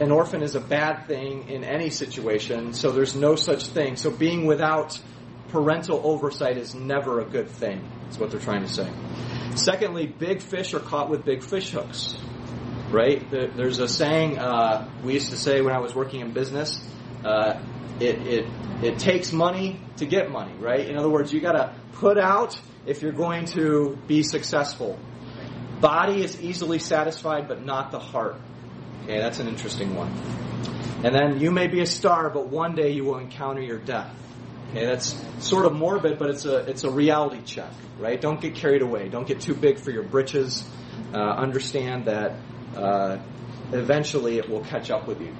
an 0.00 0.10
orphan 0.10 0.42
is 0.42 0.54
a 0.54 0.60
bad 0.60 1.06
thing 1.06 1.48
in 1.48 1.64
any 1.64 1.88
situation, 1.88 2.74
so 2.74 2.90
there's 2.90 3.14
no 3.14 3.36
such 3.36 3.68
thing. 3.68 3.96
So 3.96 4.10
being 4.10 4.44
without 4.44 5.00
parental 5.54 6.00
oversight 6.02 6.58
is 6.58 6.74
never 6.74 7.20
a 7.20 7.24
good 7.24 7.48
thing, 7.48 7.80
is 8.10 8.18
what 8.18 8.32
they're 8.32 8.40
trying 8.40 8.62
to 8.62 8.68
say. 8.68 8.90
Secondly, 9.54 10.08
big 10.08 10.42
fish 10.42 10.74
are 10.74 10.80
caught 10.80 11.08
with 11.08 11.24
big 11.24 11.44
fish 11.44 11.70
hooks, 11.70 12.16
right? 12.90 13.24
There's 13.30 13.78
a 13.78 13.86
saying 13.86 14.36
uh, 14.36 14.90
we 15.04 15.14
used 15.14 15.30
to 15.30 15.36
say 15.36 15.60
when 15.60 15.72
I 15.72 15.78
was 15.78 15.94
working 15.94 16.20
in 16.22 16.32
business. 16.32 16.84
Uh, 17.24 17.60
it, 18.00 18.18
it 18.26 18.46
it 18.82 18.98
takes 18.98 19.32
money 19.32 19.80
to 19.98 20.06
get 20.06 20.28
money, 20.28 20.54
right? 20.58 20.88
In 20.88 20.96
other 20.96 21.08
words, 21.08 21.32
you 21.32 21.40
got 21.40 21.52
to 21.52 21.72
put 21.92 22.18
out 22.18 22.60
if 22.84 23.00
you're 23.00 23.12
going 23.12 23.44
to 23.46 23.96
be 24.08 24.24
successful. 24.24 24.98
Body 25.80 26.24
is 26.24 26.40
easily 26.40 26.80
satisfied, 26.80 27.46
but 27.46 27.64
not 27.64 27.92
the 27.92 28.00
heart. 28.00 28.40
Okay, 29.04 29.20
that's 29.20 29.38
an 29.38 29.46
interesting 29.46 29.94
one. 29.94 30.10
And 31.04 31.14
then 31.14 31.38
you 31.38 31.52
may 31.52 31.68
be 31.68 31.80
a 31.80 31.86
star, 31.86 32.28
but 32.30 32.48
one 32.48 32.74
day 32.74 32.90
you 32.90 33.04
will 33.04 33.18
encounter 33.18 33.62
your 33.62 33.78
death. 33.78 34.12
Okay, 34.74 34.86
that's 34.86 35.14
sort 35.38 35.66
of 35.66 35.72
morbid, 35.72 36.18
but 36.18 36.30
it's 36.30 36.46
a 36.46 36.56
it's 36.68 36.82
a 36.82 36.90
reality 36.90 37.40
check, 37.44 37.70
right? 38.00 38.20
Don't 38.20 38.40
get 38.40 38.56
carried 38.56 38.82
away. 38.82 39.08
Don't 39.08 39.24
get 39.24 39.40
too 39.40 39.54
big 39.54 39.78
for 39.78 39.92
your 39.92 40.02
britches. 40.02 40.68
Uh, 41.14 41.18
understand 41.18 42.06
that 42.06 42.32
uh, 42.74 43.18
eventually 43.72 44.38
it 44.38 44.50
will 44.50 44.64
catch 44.64 44.90
up 44.90 45.06
with 45.06 45.20
you. 45.20 45.32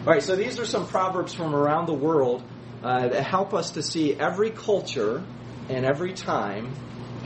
All 0.00 0.12
right, 0.12 0.20
so 0.20 0.34
these 0.34 0.58
are 0.58 0.64
some 0.64 0.88
proverbs 0.88 1.32
from 1.32 1.54
around 1.54 1.86
the 1.86 1.94
world 1.94 2.42
uh, 2.82 3.06
that 3.06 3.22
help 3.22 3.54
us 3.54 3.70
to 3.72 3.84
see 3.84 4.14
every 4.14 4.50
culture 4.50 5.22
and 5.68 5.86
every 5.86 6.12
time 6.12 6.74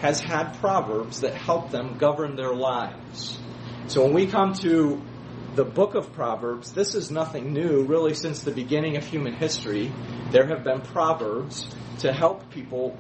has 0.03 0.21
had 0.21 0.59
proverbs 0.61 1.23
that 1.23 1.33
help 1.33 1.71
them 1.71 1.97
govern 1.97 2.37
their 2.37 2.55
lives. 2.55 3.39
So 3.87 4.05
when 4.05 4.13
we 4.13 4.27
come 4.27 4.53
to 4.61 5.01
the 5.57 5.65
book 5.65 5.95
of 5.95 6.13
Proverbs, 6.13 6.73
this 6.73 6.95
is 6.95 7.11
nothing 7.11 7.55
new. 7.55 7.83
Really, 7.85 8.13
since 8.13 8.43
the 8.43 8.51
beginning 8.51 8.99
of 8.99 9.07
human 9.07 9.33
history, 9.33 9.91
there 10.31 10.47
have 10.47 10.63
been 10.63 10.83
proverbs 10.83 11.67
to 12.01 12.13
help 12.13 12.51
people 12.51 12.99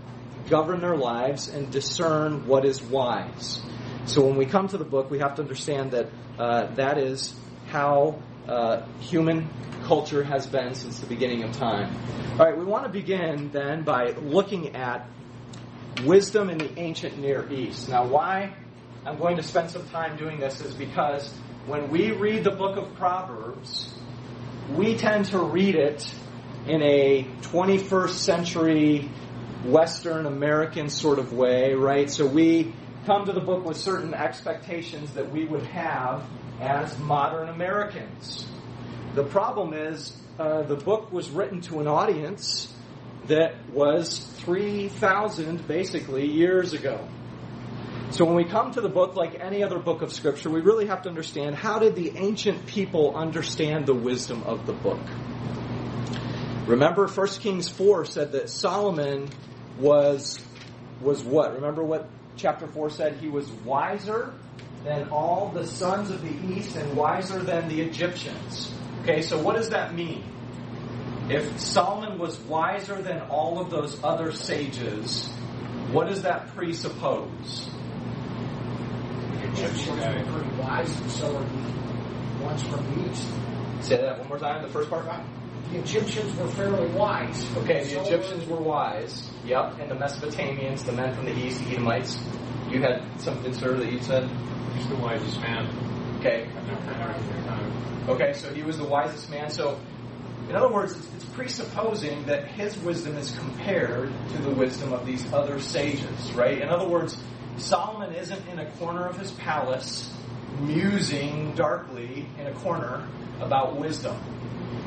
govern 0.48 0.80
their 0.80 0.96
lives 0.96 1.48
and 1.48 1.70
discern 1.70 2.46
what 2.46 2.64
is 2.64 2.82
wise. 2.82 3.61
So 4.07 4.24
when 4.24 4.36
we 4.36 4.46
come 4.46 4.68
to 4.68 4.78
the 4.78 4.86
book, 4.86 5.11
we 5.11 5.18
have 5.18 5.34
to 5.34 5.42
understand 5.42 5.90
that 5.90 6.09
uh, 6.38 6.74
that 6.76 6.96
is 6.96 7.34
how 7.66 8.22
uh, 8.48 8.86
human 9.00 9.50
culture 9.84 10.24
has 10.24 10.46
been 10.46 10.74
since 10.74 11.00
the 11.00 11.07
beginning 11.07 11.42
of 11.44 11.52
time. 11.52 11.94
All 12.32 12.46
right, 12.46 12.57
we 12.57 12.64
want 12.64 12.84
to 12.84 12.90
begin 12.90 13.50
then 13.50 13.82
by 13.82 14.12
looking 14.12 14.74
at 14.76 15.07
wisdom 16.04 16.48
in 16.48 16.57
the 16.57 16.78
ancient 16.78 17.18
Near 17.18 17.52
East. 17.52 17.90
Now, 17.90 18.07
why 18.07 18.54
I'm 19.04 19.18
going 19.18 19.36
to 19.36 19.42
spend 19.42 19.70
some 19.70 19.86
time 19.90 20.16
doing 20.16 20.40
this 20.40 20.62
is 20.62 20.74
because 20.74 21.32
when 21.67 21.91
we 21.91 22.12
read 22.12 22.45
the 22.45 22.53
book 22.53 22.77
of 22.77 22.95
Proverbs, 22.95 23.93
we 24.77 24.97
tend 24.97 25.27
to 25.27 25.39
read 25.39 25.75
it 25.75 26.09
in 26.69 26.81
a 26.81 27.25
21st 27.43 28.11
century 28.11 29.11
Western 29.64 30.27
American 30.27 30.89
sort 30.89 31.19
of 31.19 31.33
way, 31.33 31.75
right? 31.75 32.09
So 32.09 32.25
we 32.25 32.73
come 33.05 33.27
to 33.27 33.33
the 33.33 33.41
book 33.41 33.64
with 33.64 33.77
certain 33.77 34.14
expectations 34.14 35.14
that 35.14 35.33
we 35.33 35.45
would 35.45 35.64
have 35.64 36.23
as 36.61 36.97
modern 37.01 37.49
Americans. 37.49 38.47
The 39.17 39.25
problem 39.25 39.75
is, 39.75 40.17
uh, 40.39 40.62
the 40.62 40.77
book 40.77 41.12
was 41.12 41.31
written 41.31 41.62
to 41.62 41.81
an 41.81 41.89
audience 41.89 42.73
that 43.27 43.55
was 43.71 44.19
3,000 44.19 45.67
basically 45.67 46.27
years 46.31 46.75
ago. 46.75 47.09
So 48.11 48.24
when 48.24 48.36
we 48.36 48.44
come 48.44 48.70
to 48.72 48.80
the 48.80 48.88
book, 48.88 49.16
like 49.16 49.40
any 49.40 49.62
other 49.62 49.78
book 49.78 50.00
of 50.00 50.12
Scripture, 50.12 50.48
we 50.48 50.61
really 50.61 50.86
have 50.86 51.02
to 51.02 51.09
understand 51.09 51.57
how 51.57 51.78
did 51.80 51.96
the 51.96 52.16
ancient 52.16 52.66
people 52.66 53.14
understand 53.16 53.86
the 53.86 53.94
wisdom 53.94 54.44
of 54.44 54.64
the 54.64 54.72
book? 54.72 55.00
Remember, 56.66 57.09
1 57.09 57.26
Kings 57.40 57.68
4 57.68 58.04
said 58.04 58.32
that 58.32 58.48
Solomon 58.48 59.28
was, 59.78 60.40
was 61.00 61.22
what? 61.22 61.54
Remember 61.54 61.82
what 61.82 62.09
chapter 62.36 62.66
4 62.66 62.90
said? 62.90 63.16
He 63.18 63.28
was 63.28 63.48
wiser 63.50 64.32
than 64.84 65.09
all 65.11 65.50
the 65.52 65.66
sons 65.66 66.11
of 66.11 66.22
the 66.22 66.54
east 66.54 66.76
and 66.76 66.96
wiser 66.96 67.40
than 67.40 67.68
the 67.68 67.80
Egyptians. 67.80 68.72
Okay, 69.02 69.20
so 69.20 69.40
what 69.40 69.57
does 69.57 69.70
that 69.70 69.94
mean? 69.94 70.24
If 71.28 71.59
Solomon 71.59 72.18
was 72.18 72.38
wiser 72.38 73.02
than 73.02 73.20
all 73.22 73.61
of 73.61 73.70
those 73.70 74.02
other 74.04 74.30
sages, 74.30 75.26
what 75.90 76.07
does 76.07 76.22
that 76.22 76.54
presuppose? 76.54 77.68
The 79.57 79.64
Egyptians 79.64 79.88
were 79.88 80.40
pretty 80.40 80.57
wise, 80.61 81.00
and 81.00 81.11
so 81.11 81.32
were 81.32 81.40
the 81.40 82.44
ones 82.44 82.62
from 82.62 82.84
the 82.94 83.11
east. 83.11 83.26
Say 83.80 83.96
that 83.96 84.18
one 84.18 84.28
more 84.28 84.38
time, 84.38 84.62
the 84.62 84.68
first 84.68 84.90
part. 84.90 85.07
The 85.70 85.78
Egyptians 85.78 86.36
were 86.36 86.48
fairly 86.48 86.86
wise. 86.90 87.46
Okay, 87.59 87.82
the 87.84 87.90
So 87.90 88.02
Egyptians 88.02 88.46
were 88.46 88.61
wise. 88.61 89.30
Yep, 89.46 89.78
and 89.80 89.90
the 89.90 89.94
Mesopotamians, 89.94 90.84
the 90.84 90.92
men 90.92 91.14
from 91.14 91.24
the 91.24 91.34
east, 91.34 91.64
the 91.64 91.70
Edomites. 91.72 92.22
You 92.68 92.82
had 92.82 93.02
something, 93.18 93.54
sir, 93.54 93.76
that 93.78 93.90
you 93.90 94.00
said? 94.00 94.28
He's 94.74 94.86
the 94.88 94.96
wisest 94.96 95.40
man. 95.40 95.66
Okay. 96.20 96.46
I've 96.54 96.66
never 96.66 96.80
heard 96.82 97.16
of 97.16 97.34
your 97.34 97.44
time. 97.46 98.09
Okay, 98.11 98.32
so 98.34 98.52
he 98.52 98.62
was 98.62 98.76
the 98.76 98.84
wisest 98.84 99.30
man. 99.30 99.48
So, 99.50 99.80
in 100.50 100.54
other 100.54 100.70
words, 100.70 100.96
it's, 100.96 101.14
it's 101.14 101.24
presupposing 101.24 102.26
that 102.26 102.46
his 102.48 102.76
wisdom 102.78 103.16
is 103.16 103.30
compared 103.38 104.12
to 104.32 104.42
the 104.42 104.50
wisdom 104.50 104.92
of 104.92 105.07
these 105.07 105.32
other 105.32 105.61
sages, 105.61 106.32
right? 106.32 106.61
In 106.61 106.68
other 106.68 106.86
words, 106.86 107.16
Solomon 107.59 108.12
isn't 108.14 108.48
in 108.48 108.59
a 108.59 108.70
corner 108.72 109.07
of 109.07 109.18
his 109.18 109.30
palace 109.32 110.12
musing 110.61 111.54
darkly 111.54 112.26
in 112.38 112.46
a 112.46 112.52
corner 112.52 113.07
about 113.40 113.78
wisdom. 113.78 114.16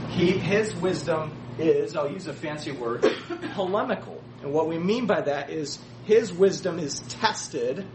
He, 0.10 0.32
his 0.32 0.76
wisdom 0.76 1.32
is, 1.58 1.96
I'll 1.96 2.12
use 2.12 2.28
a 2.28 2.34
fancy 2.34 2.72
word, 2.72 3.06
polemical. 3.54 4.22
And 4.42 4.54
what 4.54 4.68
we 4.68 4.78
mean 4.78 5.06
by 5.06 5.22
that 5.22 5.50
is 5.50 5.80
his 6.06 6.32
wisdom 6.32 6.80
is 6.80 7.00
tested 7.02 7.86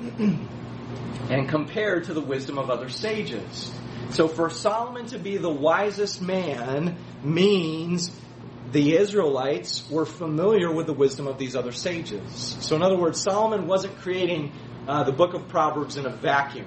and 0.18 1.48
compared 1.48 2.04
to 2.04 2.14
the 2.14 2.20
wisdom 2.20 2.58
of 2.58 2.70
other 2.70 2.88
sages. 2.88 3.72
So 4.10 4.28
for 4.28 4.50
Solomon 4.50 5.06
to 5.06 5.18
be 5.18 5.38
the 5.38 5.50
wisest 5.50 6.20
man 6.20 6.96
means 7.22 8.10
the 8.72 8.96
Israelites 8.96 9.88
were 9.90 10.06
familiar 10.06 10.72
with 10.72 10.86
the 10.86 10.94
wisdom 10.94 11.26
of 11.26 11.38
these 11.38 11.54
other 11.54 11.72
sages. 11.72 12.56
So 12.60 12.74
in 12.74 12.82
other 12.82 12.96
words, 12.96 13.20
Solomon 13.20 13.66
wasn't 13.66 13.98
creating 13.98 14.52
uh, 14.88 15.04
the 15.04 15.12
book 15.12 15.34
of 15.34 15.48
Proverbs 15.48 15.96
in 15.96 16.06
a 16.06 16.10
vacuum, 16.10 16.66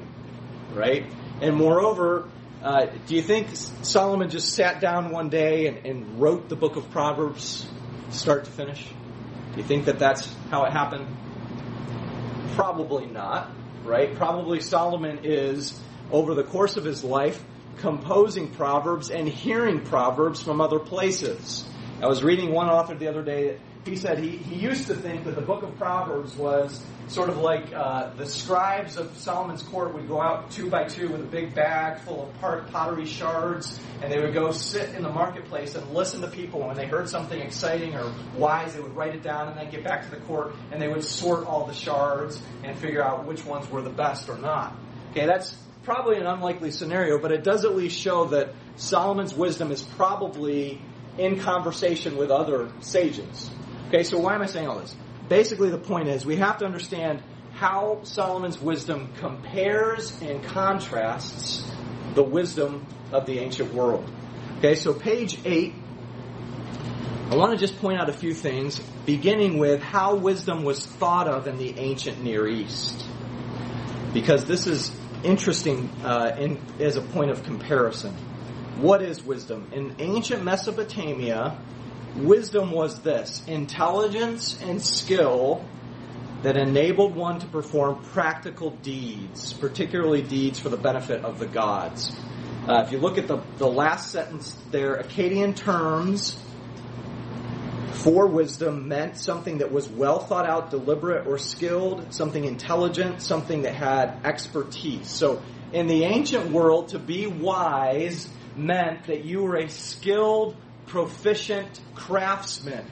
right? 0.74 1.06
And 1.42 1.56
moreover, 1.56 2.30
uh, 2.64 2.86
do 3.08 3.16
you 3.16 3.22
think 3.22 3.48
Solomon 3.82 4.30
just 4.30 4.54
sat 4.54 4.80
down 4.80 5.12
one 5.12 5.30
day 5.30 5.68
and, 5.68 5.86
and 5.86 6.22
wrote 6.22 6.48
the 6.48 6.56
book 6.56 6.76
of 6.76 6.90
Proverbs 6.92 7.68
start 8.12 8.46
to 8.46 8.52
finish? 8.52 8.88
Do 9.52 9.58
you 9.58 9.64
think 9.64 9.86
that 9.86 10.00
that's 10.00 10.32
how 10.52 10.66
it 10.66 10.72
happened? 10.72 11.08
Probably 12.56 13.08
not, 13.08 13.52
right? 13.84 14.16
Probably 14.16 14.62
Solomon 14.62 15.22
is, 15.24 15.80
over 16.12 16.36
the 16.36 16.44
course 16.44 16.78
of 16.78 16.86
his 16.86 17.04
life, 17.04 17.44
composing 17.78 18.50
Proverbs 18.52 19.10
and 19.10 19.28
hearing 19.28 19.82
Proverbs 19.82 20.42
from 20.42 20.62
other 20.62 20.80
places. 20.80 21.68
I 22.02 22.08
was 22.08 22.24
reading 22.24 22.52
one 22.52 22.70
author 22.70 22.96
the 22.96 23.08
other 23.08 23.24
day 23.24 23.58
he 23.86 23.96
said 23.96 24.18
he, 24.18 24.30
he 24.38 24.56
used 24.56 24.88
to 24.88 24.96
think 24.96 25.26
that 25.26 25.36
the 25.36 25.42
book 25.42 25.62
of 25.62 25.78
Proverbs 25.78 26.36
was 26.36 26.84
sort 27.08 27.30
of 27.30 27.38
like 27.38 27.72
uh, 27.72 28.10
the 28.16 28.26
scribes 28.26 28.98
of 28.98 29.16
Solomon's 29.18 29.62
court 29.62 29.94
would 29.94 30.08
go 30.08 30.20
out 30.20 30.50
two 30.50 30.72
by 30.72 30.86
two 30.86 31.10
with 31.10 31.22
a 31.22 31.26
big 31.26 31.54
bag 31.54 32.00
full 32.00 32.28
of 32.28 32.42
pot- 32.42 32.72
pottery 32.72 33.06
shards, 33.06 33.80
and 34.02 34.12
they 34.12 34.20
would 34.20 34.34
go 34.34 34.52
sit 34.52 34.96
in 34.96 35.04
the 35.04 35.10
marketplace 35.10 35.76
and 35.76 35.88
listen 35.92 36.22
to 36.22 36.28
people. 36.28 36.66
When 36.66 36.76
they 36.76 36.88
heard 36.88 37.08
something 37.08 37.40
exciting 37.40 37.94
or 37.94 38.12
wise, 38.36 38.74
they 38.74 38.80
would 38.80 38.96
write 38.96 39.14
it 39.14 39.22
down 39.22 39.50
and 39.50 39.58
then 39.58 39.70
get 39.70 39.84
back 39.84 40.04
to 40.06 40.10
the 40.10 40.22
court, 40.26 40.56
and 40.72 40.82
they 40.82 40.88
would 40.88 41.04
sort 41.04 41.46
all 41.46 41.68
the 41.68 41.74
shards 41.74 42.42
and 42.64 42.76
figure 42.78 43.04
out 43.04 43.28
which 43.28 43.46
ones 43.46 43.70
were 43.70 43.84
the 43.84 43.92
best 43.92 44.30
or 44.30 44.38
not. 44.40 44.76
Okay, 45.12 45.28
that's 45.28 45.56
probably 45.84 46.18
an 46.18 46.26
unlikely 46.26 46.72
scenario, 46.72 47.20
but 47.20 47.32
it 47.32 47.44
does 47.44 47.66
at 47.66 47.76
least 47.76 48.00
show 48.00 48.26
that 48.26 48.56
Solomon's 48.78 49.36
wisdom 49.36 49.72
is 49.72 49.84
probably 49.84 50.82
in 51.18 51.40
conversation 51.40 52.18
with 52.18 52.32
other 52.32 52.72
sages. 52.82 53.50
Okay, 53.88 54.04
so 54.04 54.20
why 54.20 54.36
am 54.36 54.42
I 54.42 54.48
saying 54.48 54.68
all 54.68 54.80
this? 54.80 54.96
Basically, 55.30 55.70
the 55.70 55.78
point 55.78 56.08
is 56.08 56.26
we 56.26 56.38
have 56.38 56.58
to 56.60 56.66
understand 56.66 57.22
how 57.54 58.00
Solomon's 58.04 58.60
wisdom 58.60 59.10
compares 59.20 60.22
and 60.22 60.44
contrasts 60.44 61.64
the 62.14 62.24
wisdom 62.24 62.86
of 63.12 63.26
the 63.26 63.40
ancient 63.40 63.74
world. 63.74 64.10
Okay, 64.58 64.76
so 64.76 64.94
page 64.94 65.40
8, 65.46 65.74
I 67.30 67.36
want 67.36 67.52
to 67.52 67.58
just 67.58 67.80
point 67.80 68.00
out 68.00 68.10
a 68.10 68.14
few 68.14 68.34
things, 68.34 68.80
beginning 69.06 69.58
with 69.58 69.82
how 69.82 70.16
wisdom 70.16 70.64
was 70.64 70.86
thought 70.86 71.28
of 71.28 71.48
in 71.48 71.58
the 71.58 71.80
ancient 71.80 72.24
Near 72.24 72.48
East. 72.48 73.06
Because 74.14 74.46
this 74.46 74.68
is 74.68 74.92
interesting 75.24 75.90
uh, 76.04 76.36
in, 76.38 76.62
as 76.80 76.98
a 76.98 77.02
point 77.02 77.32
of 77.32 77.44
comparison. 77.44 78.16
What 78.78 79.02
is 79.02 79.24
wisdom? 79.24 79.70
In 79.72 79.96
ancient 80.00 80.44
Mesopotamia, 80.44 81.58
wisdom 82.18 82.72
was 82.72 83.00
this 83.00 83.42
intelligence 83.48 84.62
and 84.62 84.82
skill 84.82 85.64
that 86.44 86.58
enabled 86.58 87.16
one 87.16 87.40
to 87.40 87.48
perform 87.48 88.04
practical 88.04 88.72
deeds, 88.72 89.54
particularly 89.54 90.22
deeds 90.22 90.60
for 90.60 90.68
the 90.68 90.76
benefit 90.76 91.24
of 91.24 91.40
the 91.40 91.46
gods. 91.46 92.14
Uh, 92.68 92.84
if 92.86 92.92
you 92.92 92.98
look 92.98 93.18
at 93.18 93.30
the, 93.30 93.38
the 93.60 93.68
last 93.68 94.12
sentence 94.12 94.58
there, 94.72 95.02
Akkadian 95.02 95.56
terms 95.56 96.38
for 97.94 98.28
wisdom 98.28 98.90
meant 98.90 99.18
something 99.18 99.60
that 99.60 99.72
was 99.72 99.88
well 99.88 100.20
thought 100.20 100.46
out, 100.46 100.70
deliberate, 100.70 101.28
or 101.28 101.38
skilled, 101.38 102.14
something 102.14 102.44
intelligent, 102.44 103.22
something 103.22 103.62
that 103.62 103.74
had 103.74 104.20
expertise. 104.26 105.10
So 105.10 105.42
in 105.72 105.88
the 105.88 106.04
ancient 106.04 106.52
world, 106.52 106.90
to 106.90 107.00
be 107.00 107.26
wise 107.26 108.28
meant 108.58 109.06
that 109.08 109.26
you 109.26 109.44
were 109.44 109.56
a 109.58 109.70
skilled, 109.70 110.56
proficient 110.88 111.80
craftsman. 111.94 112.86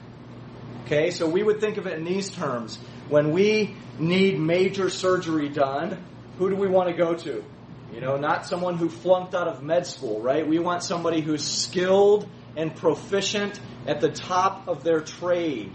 Okay, 0.84 1.10
so 1.10 1.28
we 1.28 1.42
would 1.42 1.60
think 1.60 1.78
of 1.78 1.86
it 1.86 1.98
in 1.98 2.04
these 2.04 2.30
terms. 2.30 2.78
When 3.08 3.32
we 3.32 3.74
need 3.98 4.38
major 4.38 4.90
surgery 4.90 5.48
done, 5.48 6.04
who 6.38 6.50
do 6.50 6.56
we 6.56 6.68
want 6.68 6.90
to 6.90 6.94
go 6.94 7.14
to? 7.14 7.44
You 7.92 8.00
know, 8.00 8.16
not 8.16 8.46
someone 8.46 8.76
who 8.76 8.88
flunked 8.88 9.34
out 9.34 9.48
of 9.48 9.62
med 9.62 9.86
school, 9.86 10.20
right? 10.20 10.46
We 10.46 10.58
want 10.58 10.82
somebody 10.82 11.20
who's 11.20 11.44
skilled 11.44 12.28
and 12.56 12.74
proficient 12.74 13.60
at 13.86 14.00
the 14.00 14.10
top 14.10 14.68
of 14.68 14.82
their 14.84 15.00
trade. 15.00 15.72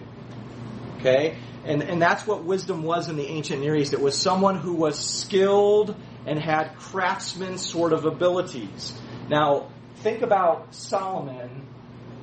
Okay? 0.98 1.38
And, 1.66 1.82
and 1.82 2.02
that's 2.02 2.28
what 2.28 2.44
wisdom 2.44 2.84
was 2.84 3.10
in 3.10 3.16
the 3.16 3.28
ancient 3.28 3.62
Near 3.62 3.76
East. 3.76 3.94
It 3.94 4.02
was 4.02 4.18
someone 4.18 4.58
who 4.58 4.74
was 4.74 5.00
skilled 5.00 5.96
and 6.26 6.40
had 6.40 6.76
craftsman 6.78 7.58
sort 7.58 7.94
of 7.94 8.06
abilities. 8.06 8.94
Now, 9.30 9.70
think 10.02 10.22
about 10.22 10.74
Solomon, 10.74 11.68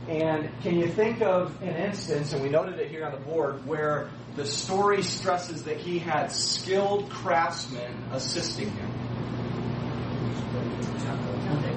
and 0.08 0.50
can 0.62 0.78
you 0.78 0.88
think 0.88 1.20
of 1.20 1.60
an 1.62 1.76
instance, 1.76 2.32
and 2.32 2.42
we 2.42 2.48
noted 2.48 2.78
it 2.78 2.90
here 2.90 3.04
on 3.04 3.12
the 3.12 3.18
board, 3.18 3.66
where 3.66 4.08
the 4.34 4.46
story 4.46 5.02
stresses 5.02 5.64
that 5.64 5.76
he 5.76 5.98
had 5.98 6.32
skilled 6.32 7.10
craftsmen 7.10 7.92
assisting 8.12 8.70
him? 8.70 8.88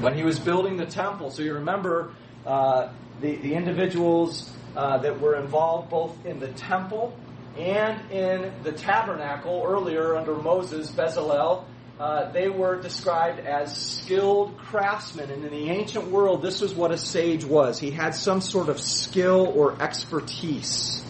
When 0.02 0.16
he 0.16 0.24
was 0.24 0.40
building 0.40 0.78
the 0.78 0.86
temple. 0.86 1.32
So 1.32 1.42
you 1.42 1.56
remember 1.56 2.14
uh, 2.46 2.94
the, 3.20 3.36
the 3.36 3.54
individuals 3.54 4.50
uh, 4.76 5.00
that 5.00 5.20
were 5.20 5.36
involved 5.36 5.90
both 5.90 6.26
in 6.26 6.40
the 6.40 6.48
temple 6.48 7.18
and 7.58 8.10
in 8.12 8.54
the 8.64 8.72
tabernacle 8.72 9.66
earlier 9.68 10.16
under 10.16 10.36
Moses, 10.36 10.90
Bezalel, 10.92 11.66
uh, 12.00 12.32
they 12.32 12.48
were 12.48 12.82
described 12.82 13.40
as 13.40 13.76
skilled 13.76 14.58
craftsmen. 14.58 15.30
And 15.30 15.44
in 15.44 15.52
the 15.52 15.70
ancient 15.70 16.08
world, 16.08 16.42
this 16.42 16.62
was 16.62 16.74
what 16.74 16.92
a 16.92 16.98
sage 16.98 17.44
was. 17.44 17.78
He 17.78 17.92
had 17.92 18.16
some 18.16 18.40
sort 18.40 18.70
of 18.70 18.80
skill 18.80 19.52
or 19.54 19.82
expertise. 19.82 21.04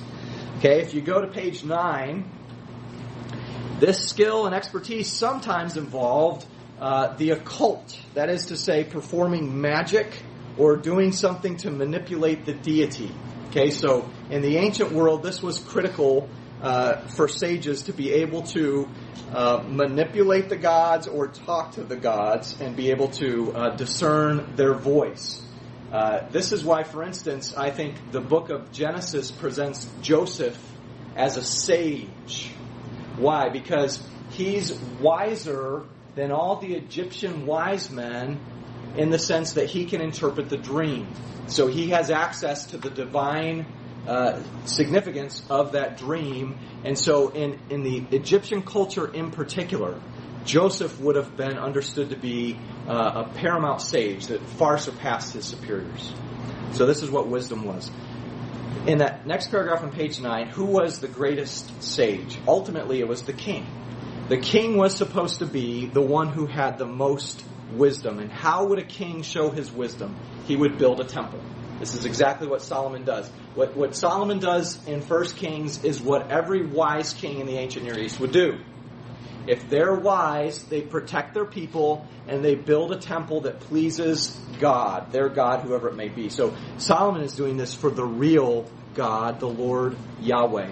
Okay, 0.58 0.82
if 0.82 0.96
you 0.96 1.02
go 1.02 1.22
to 1.22 1.28
page 1.28 1.64
9, 1.64 2.30
this 3.80 4.10
skill 4.10 4.48
and 4.48 4.56
expertise 4.56 5.12
sometimes 5.12 5.78
involved 5.78 6.46
uh, 6.80 7.16
the 7.18 7.32
occult. 7.32 7.98
That 8.16 8.30
is 8.30 8.48
to 8.48 8.58
say, 8.58 8.84
performing 8.84 9.62
magic 9.62 10.12
or 10.58 10.76
doing 10.76 11.12
something 11.12 11.58
to 11.58 11.70
manipulate 11.70 12.46
the 12.46 12.54
deity. 12.54 13.12
Okay, 13.50 13.70
so 13.70 14.10
in 14.32 14.42
the 14.42 14.58
ancient 14.58 14.92
world, 14.92 15.22
this 15.22 15.42
was 15.42 15.60
critical 15.60 16.28
for 16.62 17.28
sages 17.28 17.84
to 17.84 17.94
be 17.94 18.12
able 18.12 18.44
to 18.44 18.88
uh, 19.32 19.64
manipulate 19.68 20.50
the 20.50 20.58
gods 20.58 21.08
or 21.08 21.28
talk 21.28 21.74
to 21.74 21.84
the 21.84 21.96
gods 21.96 22.60
and 22.60 22.76
be 22.76 22.92
able 22.92 23.10
to 23.10 23.54
uh, 23.54 23.76
discern 23.76 24.56
their 24.56 24.74
voice. 24.74 25.42
Uh, 25.92 26.28
this 26.30 26.52
is 26.52 26.64
why, 26.64 26.84
for 26.84 27.04
instance, 27.04 27.56
I 27.56 27.72
think 27.72 28.12
the 28.12 28.22
book 28.22 28.50
of 28.50 28.72
Genesis 28.72 29.32
presents 29.32 29.88
Joseph 30.02 30.58
as 31.16 31.38
a 31.38 31.44
sage. 31.44 32.52
Why? 33.18 33.50
Because 33.50 34.02
he's 34.32 34.74
wiser 35.00 35.84
than 36.16 36.32
all 36.32 36.58
the 36.58 36.76
Egyptian 36.76 37.46
wise 37.46 37.90
men 37.90 38.40
in 38.98 39.10
the 39.10 39.20
sense 39.20 39.54
that 39.54 39.68
he 39.68 39.86
can 39.86 40.02
interpret 40.02 40.50
the 40.50 40.58
dream. 40.58 41.08
So 41.48 41.68
he 41.68 41.90
has 41.90 42.12
access 42.12 42.68
to 42.68 42.78
the 42.78 42.90
divine 42.90 43.62
uh, 43.62 43.79
significance 44.66 45.44
of 45.50 45.74
that 45.74 45.98
dream. 45.98 46.58
And 46.84 46.98
so 46.98 47.30
in, 47.30 47.60
in 47.70 47.84
the 47.84 48.06
Egyptian 48.12 48.62
culture 48.62 49.08
in 49.08 49.32
particular, 49.32 50.00
Joseph 50.46 51.00
would 51.00 51.16
have 51.16 51.36
been 51.36 51.58
understood 51.58 52.10
to 52.10 52.16
be 52.16 52.58
uh, 52.88 53.26
a 53.26 53.34
paramount 53.36 53.82
sage 53.82 54.28
that 54.28 54.42
far 54.42 54.78
surpassed 54.78 55.34
his 55.34 55.46
superiors. 55.46 56.14
So 56.72 56.86
this 56.86 57.04
is 57.04 57.12
what 57.12 57.28
wisdom 57.28 57.66
was. 57.66 57.92
In 58.88 59.00
that 59.00 59.28
next 59.28 59.52
paragraph 59.52 59.84
on 59.84 59.92
page 59.92 60.20
9, 60.20 60.48
who 60.48 60.66
was 60.66 61.00
the 61.00 61.08
greatest 61.08 61.84
sage? 61.84 62.38
Ultimately, 62.48 63.00
it 63.00 63.08
was 63.08 63.24
the 63.24 63.34
king. 63.34 63.66
The 64.30 64.38
king 64.38 64.78
was 64.78 64.96
supposed 64.96 65.40
to 65.40 65.46
be 65.46 65.88
the 65.88 66.02
one 66.02 66.30
who 66.30 66.46
had 66.46 66.78
the 66.78 66.86
most 66.86 67.44
wisdom. 67.74 68.20
And 68.20 68.32
how 68.32 68.66
would 68.66 68.80
a 68.80 68.86
king 68.86 69.22
show 69.22 69.50
his 69.50 69.72
wisdom? 69.72 70.16
He 70.48 70.56
would 70.56 70.78
build 70.78 71.00
a 71.00 71.04
temple. 71.04 71.40
This 71.80 71.96
is 71.96 72.06
exactly 72.06 72.48
what 72.48 72.62
Solomon 72.62 73.04
does. 73.04 73.30
What, 73.60 73.76
what 73.76 73.94
Solomon 73.94 74.40
does 74.40 74.88
in 74.88 75.02
1 75.02 75.26
Kings 75.32 75.84
is 75.84 76.02
what 76.02 76.32
every 76.32 76.66
wise 76.66 77.12
king 77.12 77.42
in 77.42 77.46
the 77.46 77.58
ancient 77.58 77.84
Near 77.84 78.00
East 78.00 78.18
would 78.22 78.32
do. 78.32 78.58
If 79.48 79.70
they're 79.70 79.96
wise, 79.96 80.64
they 80.64 80.82
protect 80.82 81.34
their 81.34 81.44
people 81.44 82.08
and 82.26 82.42
they 82.42 82.56
build 82.56 82.94
a 82.94 82.98
temple 82.98 83.42
that 83.42 83.60
pleases 83.60 84.30
God, 84.62 85.12
their 85.12 85.28
God, 85.28 85.60
whoever 85.60 85.90
it 85.90 85.98
may 85.98 86.08
be. 86.08 86.30
So 86.30 86.56
Solomon 86.78 87.22
is 87.22 87.36
doing 87.36 87.58
this 87.58 87.74
for 87.74 87.90
the 87.90 88.06
real 88.06 88.66
God, 88.96 89.42
the 89.42 89.50
Lord 89.50 89.98
Yahweh. 90.22 90.72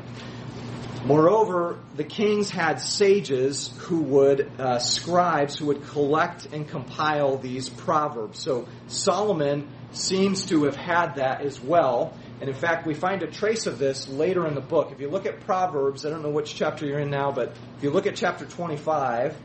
Moreover, 1.04 1.80
the 1.98 2.06
kings 2.06 2.50
had 2.50 2.80
sages 2.80 3.70
who 3.80 4.00
would, 4.04 4.50
uh, 4.60 4.80
scribes 4.80 5.58
who 5.58 5.66
would 5.66 5.86
collect 5.88 6.46
and 6.54 6.66
compile 6.66 7.38
these 7.38 7.68
proverbs. 7.68 8.40
So 8.40 8.66
Solomon 8.88 9.68
seems 9.92 10.46
to 10.48 10.64
have 10.66 10.76
had 10.78 11.16
that 11.16 11.42
as 11.42 11.60
well. 11.60 12.14
And 12.40 12.50
in 12.50 12.56
fact, 12.56 12.86
we 12.86 12.94
find 12.94 13.24
a 13.24 13.28
trace 13.28 13.66
of 13.66 13.80
this 13.80 14.08
later 14.08 14.46
in 14.46 14.54
the 14.54 14.62
book. 14.62 14.92
If 14.92 15.02
you 15.02 15.10
look 15.10 15.26
at 15.26 15.40
Proverbs, 15.42 16.06
I 16.06 16.10
don't 16.10 16.22
know 16.22 16.30
which 16.30 16.54
chapter 16.54 16.86
you're 16.86 17.00
in 17.00 17.10
now, 17.10 17.32
but 17.32 17.56
if 17.78 17.84
you 17.84 17.90
look 17.90 18.06
at 18.06 18.16
chapter 18.16 18.46
25 18.46 19.36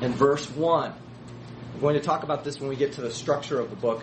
and 0.00 0.14
verse 0.14 0.50
1, 0.50 0.94
we're 1.74 1.80
going 1.80 1.94
to 1.94 2.00
talk 2.00 2.24
about 2.24 2.42
this 2.42 2.58
when 2.58 2.68
we 2.68 2.76
get 2.76 2.94
to 2.94 3.00
the 3.00 3.10
structure 3.10 3.60
of 3.60 3.70
the 3.70 3.76
book. 3.76 4.02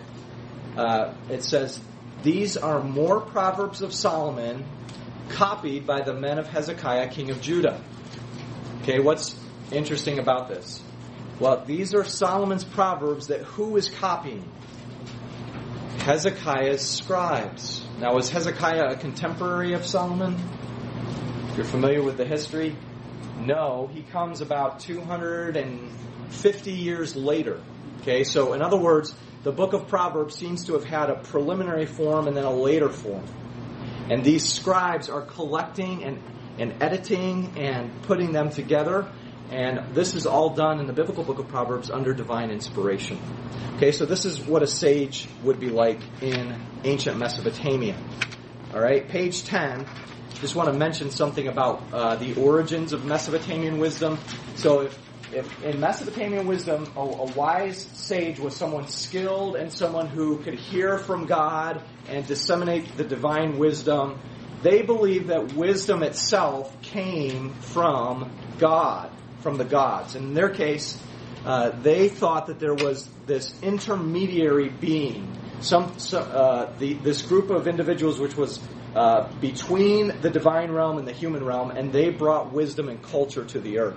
Uh, 0.76 1.12
it 1.28 1.42
says, 1.42 1.78
These 2.22 2.56
are 2.56 2.82
more 2.82 3.20
Proverbs 3.20 3.82
of 3.82 3.92
Solomon 3.92 4.64
copied 5.28 5.86
by 5.86 6.00
the 6.00 6.14
men 6.14 6.38
of 6.38 6.48
Hezekiah, 6.48 7.08
king 7.08 7.30
of 7.30 7.42
Judah. 7.42 7.82
Okay, 8.82 8.98
what's 8.98 9.38
interesting 9.70 10.18
about 10.18 10.48
this? 10.48 10.82
Well, 11.38 11.64
these 11.64 11.94
are 11.94 12.04
Solomon's 12.04 12.64
Proverbs 12.64 13.26
that 13.26 13.42
who 13.42 13.76
is 13.76 13.90
copying? 13.90 14.50
Hezekiah's 16.08 16.80
scribes. 16.80 17.84
Now, 17.98 18.14
was 18.14 18.30
Hezekiah 18.30 18.92
a 18.92 18.96
contemporary 18.96 19.74
of 19.74 19.84
Solomon? 19.84 20.40
If 21.50 21.56
you're 21.58 21.66
familiar 21.66 22.02
with 22.02 22.16
the 22.16 22.24
history, 22.24 22.74
no, 23.40 23.90
he 23.92 24.00
comes 24.04 24.40
about 24.40 24.80
250 24.80 26.72
years 26.72 27.14
later. 27.14 27.60
Okay, 28.00 28.24
so 28.24 28.54
in 28.54 28.62
other 28.62 28.78
words, 28.78 29.14
the 29.42 29.52
book 29.52 29.74
of 29.74 29.86
Proverbs 29.88 30.34
seems 30.34 30.64
to 30.64 30.72
have 30.72 30.84
had 30.84 31.10
a 31.10 31.16
preliminary 31.16 31.84
form 31.84 32.26
and 32.26 32.34
then 32.34 32.46
a 32.46 32.54
later 32.54 32.88
form. 32.88 33.26
And 34.08 34.24
these 34.24 34.50
scribes 34.50 35.10
are 35.10 35.20
collecting 35.20 36.04
and, 36.04 36.22
and 36.58 36.82
editing 36.82 37.52
and 37.58 38.00
putting 38.04 38.32
them 38.32 38.48
together. 38.48 39.12
And 39.50 39.94
this 39.94 40.14
is 40.14 40.26
all 40.26 40.50
done 40.50 40.78
in 40.80 40.86
the 40.86 40.92
biblical 40.92 41.24
book 41.24 41.38
of 41.38 41.48
Proverbs 41.48 41.90
under 41.90 42.12
divine 42.12 42.50
inspiration. 42.50 43.18
Okay, 43.76 43.92
so 43.92 44.04
this 44.04 44.24
is 44.24 44.40
what 44.40 44.62
a 44.62 44.66
sage 44.66 45.26
would 45.42 45.58
be 45.60 45.70
like 45.70 46.00
in 46.20 46.60
ancient 46.84 47.18
Mesopotamia. 47.18 47.96
All 48.74 48.80
right, 48.80 49.08
page 49.08 49.44
10. 49.44 49.86
Just 50.40 50.54
want 50.54 50.70
to 50.70 50.78
mention 50.78 51.10
something 51.10 51.48
about 51.48 51.82
uh, 51.92 52.16
the 52.16 52.34
origins 52.34 52.92
of 52.92 53.04
Mesopotamian 53.04 53.78
wisdom. 53.78 54.18
So 54.56 54.82
if 54.82 54.98
if 55.32 55.62
in 55.62 55.78
Mesopotamian 55.78 56.46
wisdom, 56.46 56.90
a, 56.96 57.00
a, 57.00 57.24
wise 57.32 57.82
sage 57.92 58.38
was 58.38 58.56
someone 58.56 58.88
skilled 58.88 59.56
and 59.56 59.70
someone 59.70 60.06
who 60.06 60.38
could 60.38 60.54
hear 60.54 60.98
from 60.98 61.26
God 61.26 61.82
and 62.08 62.26
disseminate 62.26 62.96
the 62.96 63.04
divine 63.04 63.58
wisdom, 63.58 64.18
they 64.62 64.82
believed 64.82 65.28
that 65.28 65.52
wisdom 65.52 66.02
itself 66.02 66.80
came 66.82 67.52
from 67.54 68.30
God, 68.58 69.10
from 69.40 69.56
the 69.56 69.64
gods. 69.64 70.14
And 70.14 70.26
in 70.26 70.34
their 70.34 70.50
case, 70.50 71.00
uh, 71.44 71.70
they 71.70 72.08
thought 72.08 72.46
that 72.48 72.58
there 72.58 72.74
was 72.74 73.08
this 73.26 73.54
intermediary 73.62 74.68
being, 74.68 75.36
some, 75.60 75.98
some 75.98 76.28
uh, 76.30 76.66
the, 76.78 76.94
this 76.94 77.22
group 77.22 77.50
of 77.50 77.66
individuals 77.66 78.18
which 78.18 78.36
was 78.36 78.60
uh, 78.94 79.30
between 79.40 80.20
the 80.20 80.30
divine 80.30 80.70
realm 80.70 80.98
and 80.98 81.06
the 81.06 81.12
human 81.12 81.44
realm, 81.44 81.70
and 81.70 81.92
they 81.92 82.10
brought 82.10 82.52
wisdom 82.52 82.88
and 82.88 83.02
culture 83.02 83.44
to 83.44 83.60
the 83.60 83.78
earth. 83.78 83.96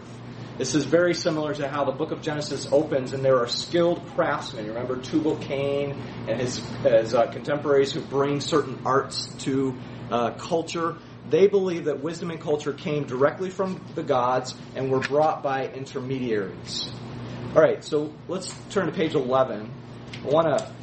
This 0.57 0.75
is 0.75 0.85
very 0.85 1.13
similar 1.13 1.55
to 1.55 1.67
how 1.67 1.85
the 1.85 1.91
book 1.91 2.11
of 2.11 2.21
Genesis 2.21 2.67
opens, 2.71 3.13
and 3.13 3.25
there 3.25 3.39
are 3.39 3.47
skilled 3.47 4.05
craftsmen. 4.09 4.65
You 4.65 4.73
remember 4.73 5.01
Tubal 5.01 5.37
Cain 5.37 5.99
and 6.27 6.39
his, 6.39 6.59
his 6.83 7.15
uh, 7.15 7.27
contemporaries 7.31 7.93
who 7.93 8.01
bring 8.01 8.41
certain 8.41 8.79
arts 8.85 9.33
to 9.39 9.75
uh, 10.11 10.31
culture. 10.31 10.97
They 11.31 11.47
believe 11.47 11.85
that 11.85 12.03
wisdom 12.03 12.29
and 12.29 12.41
culture 12.41 12.73
came 12.73 13.05
directly 13.05 13.49
from 13.49 13.79
the 13.95 14.03
gods 14.03 14.53
and 14.75 14.91
were 14.91 14.99
brought 14.99 15.41
by 15.41 15.67
intermediaries. 15.67 16.91
All 17.55 17.61
right, 17.61 17.81
so 17.81 18.13
let's 18.27 18.53
turn 18.69 18.87
to 18.87 18.91
page 18.91 19.15
11. 19.15 19.71
I 20.23 20.27
want 20.27 20.59
to 20.59 20.73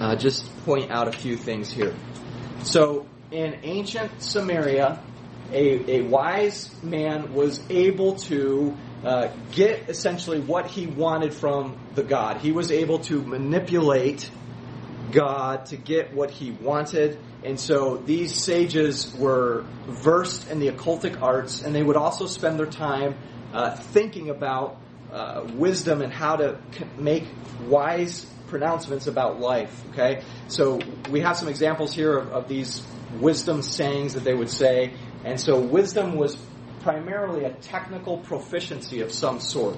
uh, 0.00 0.16
just 0.16 0.44
point 0.64 0.90
out 0.90 1.06
a 1.08 1.12
few 1.12 1.36
things 1.36 1.70
here. 1.70 1.94
So, 2.62 3.06
in 3.30 3.58
ancient 3.62 4.10
Sumeria, 4.20 5.00
a, 5.52 5.98
a 5.98 6.02
wise 6.02 6.70
man 6.82 7.34
was 7.34 7.62
able 7.68 8.16
to 8.16 8.74
uh, 9.04 9.28
get 9.52 9.90
essentially 9.90 10.40
what 10.40 10.66
he 10.66 10.86
wanted 10.86 11.34
from 11.34 11.76
the 11.94 12.02
God. 12.02 12.38
He 12.38 12.52
was 12.52 12.72
able 12.72 13.00
to 13.00 13.20
manipulate 13.22 14.30
God 15.12 15.66
to 15.66 15.76
get 15.76 16.14
what 16.14 16.30
he 16.30 16.50
wanted. 16.50 17.18
And 17.44 17.58
so 17.58 17.96
these 17.96 18.34
sages 18.34 19.14
were 19.14 19.64
versed 19.86 20.50
in 20.50 20.58
the 20.58 20.68
occultic 20.68 21.22
arts, 21.22 21.62
and 21.62 21.74
they 21.74 21.82
would 21.82 21.96
also 21.96 22.26
spend 22.26 22.58
their 22.58 22.66
time 22.66 23.16
uh, 23.52 23.76
thinking 23.76 24.30
about 24.30 24.78
uh, 25.12 25.46
wisdom 25.54 26.02
and 26.02 26.12
how 26.12 26.36
to 26.36 26.58
make 26.98 27.24
wise 27.68 28.26
pronouncements 28.48 29.06
about 29.06 29.40
life. 29.40 29.84
Okay, 29.90 30.22
so 30.48 30.78
we 31.10 31.20
have 31.20 31.36
some 31.36 31.48
examples 31.48 31.92
here 31.92 32.16
of, 32.16 32.32
of 32.32 32.48
these 32.48 32.86
wisdom 33.20 33.62
sayings 33.62 34.14
that 34.14 34.24
they 34.24 34.34
would 34.34 34.50
say, 34.50 34.92
and 35.24 35.40
so 35.40 35.60
wisdom 35.60 36.16
was 36.16 36.36
primarily 36.82 37.44
a 37.44 37.52
technical 37.52 38.18
proficiency 38.18 39.00
of 39.00 39.12
some 39.12 39.40
sort. 39.40 39.76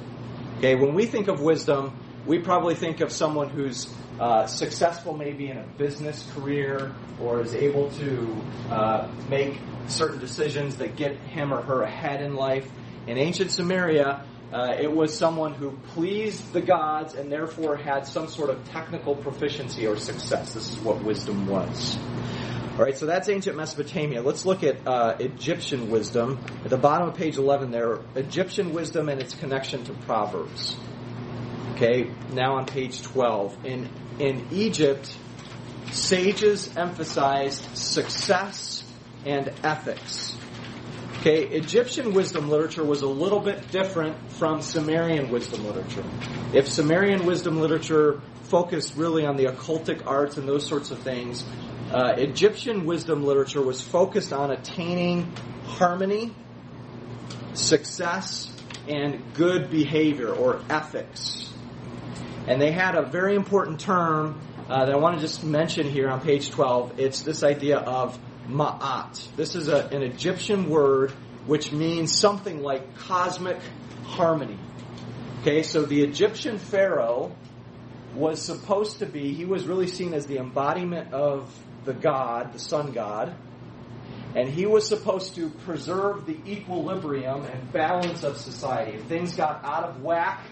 Okay, 0.59 0.74
when 0.74 0.95
we 0.95 1.07
think 1.07 1.29
of 1.29 1.41
wisdom, 1.41 1.97
we 2.29 2.39
probably 2.39 2.74
think 2.74 3.01
of 3.01 3.11
someone 3.11 3.49
who's 3.49 3.93
uh, 4.20 4.47
successful 4.47 5.16
maybe 5.16 5.49
in 5.49 5.57
a 5.57 5.64
business 5.79 6.31
career 6.35 6.93
or 7.22 7.41
is 7.41 7.55
able 7.55 7.91
to 7.93 8.37
uh, 8.70 9.11
make 9.31 9.59
certain 9.87 10.20
decisions 10.20 10.76
that 10.76 10.95
get 10.95 11.16
him 11.16 11.55
or 11.55 11.62
her 11.62 11.83
ahead 11.83 12.20
in 12.20 12.35
life. 12.35 12.70
In 13.07 13.16
ancient 13.16 13.51
Sumeria, 13.51 14.24
uh, 14.53 14.76
it 14.79 14.93
was 14.93 15.16
someone 15.16 15.55
who 15.55 15.70
pleased 15.95 16.53
the 16.53 16.61
gods 16.61 17.14
and 17.14 17.33
therefore 17.33 17.76
had 17.79 18.07
some 18.07 18.29
sort 18.29 18.51
of 18.51 18.62
technical 18.68 19.16
proficiency 19.16 19.87
or 19.87 19.97
success. 19.97 20.53
This 20.53 20.70
is 20.70 20.79
what 20.81 21.03
wisdom 21.03 21.47
was. 21.47 21.97
All 22.72 22.85
right, 22.85 22.97
so 22.97 23.07
that's 23.07 23.31
ancient 23.31 23.57
Mesopotamia. 23.57 24.20
Let's 24.20 24.45
look 24.45 24.62
at 24.62 24.87
uh, 24.87 25.16
Egyptian 25.18 25.91
wisdom. 25.91 26.39
At 26.62 26.70
the 26.70 26.76
bottom 26.76 27.09
of 27.09 27.14
page 27.14 27.39
11 27.39 27.70
there, 27.70 28.01
Egyptian 28.14 28.74
wisdom 28.74 29.09
and 29.09 29.18
its 29.18 29.35
connection 29.35 29.85
to 29.85 29.95
Proverbs. 29.95 30.76
Okay, 31.81 32.11
now 32.33 32.57
on 32.57 32.66
page 32.66 33.03
12. 33.03 33.64
In, 33.64 33.89
in 34.18 34.49
Egypt, 34.51 35.16
sages 35.93 36.76
emphasized 36.76 37.76
success 37.76 38.83
and 39.24 39.53
ethics. 39.62 40.37
Okay, 41.20 41.45
Egyptian 41.47 42.14
wisdom 42.14 42.49
literature 42.49 42.83
was 42.83 43.03
a 43.03 43.07
little 43.07 43.39
bit 43.39 43.70
different 43.70 44.33
from 44.33 44.61
Sumerian 44.61 45.31
wisdom 45.31 45.64
literature. 45.64 46.03
If 46.53 46.68
Sumerian 46.68 47.24
wisdom 47.24 47.61
literature 47.61 48.22
focused 48.43 48.97
really 48.97 49.24
on 49.24 49.37
the 49.37 49.45
occultic 49.45 50.05
arts 50.05 50.37
and 50.37 50.49
those 50.49 50.66
sorts 50.66 50.91
of 50.91 50.99
things, 50.99 51.45
uh, 51.93 52.14
Egyptian 52.16 52.87
wisdom 52.87 53.24
literature 53.24 53.62
was 53.62 53.81
focused 53.81 54.33
on 54.33 54.51
attaining 54.51 55.33
harmony, 55.64 56.35
success, 57.55 58.51
and 58.89 59.22
good 59.35 59.70
behavior 59.70 60.33
or 60.33 60.61
ethics. 60.68 61.47
And 62.49 62.62
they 62.62 62.72
had 62.72 62.94
a 62.94 63.03
very 63.03 63.34
important 63.34 63.78
term 63.78 64.40
uh, 64.70 64.86
that 64.86 64.94
I 64.94 64.96
want 64.96 65.16
to 65.16 65.20
just 65.20 65.44
mention 65.44 65.86
here 65.86 66.09
on 66.09 66.22
page 66.22 66.51
12. 66.51 66.99
It's 66.99 67.20
this 67.20 67.42
idea 67.44 67.76
of 67.76 68.18
ma'at. 68.49 69.36
This 69.36 69.55
is 69.55 69.68
a, 69.68 69.84
an 69.88 70.03
Egyptian 70.03 70.70
word 70.70 71.12
which 71.44 71.72
means 71.72 72.11
something 72.11 72.62
like 72.62 72.96
cosmic 72.96 73.59
harmony. 74.05 74.59
Okay, 75.40 75.62
so 75.62 75.82
the 75.82 76.03
Egyptian 76.03 76.59
pharaoh 76.59 77.36
was 78.14 78.40
supposed 78.40 79.01
to 79.01 79.07
be, 79.07 79.34
he 79.34 79.44
was 79.44 79.66
really 79.66 79.86
seen 79.86 80.14
as 80.14 80.26
the 80.26 80.38
embodiment 80.38 81.12
of 81.12 81.55
the 81.84 81.92
god, 81.92 82.55
the 82.55 82.59
sun 82.59 82.92
god, 82.92 83.34
and 84.34 84.49
he 84.49 84.64
was 84.64 84.86
supposed 84.88 85.34
to 85.34 85.51
preserve 85.51 86.24
the 86.24 86.38
equilibrium 86.46 87.44
and 87.44 87.72
balance 87.72 88.24
of 88.24 88.38
society. 88.38 88.96
If 88.99 89.05
things 89.05 89.34
got 89.34 89.64
out 89.64 89.84
of 89.84 90.03
whack, 90.03 90.44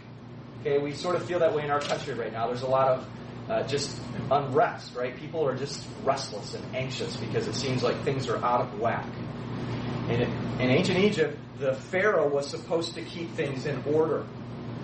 okay, 0.61 0.79
we 0.79 0.93
sort 0.93 1.17
of 1.17 1.25
feel 1.25 1.39
that 1.41 1.55
way 1.55 1.65
in 1.65 1.71
our 1.71 1.81
country 1.81 2.15
right 2.15 2.33
now. 2.33 2.47
There's 2.47 2.63
a 2.63 2.69
lot 2.69 2.89
of 2.89 3.07
uh, 3.49 3.63
just 3.65 4.01
unrest, 4.31 4.95
right? 4.95 5.17
People 5.17 5.47
are 5.47 5.57
just 5.57 5.85
restless 6.05 6.55
and 6.55 6.65
anxious 6.75 7.17
because 7.17 7.47
it 7.47 7.55
seems 7.55 7.83
like 7.83 8.03
things 8.03 8.29
are 8.29 8.43
out 8.45 8.61
of 8.63 8.81
whack. 8.81 9.07
In, 10.09 10.23
in 10.23 10.71
ancient 10.71 10.99
Egypt, 10.99 11.39
the 11.59 11.75
Pharaoh 11.75 12.29
was 12.29 12.49
supposed 12.49 12.95
to 12.95 13.03
keep 13.03 13.33
things 13.33 13.67
in 13.67 13.83
order. 13.93 14.25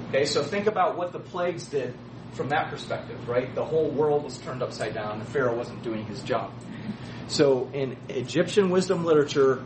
Okay, 0.08 0.24
so 0.24 0.42
think 0.42 0.66
about 0.66 0.96
what 0.96 1.12
the 1.12 1.18
plagues 1.18 1.66
did 1.66 1.94
from 2.32 2.48
that 2.48 2.70
perspective, 2.70 3.28
right? 3.28 3.54
The 3.54 3.64
whole 3.64 3.90
world 3.90 4.24
was 4.24 4.38
turned 4.38 4.62
upside 4.62 4.94
down. 4.94 5.18
The 5.18 5.24
Pharaoh 5.24 5.56
wasn't 5.56 5.82
doing 5.82 6.04
his 6.06 6.22
job. 6.22 6.52
So 7.28 7.70
in 7.72 7.96
Egyptian 8.08 8.70
wisdom 8.70 9.04
literature, 9.04 9.64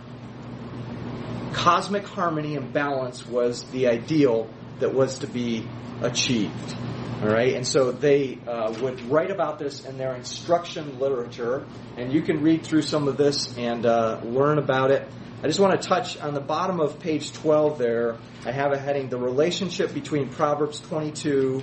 cosmic 1.52 2.06
harmony 2.06 2.56
and 2.56 2.72
balance 2.72 3.26
was 3.26 3.64
the 3.70 3.88
ideal 3.88 4.48
that 4.80 4.94
was 4.94 5.20
to 5.20 5.26
be 5.26 5.66
achieved. 6.02 6.76
All 7.22 7.28
right, 7.28 7.54
and 7.54 7.66
so 7.66 7.92
they 7.92 8.38
uh, 8.46 8.74
would 8.82 9.00
write 9.10 9.30
about 9.30 9.58
this 9.58 9.86
in 9.86 9.96
their 9.96 10.14
instruction 10.14 10.98
literature, 10.98 11.66
and 11.96 12.12
you 12.12 12.20
can 12.20 12.42
read 12.42 12.62
through 12.62 12.82
some 12.82 13.08
of 13.08 13.16
this 13.16 13.56
and 13.56 13.86
uh, 13.86 14.20
learn 14.22 14.58
about 14.58 14.90
it. 14.90 15.08
I 15.42 15.46
just 15.46 15.58
want 15.58 15.80
to 15.80 15.88
touch 15.88 16.18
on 16.18 16.34
the 16.34 16.40
bottom 16.40 16.78
of 16.78 16.98
page 17.00 17.32
12 17.32 17.78
there. 17.78 18.18
I 18.44 18.52
have 18.52 18.72
a 18.72 18.78
heading 18.78 19.08
The 19.08 19.18
Relationship 19.18 19.94
Between 19.94 20.28
Proverbs 20.28 20.80
22 20.80 21.62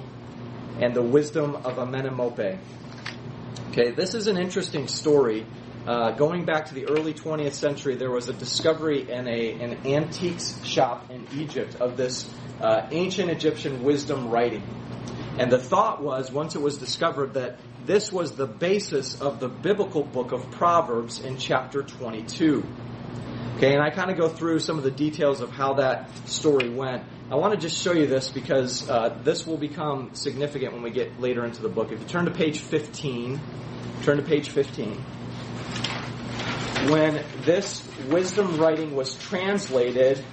and 0.82 0.96
the 0.96 1.04
Wisdom 1.04 1.56
of 1.56 1.78
Amenemope. 1.78 2.58
Okay, 3.70 3.92
this 3.92 4.16
is 4.16 4.28
an 4.28 4.38
interesting 4.38 4.88
story. 4.88 5.46
Uh, 5.86 6.12
going 6.12 6.46
back 6.46 6.68
to 6.68 6.74
the 6.74 6.86
early 6.88 7.14
20th 7.14 7.54
century, 7.54 7.96
there 7.96 8.12
was 8.12 8.30
a 8.30 8.34
discovery 8.34 9.12
in 9.12 9.28
a, 9.28 9.52
an 9.52 9.86
antiques 9.86 10.64
shop 10.64 11.12
in 11.12 11.28
Egypt 11.34 11.76
of 11.82 11.98
this 11.98 12.28
uh, 12.62 12.88
ancient 12.92 13.30
Egyptian 13.30 13.84
wisdom 13.84 14.30
writing. 14.30 14.64
And 15.38 15.52
the 15.52 15.58
thought 15.58 16.02
was, 16.02 16.32
once 16.32 16.56
it 16.56 16.62
was 16.62 16.78
discovered, 16.78 17.34
that 17.34 17.58
this 17.86 18.12
was 18.12 18.34
the 18.34 18.46
basis 18.46 19.20
of 19.20 19.40
the 19.40 19.50
biblical 19.50 20.04
book 20.04 20.32
of 20.32 20.50
Proverbs 20.52 21.20
in 21.20 21.38
chapter 21.38 21.82
22. 21.82 22.64
Okay, 23.58 23.74
and 23.74 23.82
I 23.82 23.90
kind 23.90 24.12
of 24.12 24.18
go 24.18 24.30
through 24.30 24.60
some 24.60 24.78
of 24.78 24.84
the 24.84 24.92
details 24.92 25.42
of 25.42 25.50
how 25.50 25.76
that 25.76 26.10
story 26.28 26.70
went. 26.70 27.04
I 27.32 27.36
want 27.36 27.54
to 27.54 27.60
just 27.60 27.82
show 27.82 27.94
you 27.94 28.08
this 28.08 28.30
because 28.30 28.88
uh, 28.90 29.18
this 29.24 29.48
will 29.48 29.58
become 29.58 30.14
significant 30.14 30.74
when 30.74 30.84
we 30.84 30.92
get 30.92 31.20
later 31.20 31.46
into 31.46 31.62
the 31.62 31.70
book. 31.70 31.92
If 31.92 32.02
you 32.02 32.06
turn 32.06 32.26
to 32.26 32.32
page 32.32 32.60
15, 32.60 33.40
turn 34.04 34.18
to 34.18 34.24
page 34.24 34.50
15. 34.50 34.96
When 36.90 37.24
this 37.46 37.88
wisdom 38.10 38.58
writing 38.58 38.96
was 38.96 39.16
translated 39.16 40.24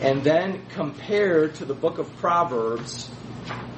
and 0.00 0.22
then 0.22 0.64
compared 0.66 1.56
to 1.56 1.64
the 1.64 1.74
book 1.74 1.98
of 1.98 2.14
Proverbs, 2.18 3.10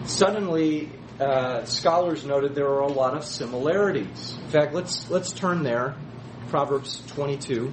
suddenly 0.05 0.91
uh, 1.19 1.65
scholars 1.65 2.25
noted 2.25 2.55
there 2.55 2.69
are 2.69 2.81
a 2.81 2.93
lot 2.93 3.17
of 3.17 3.25
similarities. 3.25 4.37
In 4.43 4.51
fact, 4.51 4.75
let's 4.75 5.09
let's 5.11 5.33
turn 5.33 5.63
there, 5.63 5.97
Proverbs 6.49 7.03
22. 7.09 7.73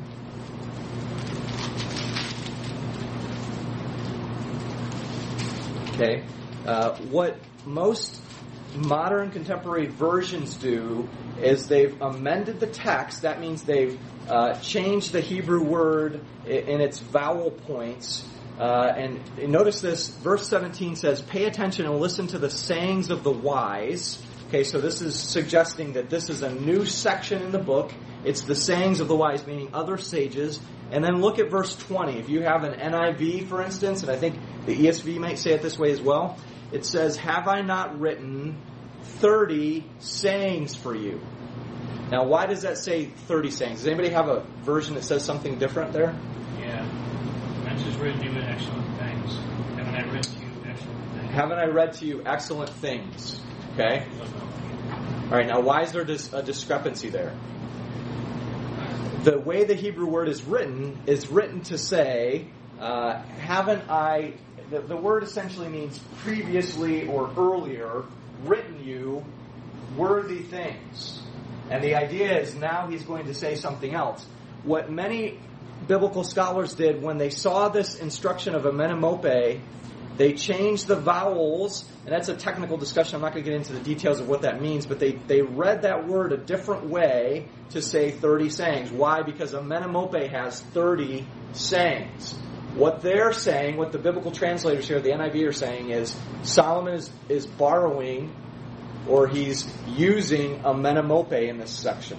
Okay, 5.94 6.24
uh, 6.66 6.96
what 7.10 7.38
most 7.66 8.22
modern 8.76 9.32
contemporary 9.32 9.88
versions 9.88 10.56
do 10.56 11.10
is 11.42 11.68
they've 11.68 12.00
amended 12.02 12.60
the 12.60 12.68
text. 12.68 13.24
That 13.24 13.40
means 13.40 13.64
they've 13.64 14.00
uh, 14.30 14.54
changed 14.60 15.12
the 15.12 15.22
Hebrew 15.22 15.64
word 15.64 16.22
in 16.46 16.82
its 16.82 17.00
vowel 17.00 17.52
points. 17.52 18.24
Uh, 18.60 18.92
and 18.96 19.52
notice 19.52 19.82
this, 19.82 20.10
verse 20.10 20.48
17 20.48 20.96
says, 20.96 21.22
Pay 21.22 21.46
attention 21.46 21.86
and 21.86 22.00
listen 22.00 22.28
to 22.28 22.40
the 22.40 22.50
sayings 22.50 23.12
of 23.12 23.24
the 23.24 23.32
wise. 23.32 24.22
Okay, 24.48 24.64
so 24.64 24.80
this 24.80 25.02
is 25.02 25.20
suggesting 25.20 25.94
that 25.94 26.10
this 26.10 26.30
is 26.30 26.42
a 26.42 26.52
new 26.52 26.86
section 26.86 27.44
in 27.44 27.52
the 27.52 27.60
book. 27.60 27.92
It's 28.24 28.42
the 28.42 28.56
sayings 28.56 29.00
of 29.00 29.08
the 29.08 29.16
wise, 29.16 29.46
meaning 29.46 29.70
other 29.74 29.98
sages. 29.98 30.60
And 30.90 31.04
then 31.04 31.22
look 31.22 31.38
at 31.38 31.52
verse 31.52 31.76
20. 31.76 32.18
If 32.18 32.30
you 32.30 32.42
have 32.42 32.64
an 32.64 32.80
NIV, 32.80 33.48
for 33.48 33.62
instance, 33.62 34.02
and 34.02 34.12
I 34.12 34.16
think 34.16 34.40
the 34.66 34.76
ESV 34.76 35.18
might 35.18 35.38
say 35.38 35.52
it 35.52 35.62
this 35.62 35.78
way 35.78 35.92
as 35.92 36.02
well, 36.02 36.38
it 36.72 36.86
says, 36.86 37.18
Have 37.18 37.48
I 37.48 37.62
not 37.62 38.00
written 38.00 38.58
30 39.04 39.86
sayings 40.00 40.76
for 40.76 40.96
you? 40.96 41.22
Now, 42.10 42.26
why 42.26 42.46
does 42.46 42.62
that 42.62 42.78
say 42.78 43.06
30 43.06 43.52
sayings? 43.52 43.80
Does 43.80 43.88
anybody 43.88 44.10
have 44.10 44.30
a 44.30 44.46
version 44.64 44.96
that 44.96 45.04
says 45.04 45.26
something 45.26 45.60
different 45.60 45.92
there? 45.92 46.18
Says 47.80 47.96
written 47.98 48.24
you 48.24 48.42
excellent 48.42 48.98
things. 48.98 49.38
Haven't 49.76 49.96
I 49.96 50.02
written 50.12 50.34
to 50.34 50.40
you 50.40 50.52
excellent 50.66 51.12
things? 51.14 51.32
Haven't 51.32 51.60
I 51.60 51.66
read 51.66 51.94
to 51.94 52.06
you 52.06 52.24
excellent 52.26 52.70
things? 52.72 53.42
Okay? 53.74 54.06
All 55.26 55.34
right, 55.38 55.46
now 55.46 55.60
why 55.60 55.84
is 55.84 55.92
there 55.92 56.02
a 56.02 56.42
discrepancy 56.44 57.10
there? 57.10 57.36
The 59.24 59.38
way 59.38 59.66
the 59.66 59.76
Hebrew 59.76 60.08
word 60.08 60.28
is 60.28 60.44
written 60.44 60.98
is 61.06 61.30
written 61.30 61.62
to 61.66 61.78
say, 61.78 62.48
uh, 62.80 63.22
haven't 63.22 63.90
I, 63.90 64.34
the, 64.72 64.80
the 64.80 64.98
word 64.98 65.24
essentially 65.24 65.70
means 65.70 66.00
previously 66.20 67.08
or 67.08 67.30
earlier, 67.38 68.06
written 68.44 68.84
you 68.84 69.24
worthy 69.96 70.42
things. 70.42 71.22
And 71.70 71.84
the 71.84 71.96
idea 71.96 72.40
is 72.40 72.56
now 72.56 72.88
he's 72.88 73.04
going 73.04 73.26
to 73.26 73.34
say 73.34 73.56
something 73.56 73.94
else. 73.94 74.26
What 74.64 74.90
many 74.90 75.40
biblical 75.88 76.24
scholars 76.24 76.74
did 76.74 77.02
when 77.02 77.18
they 77.18 77.30
saw 77.30 77.70
this 77.70 77.96
instruction 77.96 78.56
of 78.56 78.64
Amenemope, 78.64 79.62
they 80.18 80.34
changed 80.34 80.88
the 80.88 80.96
vowels, 80.96 81.86
and 82.04 82.12
that's 82.12 82.28
a 82.28 82.36
technical 82.36 82.78
discussion. 82.78 83.16
I'm 83.16 83.22
not 83.22 83.34
going 83.34 83.44
to 83.46 83.52
get 83.52 83.56
into 83.56 83.74
the 83.74 83.80
details 83.80 84.20
of 84.20 84.28
what 84.28 84.42
that 84.42 84.62
means, 84.62 84.88
but 84.88 85.00
they, 85.00 85.12
they 85.12 85.44
read 85.44 85.84
that 85.84 86.08
word 86.08 86.34
a 86.34 86.38
different 86.38 86.88
way 86.88 87.48
to 87.70 87.82
say 87.82 88.10
30 88.10 88.50
sayings. 88.50 88.92
Why? 88.92 89.22
Because 89.22 89.54
Amenemope 89.54 90.30
has 90.32 90.62
30 90.62 91.28
sayings. 91.54 92.34
What 92.74 93.02
they're 93.02 93.32
saying, 93.32 93.78
what 93.78 93.92
the 93.92 94.00
biblical 94.00 94.32
translators 94.32 94.88
here, 94.88 95.00
the 95.00 95.10
NIV, 95.10 95.48
are 95.48 95.54
saying 95.54 95.92
is 95.92 96.16
Solomon 96.42 96.96
is, 96.96 97.12
is 97.30 97.46
borrowing 97.46 98.36
or 99.08 99.28
he's 99.28 99.68
using 99.88 100.60
Amenemope 100.60 101.48
in 101.48 101.60
this 101.60 101.72
section. 101.72 102.18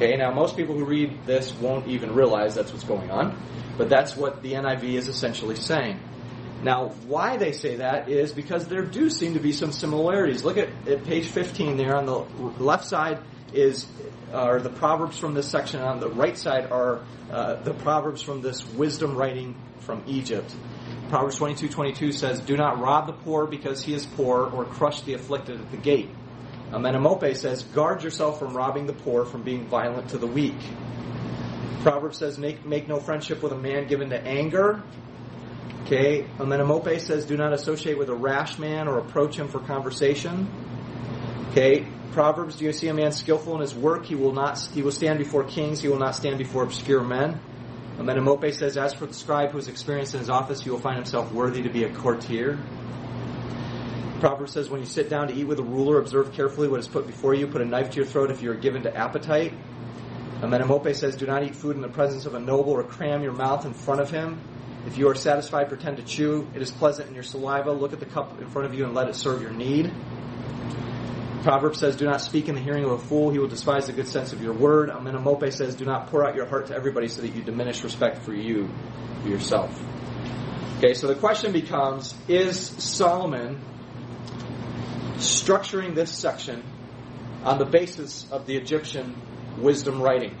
Okay, 0.00 0.16
now 0.16 0.32
most 0.32 0.56
people 0.56 0.74
who 0.74 0.86
read 0.86 1.26
this 1.26 1.52
won't 1.52 1.86
even 1.86 2.14
realize 2.14 2.54
that's 2.54 2.72
what's 2.72 2.84
going 2.84 3.10
on, 3.10 3.38
but 3.76 3.90
that's 3.90 4.16
what 4.16 4.42
the 4.42 4.54
NIV 4.54 4.94
is 4.94 5.08
essentially 5.08 5.56
saying. 5.56 6.00
Now, 6.62 6.88
why 7.06 7.36
they 7.36 7.52
say 7.52 7.76
that 7.76 8.08
is 8.08 8.32
because 8.32 8.66
there 8.66 8.80
do 8.80 9.10
seem 9.10 9.34
to 9.34 9.40
be 9.40 9.52
some 9.52 9.72
similarities. 9.72 10.42
Look 10.42 10.56
at, 10.56 10.70
at 10.88 11.04
page 11.04 11.26
15 11.26 11.76
there 11.76 11.94
on 11.96 12.06
the 12.06 12.20
left 12.62 12.86
side 12.86 13.18
is 13.52 13.86
are 14.32 14.58
the 14.58 14.70
proverbs 14.70 15.18
from 15.18 15.34
this 15.34 15.50
section. 15.50 15.82
On 15.82 16.00
the 16.00 16.08
right 16.08 16.38
side 16.38 16.72
are 16.72 17.02
uh, 17.30 17.56
the 17.56 17.74
proverbs 17.74 18.22
from 18.22 18.40
this 18.40 18.64
wisdom 18.68 19.14
writing 19.14 19.54
from 19.80 20.02
Egypt. 20.06 20.50
Proverbs 21.10 21.36
22, 21.36 21.68
22 21.68 22.12
says, 22.12 22.40
Do 22.40 22.56
not 22.56 22.80
rob 22.80 23.06
the 23.06 23.12
poor 23.12 23.46
because 23.46 23.82
he 23.82 23.92
is 23.92 24.06
poor, 24.06 24.46
or 24.46 24.64
crush 24.64 25.02
the 25.02 25.12
afflicted 25.12 25.60
at 25.60 25.70
the 25.70 25.76
gate. 25.76 26.08
Amenemope 26.72 27.36
says, 27.36 27.64
Guard 27.64 28.02
yourself 28.02 28.38
from 28.38 28.56
robbing 28.56 28.86
the 28.86 28.92
poor, 28.92 29.24
from 29.24 29.42
being 29.42 29.66
violent 29.66 30.10
to 30.10 30.18
the 30.18 30.26
weak. 30.26 30.58
Proverbs 31.82 32.18
says, 32.18 32.38
Make, 32.38 32.64
make 32.64 32.88
no 32.88 33.00
friendship 33.00 33.42
with 33.42 33.52
a 33.52 33.58
man 33.58 33.88
given 33.88 34.10
to 34.10 34.20
anger. 34.20 34.82
Okay, 35.82 36.26
Amenemope 36.38 37.00
says, 37.00 37.26
Do 37.26 37.36
not 37.36 37.52
associate 37.52 37.98
with 37.98 38.08
a 38.08 38.14
rash 38.14 38.58
man 38.58 38.86
or 38.86 38.98
approach 38.98 39.36
him 39.36 39.48
for 39.48 39.58
conversation. 39.58 40.48
Okay, 41.50 41.88
Proverbs, 42.12 42.56
do 42.56 42.64
you 42.64 42.72
see 42.72 42.86
a 42.86 42.94
man 42.94 43.10
skillful 43.10 43.54
in 43.56 43.60
his 43.60 43.74
work? 43.74 44.06
He 44.06 44.14
will 44.14 44.32
not. 44.32 44.60
He 44.72 44.82
will 44.82 44.92
stand 44.92 45.18
before 45.18 45.42
kings. 45.42 45.80
He 45.80 45.88
will 45.88 45.98
not 45.98 46.14
stand 46.14 46.38
before 46.38 46.62
obscure 46.62 47.02
men. 47.02 47.40
Amenemope 47.98 48.54
says, 48.54 48.76
As 48.76 48.94
for 48.94 49.06
the 49.06 49.14
scribe 49.14 49.50
who 49.50 49.58
is 49.58 49.66
experienced 49.68 50.14
in 50.14 50.20
his 50.20 50.30
office, 50.30 50.62
he 50.62 50.70
will 50.70 50.78
find 50.78 50.96
himself 50.96 51.32
worthy 51.32 51.62
to 51.62 51.70
be 51.70 51.84
a 51.84 51.92
courtier. 51.92 52.58
Proverbs 54.20 54.52
says, 54.52 54.68
When 54.68 54.80
you 54.80 54.86
sit 54.86 55.08
down 55.08 55.28
to 55.28 55.34
eat 55.34 55.44
with 55.44 55.58
a 55.58 55.64
ruler, 55.64 55.98
observe 55.98 56.32
carefully 56.32 56.68
what 56.68 56.78
is 56.78 56.86
put 56.86 57.06
before 57.06 57.34
you. 57.34 57.46
Put 57.46 57.62
a 57.62 57.64
knife 57.64 57.90
to 57.90 57.96
your 57.96 58.06
throat 58.06 58.30
if 58.30 58.42
you 58.42 58.50
are 58.52 58.56
given 58.56 58.82
to 58.82 58.94
appetite. 58.94 59.54
Amenemope 60.42 60.94
says, 60.94 61.16
Do 61.16 61.26
not 61.26 61.42
eat 61.42 61.54
food 61.54 61.76
in 61.76 61.82
the 61.82 61.88
presence 61.88 62.26
of 62.26 62.34
a 62.34 62.40
noble 62.40 62.72
or 62.72 62.84
cram 62.84 63.22
your 63.22 63.32
mouth 63.32 63.64
in 63.64 63.74
front 63.74 64.00
of 64.00 64.10
him. 64.10 64.40
If 64.86 64.96
you 64.96 65.08
are 65.08 65.14
satisfied, 65.14 65.68
pretend 65.68 65.98
to 65.98 66.02
chew. 66.02 66.48
It 66.54 66.62
is 66.62 66.70
pleasant 66.70 67.08
in 67.08 67.14
your 67.14 67.24
saliva. 67.24 67.72
Look 67.72 67.92
at 67.92 68.00
the 68.00 68.06
cup 68.06 68.40
in 68.40 68.48
front 68.48 68.66
of 68.66 68.74
you 68.74 68.84
and 68.84 68.94
let 68.94 69.08
it 69.08 69.16
serve 69.16 69.42
your 69.42 69.50
need. 69.50 69.92
Proverbs 71.42 71.78
says, 71.78 71.96
Do 71.96 72.04
not 72.04 72.20
speak 72.20 72.48
in 72.48 72.54
the 72.54 72.60
hearing 72.60 72.84
of 72.84 72.92
a 72.92 72.98
fool. 72.98 73.30
He 73.30 73.38
will 73.38 73.48
despise 73.48 73.86
the 73.86 73.92
good 73.92 74.08
sense 74.08 74.32
of 74.32 74.42
your 74.42 74.52
word. 74.52 74.90
Amenemope 74.90 75.52
says, 75.52 75.74
Do 75.74 75.84
not 75.84 76.08
pour 76.08 76.26
out 76.26 76.34
your 76.34 76.46
heart 76.46 76.66
to 76.66 76.74
everybody 76.74 77.08
so 77.08 77.22
that 77.22 77.34
you 77.34 77.42
diminish 77.42 77.82
respect 77.82 78.22
for 78.22 78.34
you, 78.34 78.70
for 79.22 79.28
yourself. 79.28 79.78
Okay, 80.78 80.94
so 80.94 81.06
the 81.06 81.14
question 81.14 81.52
becomes 81.52 82.14
Is 82.28 82.58
Solomon 82.58 83.60
structuring 85.20 85.94
this 85.94 86.10
section 86.10 86.62
on 87.44 87.58
the 87.58 87.64
basis 87.64 88.30
of 88.30 88.46
the 88.46 88.56
Egyptian 88.56 89.14
wisdom 89.58 90.02
writing? 90.02 90.36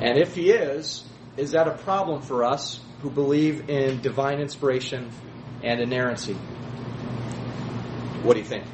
And 0.00 0.18
if 0.18 0.34
he 0.34 0.50
is, 0.50 1.04
is 1.36 1.52
that 1.52 1.66
a 1.68 1.76
problem 1.76 2.22
for 2.22 2.44
us 2.44 2.80
who 3.00 3.10
believe 3.10 3.70
in 3.70 4.00
divine 4.00 4.40
inspiration 4.40 5.10
and 5.62 5.80
inerrancy? 5.80 6.34
What 8.22 8.34
do 8.34 8.40
you 8.40 8.46
think? 8.46 8.64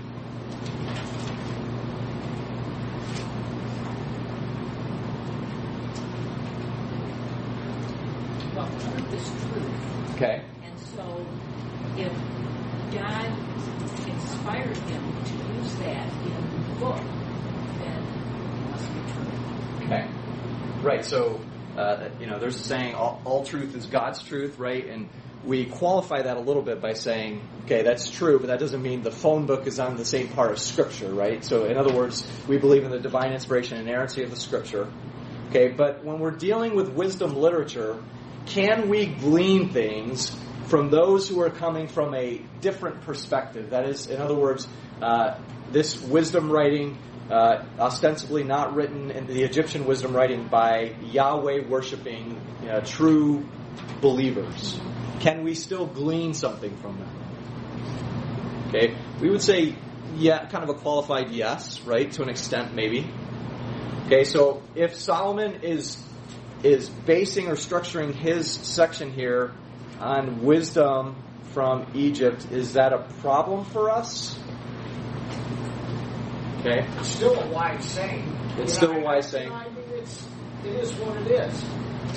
Well, 8.54 8.66
truth 8.66 9.14
is 9.14 9.28
truth. 9.28 10.14
Okay. 10.14 10.42
And 10.62 10.78
so 10.78 11.26
if 11.98 12.12
God 12.92 13.26
inspired 14.06 14.76
him 14.76 15.24
to 15.24 15.32
use 15.54 15.74
that 15.76 16.12
in 16.22 16.68
the 16.68 16.74
book, 16.80 16.96
then 17.78 18.00
it 18.00 18.70
must 18.70 18.88
be 18.94 19.00
true. 19.12 19.86
Okay. 19.86 20.08
Right. 20.84 21.02
So, 21.02 21.40
uh, 21.78 22.10
you 22.20 22.26
know, 22.26 22.38
there's 22.38 22.56
a 22.56 22.62
saying, 22.62 22.94
all, 22.94 23.22
all 23.24 23.44
truth 23.44 23.74
is 23.74 23.86
God's 23.86 24.22
truth, 24.22 24.58
right? 24.58 24.86
And 24.86 25.08
we 25.42 25.64
qualify 25.64 26.22
that 26.22 26.36
a 26.36 26.40
little 26.40 26.60
bit 26.60 26.82
by 26.82 26.92
saying, 26.92 27.40
okay, 27.64 27.82
that's 27.82 28.10
true, 28.10 28.38
but 28.38 28.48
that 28.48 28.60
doesn't 28.60 28.82
mean 28.82 29.02
the 29.02 29.10
phone 29.10 29.46
book 29.46 29.66
is 29.66 29.80
on 29.80 29.96
the 29.96 30.04
same 30.04 30.28
part 30.28 30.52
of 30.52 30.58
Scripture, 30.58 31.08
right? 31.12 31.42
So, 31.42 31.64
in 31.64 31.78
other 31.78 31.92
words, 31.92 32.26
we 32.46 32.58
believe 32.58 32.84
in 32.84 32.90
the 32.90 32.98
divine 32.98 33.32
inspiration 33.32 33.78
and 33.78 33.88
inerrancy 33.88 34.22
of 34.24 34.30
the 34.30 34.36
Scripture. 34.36 34.92
Okay, 35.48 35.68
but 35.68 36.04
when 36.04 36.18
we're 36.18 36.32
dealing 36.32 36.74
with 36.76 36.90
wisdom 36.90 37.34
literature, 37.34 38.02
can 38.46 38.90
we 38.90 39.06
glean 39.06 39.70
things 39.70 40.36
from 40.66 40.90
those 40.90 41.28
who 41.28 41.40
are 41.40 41.50
coming 41.50 41.88
from 41.88 42.14
a 42.14 42.42
different 42.60 43.00
perspective? 43.02 43.70
That 43.70 43.88
is, 43.88 44.06
in 44.08 44.20
other 44.20 44.34
words, 44.34 44.68
uh, 45.00 45.38
this 45.72 45.98
wisdom 46.00 46.50
writing, 46.50 46.98
uh, 47.30 47.64
ostensibly 47.78 48.44
not 48.44 48.74
written 48.74 49.10
in 49.10 49.26
the 49.26 49.42
Egyptian 49.42 49.86
wisdom 49.86 50.14
writing 50.14 50.46
by 50.48 50.94
Yahweh 51.10 51.66
worshiping 51.68 52.40
uh, 52.68 52.80
true 52.80 53.46
believers. 54.00 54.78
Can 55.20 55.42
we 55.42 55.54
still 55.54 55.86
glean 55.86 56.34
something 56.34 56.76
from 56.78 56.98
them? 56.98 57.08
Okay, 58.68 58.96
we 59.20 59.30
would 59.30 59.42
say, 59.42 59.76
yeah, 60.16 60.46
kind 60.46 60.64
of 60.64 60.70
a 60.70 60.74
qualified 60.74 61.30
yes, 61.30 61.80
right, 61.82 62.10
to 62.12 62.22
an 62.22 62.28
extent, 62.28 62.74
maybe. 62.74 63.08
Okay, 64.06 64.24
so 64.24 64.62
if 64.74 64.96
Solomon 64.96 65.62
is 65.62 66.02
is 66.62 66.88
basing 66.88 67.48
or 67.48 67.54
structuring 67.54 68.14
his 68.14 68.50
section 68.50 69.12
here 69.12 69.52
on 70.00 70.42
wisdom 70.42 71.14
from 71.52 71.86
Egypt, 71.94 72.46
is 72.50 72.72
that 72.72 72.92
a 72.92 72.98
problem 73.20 73.64
for 73.66 73.90
us? 73.90 74.38
Okay. 76.66 76.86
It's 76.98 77.08
still 77.08 77.38
a 77.38 77.46
wise 77.50 77.84
saying. 77.84 78.24
It's 78.58 78.58
You 78.58 78.68
still 78.68 78.92
know, 78.94 79.00
a 79.00 79.04
wise 79.04 79.26
I- 79.26 79.30
saying. 79.38 79.52
I 79.52 79.64
mean, 79.68 79.76
it's, 79.96 80.26
it 80.64 80.74
is 80.76 80.92
what 80.94 81.16
it 81.18 81.30
is. 81.30 81.64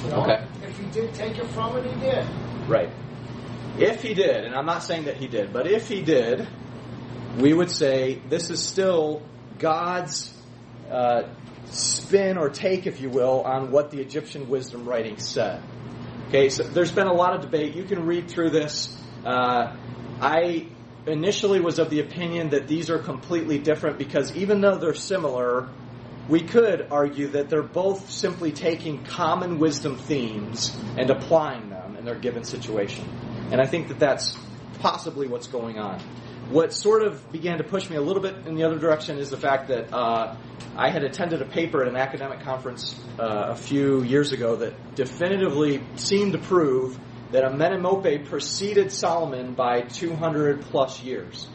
You 0.03 0.09
know? 0.11 0.21
Okay. 0.23 0.45
If 0.63 0.77
he 0.79 0.85
did 0.85 1.13
take 1.13 1.37
it 1.37 1.45
from 1.47 1.75
it, 1.77 1.85
he 1.93 1.99
did. 1.99 2.25
Right. 2.67 2.89
If 3.77 4.01
he 4.01 4.13
did, 4.13 4.45
and 4.45 4.55
I'm 4.55 4.65
not 4.65 4.83
saying 4.83 5.05
that 5.05 5.17
he 5.17 5.27
did, 5.27 5.51
but 5.51 5.67
if 5.67 5.89
he 5.89 6.01
did, 6.01 6.47
we 7.37 7.53
would 7.53 7.69
say 7.69 8.21
this 8.29 8.49
is 8.49 8.63
still 8.63 9.21
God's 9.59 10.33
uh, 10.89 11.23
spin 11.65 12.37
or 12.37 12.49
take, 12.49 12.87
if 12.87 13.01
you 13.01 13.09
will, 13.09 13.41
on 13.41 13.69
what 13.71 13.91
the 13.91 13.99
Egyptian 13.99 14.47
wisdom 14.47 14.85
writing 14.87 15.17
said. 15.17 15.61
Okay, 16.29 16.47
so 16.49 16.63
there's 16.63 16.91
been 16.91 17.07
a 17.07 17.13
lot 17.13 17.35
of 17.35 17.41
debate. 17.41 17.75
You 17.75 17.83
can 17.83 18.05
read 18.05 18.29
through 18.29 18.51
this. 18.51 18.95
Uh, 19.25 19.75
I 20.21 20.67
initially 21.07 21.59
was 21.59 21.79
of 21.79 21.89
the 21.89 21.99
opinion 21.99 22.49
that 22.49 22.67
these 22.67 22.89
are 22.89 22.99
completely 22.99 23.59
different 23.59 23.97
because 23.97 24.35
even 24.35 24.61
though 24.61 24.77
they're 24.77 24.93
similar, 24.93 25.69
we 26.27 26.41
could 26.41 26.87
argue 26.91 27.27
that 27.29 27.49
they're 27.49 27.63
both 27.63 28.09
simply 28.11 28.51
taking 28.51 29.03
common 29.05 29.59
wisdom 29.59 29.97
themes 29.97 30.75
and 30.97 31.09
applying 31.09 31.69
them 31.69 31.95
in 31.95 32.05
their 32.05 32.15
given 32.15 32.43
situation. 32.43 33.07
And 33.51 33.61
I 33.61 33.65
think 33.65 33.87
that 33.87 33.99
that's 33.99 34.37
possibly 34.79 35.27
what's 35.27 35.47
going 35.47 35.79
on. 35.79 36.01
what 36.49 36.71
sort 36.71 37.03
of 37.03 37.31
began 37.31 37.57
to 37.57 37.63
push 37.63 37.89
me 37.89 37.97
a 37.97 38.01
little 38.01 38.21
bit 38.21 38.47
in 38.47 38.55
the 38.55 38.63
other 38.63 38.79
direction 38.79 39.17
is 39.17 39.29
the 39.29 39.37
fact 39.37 39.67
that 39.67 39.93
uh, 39.93 40.35
I 40.77 40.89
had 40.89 41.03
attended 41.03 41.41
a 41.41 41.45
paper 41.45 41.81
at 41.81 41.89
an 41.89 41.97
academic 41.97 42.39
conference 42.41 42.97
uh, 43.19 43.47
a 43.49 43.55
few 43.55 44.01
years 44.03 44.31
ago 44.31 44.55
that 44.57 44.95
definitively 44.95 45.83
seemed 45.95 46.33
to 46.33 46.39
prove 46.39 46.97
that 47.32 47.43
Amenemope 47.43 48.25
preceded 48.28 48.91
Solomon 48.91 49.53
by 49.53 49.82
200 49.82 50.61
plus 50.61 51.03
years. 51.03 51.47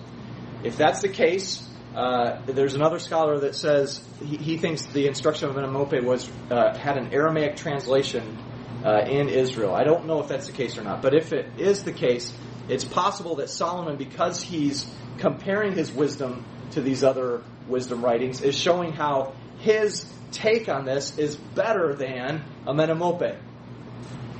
If 0.64 0.76
that's 0.76 1.02
the 1.02 1.08
case, 1.08 1.68
uh, 1.94 2.40
there's 2.46 2.74
another 2.74 2.98
scholar 2.98 3.40
that 3.40 3.54
says 3.54 4.02
he, 4.20 4.36
he 4.36 4.56
thinks 4.58 4.86
the 4.86 5.06
instruction 5.06 5.48
of 5.48 5.56
Amenemope 5.56 6.02
was 6.04 6.30
uh, 6.50 6.76
had 6.76 6.96
an 6.96 7.12
Aramaic 7.12 7.56
translation 7.56 8.38
uh, 8.84 9.04
in 9.06 9.28
Israel. 9.28 9.74
I 9.74 9.84
don't 9.84 10.06
know 10.06 10.20
if 10.20 10.28
that's 10.28 10.46
the 10.46 10.52
case 10.52 10.78
or 10.78 10.82
not, 10.82 11.02
but 11.02 11.14
if 11.14 11.32
it 11.32 11.46
is 11.58 11.84
the 11.84 11.92
case, 11.92 12.32
it's 12.68 12.84
possible 12.84 13.36
that 13.36 13.50
Solomon, 13.50 13.96
because 13.96 14.42
he's 14.42 14.86
comparing 15.18 15.72
his 15.72 15.92
wisdom 15.92 16.44
to 16.72 16.80
these 16.80 17.04
other 17.04 17.42
wisdom 17.68 18.04
writings, 18.04 18.40
is 18.40 18.56
showing 18.56 18.92
how 18.92 19.34
his 19.58 20.06
take 20.30 20.68
on 20.68 20.84
this 20.84 21.18
is 21.18 21.36
better 21.36 21.94
than 21.94 22.42
Amenemope. 22.66 23.36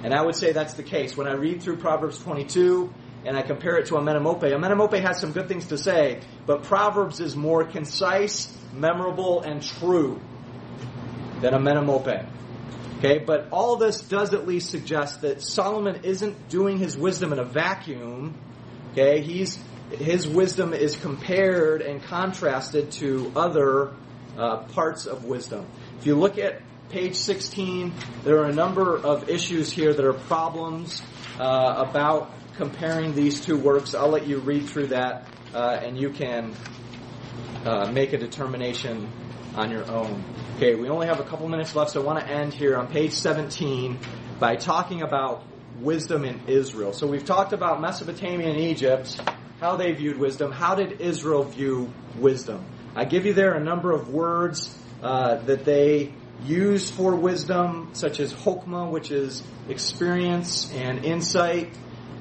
And 0.03 0.12
I 0.12 0.22
would 0.22 0.34
say 0.34 0.53
that's 0.53 0.74
the 0.74 0.82
case. 0.82 1.16
When 1.16 1.28
I 1.28 1.34
read 1.34 1.62
through 1.62 1.76
Proverbs 1.76 2.18
22 2.18 2.92
and 3.24 3.36
I 3.36 3.42
compare 3.42 3.76
it 3.76 3.86
to 3.86 3.94
Amenemope, 3.94 4.42
Amenemope 4.42 5.00
has 5.00 5.20
some 5.20 5.32
good 5.32 5.48
things 5.48 5.66
to 5.68 5.78
say, 5.78 6.20
but 6.44 6.64
Proverbs 6.64 7.20
is 7.20 7.36
more 7.36 7.64
concise, 7.64 8.57
memorable, 8.72 9.42
and 9.42 9.62
true 9.62 10.20
than 11.40 11.55
Amenemope. 11.55 12.26
Okay, 12.98 13.18
but 13.18 13.48
all 13.50 13.76
this 13.76 14.00
does 14.00 14.32
at 14.32 14.46
least 14.46 14.70
suggest 14.70 15.22
that 15.22 15.42
Solomon 15.42 16.00
isn't 16.05 16.48
doing 16.48 16.78
his 16.78 16.96
wisdom 16.96 17.32
in 17.32 17.40
a 17.40 17.44
vacuum. 17.44 18.34
Okay, 18.92 19.22
he's 19.22 19.59
his 19.90 20.26
wisdom 20.26 20.72
is 20.72 20.96
compared 20.96 21.82
and 21.82 22.03
contrasted 22.03 22.92
to 22.92 23.30
other 23.36 23.92
uh, 24.38 24.59
parts 24.68 25.07
of 25.07 25.24
wisdom. 25.24 25.66
If 25.98 26.07
you 26.07 26.14
look 26.14 26.38
at 26.38 26.62
page 26.93 27.14
16, 27.14 27.90
there 28.22 28.40
are 28.40 28.45
a 28.45 28.53
number 28.53 28.99
of 28.99 29.30
issues 29.30 29.72
here 29.72 29.95
that 29.95 30.05
are 30.05 30.12
problems 30.12 31.01
uh, 31.40 31.86
about 31.88 32.30
comparing 32.57 33.14
these 33.14 33.40
two 33.40 33.57
works. 33.57 33.95
I'll 33.95 34.11
let 34.11 34.26
you 34.26 34.40
read 34.40 34.68
through 34.68 34.88
that, 34.88 35.26
uh, 35.55 35.80
and 35.82 35.99
you 35.99 36.11
can 36.11 36.55
uh, 37.64 37.90
make 37.90 38.12
a 38.12 38.18
determination 38.18 39.11
on 39.55 39.70
your 39.70 39.90
own. 39.90 40.22
Okay, 40.57 40.74
we 40.74 40.90
only 40.90 41.07
have 41.07 41.18
a 41.18 41.24
couple 41.24 41.49
minutes 41.49 41.74
left, 41.74 41.93
so 41.93 42.03
I 42.03 42.05
want 42.05 42.20
to 42.20 42.30
end 42.30 42.53
here 42.53 42.76
on 42.76 42.88
page 42.88 43.12
17 43.12 43.99
by 44.38 44.57
talking 44.57 45.01
about 45.01 45.45
wisdom 45.80 46.26
in 46.26 46.43
Israel. 46.47 46.93
So 46.93 47.07
we've 47.07 47.24
talked 47.24 47.55
about 47.55 47.80
Mesopotamia 47.80 48.51
and 48.51 48.61
Egypt, 48.61 49.18
how 49.61 49.76
they 49.76 49.93
viewed 49.93 50.18
wisdom. 50.18 50.53
How 50.53 50.74
did 50.74 51.01
Israel 51.01 51.45
view 51.45 51.90
wisdom? 52.18 52.66
I 52.95 53.07
give 53.07 53.24
you 53.24 53.32
there 53.32 53.55
a 53.55 53.64
number 53.64 53.93
of 53.93 54.11
words 54.11 54.78
uh, 55.03 55.36
that 55.36 55.64
they 55.64 56.12
use 56.45 56.90
for 56.90 57.14
wisdom, 57.14 57.90
such 57.93 58.20
as 58.20 58.32
hokmah, 58.32 58.90
which 58.90 59.11
is 59.11 59.43
experience 59.68 60.72
and 60.72 61.05
insight. 61.05 61.72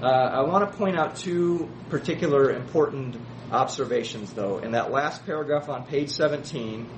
Uh, 0.02 0.06
I 0.06 0.42
want 0.42 0.70
to 0.70 0.78
point 0.78 0.98
out 0.98 1.16
two 1.16 1.70
particular 1.90 2.52
important 2.52 3.18
observations, 3.52 4.34
though. 4.34 4.60
In 4.60 4.72
that 4.72 4.92
last 4.92 5.26
paragraph 5.26 5.70
on 5.70 5.86
page 5.86 6.10
17, 6.10 6.90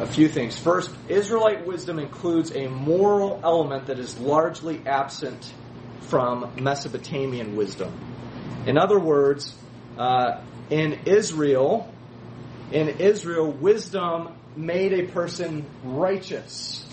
a 0.00 0.06
few 0.06 0.28
things. 0.28 0.56
First, 0.56 0.94
Israelite 1.08 1.66
wisdom 1.66 1.98
includes 1.98 2.54
a 2.54 2.68
moral 2.68 3.40
element 3.42 3.86
that 3.86 3.98
is 3.98 4.18
largely 4.18 4.80
absent 4.86 5.52
from 6.02 6.52
Mesopotamian 6.60 7.56
wisdom. 7.56 7.92
In 8.66 8.78
other 8.78 8.98
words, 8.98 9.54
uh, 9.98 10.40
in 10.70 11.00
Israel, 11.06 11.92
in 12.70 12.88
Israel, 13.00 13.50
wisdom 13.50 14.37
made 14.58 14.92
a 14.92 15.06
person 15.06 15.64
righteous. 15.84 16.84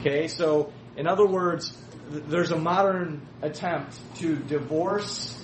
Okay, 0.00 0.28
so 0.28 0.72
in 0.96 1.06
other 1.06 1.26
words, 1.26 1.76
there's 2.10 2.50
a 2.50 2.58
modern 2.58 3.22
attempt 3.42 3.96
to 4.16 4.36
divorce 4.36 5.40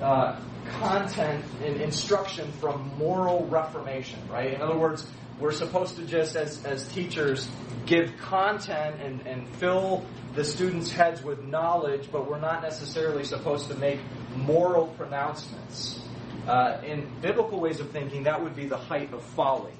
uh, 0.00 0.38
content 0.78 1.44
and 1.64 1.80
instruction 1.80 2.50
from 2.60 2.96
moral 2.98 3.46
reformation, 3.46 4.20
right? 4.30 4.54
In 4.54 4.62
other 4.62 4.78
words, 4.78 5.06
we're 5.40 5.52
supposed 5.52 5.96
to 5.96 6.06
just, 6.06 6.36
as, 6.36 6.64
as 6.64 6.86
teachers, 6.88 7.48
give 7.86 8.16
content 8.18 9.00
and, 9.00 9.26
and 9.26 9.48
fill 9.56 10.04
the 10.34 10.44
students' 10.44 10.90
heads 10.90 11.22
with 11.22 11.42
knowledge, 11.44 12.08
but 12.12 12.28
we're 12.28 12.40
not 12.40 12.62
necessarily 12.62 13.24
supposed 13.24 13.68
to 13.68 13.74
make 13.74 14.00
moral 14.36 14.88
pronouncements. 14.88 16.00
Uh, 16.46 16.80
in 16.84 17.10
biblical 17.20 17.58
ways 17.58 17.80
of 17.80 17.90
thinking, 17.90 18.24
that 18.24 18.42
would 18.42 18.54
be 18.54 18.66
the 18.66 18.76
height 18.76 19.12
of 19.12 19.22
folly. 19.22 19.72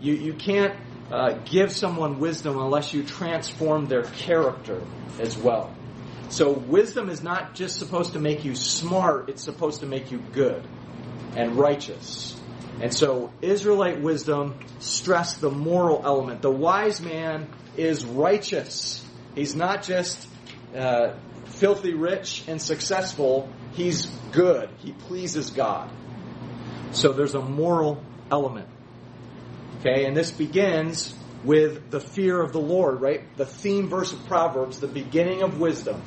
You, 0.00 0.14
you 0.14 0.34
can't 0.34 0.74
uh, 1.10 1.38
give 1.44 1.72
someone 1.72 2.18
wisdom 2.18 2.58
unless 2.58 2.92
you 2.92 3.02
transform 3.02 3.86
their 3.86 4.04
character 4.04 4.82
as 5.18 5.36
well. 5.36 5.74
So, 6.28 6.52
wisdom 6.52 7.08
is 7.08 7.22
not 7.22 7.54
just 7.54 7.78
supposed 7.78 8.12
to 8.12 8.18
make 8.18 8.44
you 8.44 8.54
smart, 8.54 9.30
it's 9.30 9.42
supposed 9.42 9.80
to 9.80 9.86
make 9.86 10.12
you 10.12 10.18
good 10.32 10.62
and 11.34 11.56
righteous. 11.56 12.38
And 12.80 12.94
so 12.94 13.32
Israelite 13.42 14.00
wisdom 14.00 14.58
stressed 14.78 15.40
the 15.40 15.50
moral 15.50 16.02
element. 16.04 16.42
The 16.42 16.50
wise 16.50 17.00
man 17.00 17.48
is 17.76 18.04
righteous. 18.04 19.04
He's 19.34 19.56
not 19.56 19.82
just 19.82 20.28
uh, 20.76 21.14
filthy 21.46 21.94
rich 21.94 22.44
and 22.46 22.60
successful. 22.62 23.48
He's 23.72 24.06
good. 24.32 24.70
He 24.78 24.92
pleases 24.92 25.50
God. 25.50 25.90
So 26.92 27.12
there's 27.12 27.34
a 27.34 27.42
moral 27.42 28.02
element. 28.30 28.68
Okay, 29.80 30.06
and 30.06 30.16
this 30.16 30.32
begins 30.32 31.14
with 31.44 31.90
the 31.90 32.00
fear 32.00 32.40
of 32.40 32.52
the 32.52 32.60
Lord, 32.60 33.00
right? 33.00 33.22
The 33.36 33.46
theme 33.46 33.88
verse 33.88 34.12
of 34.12 34.26
Proverbs, 34.26 34.80
the 34.80 34.88
beginning 34.88 35.42
of 35.42 35.60
wisdom. 35.60 36.02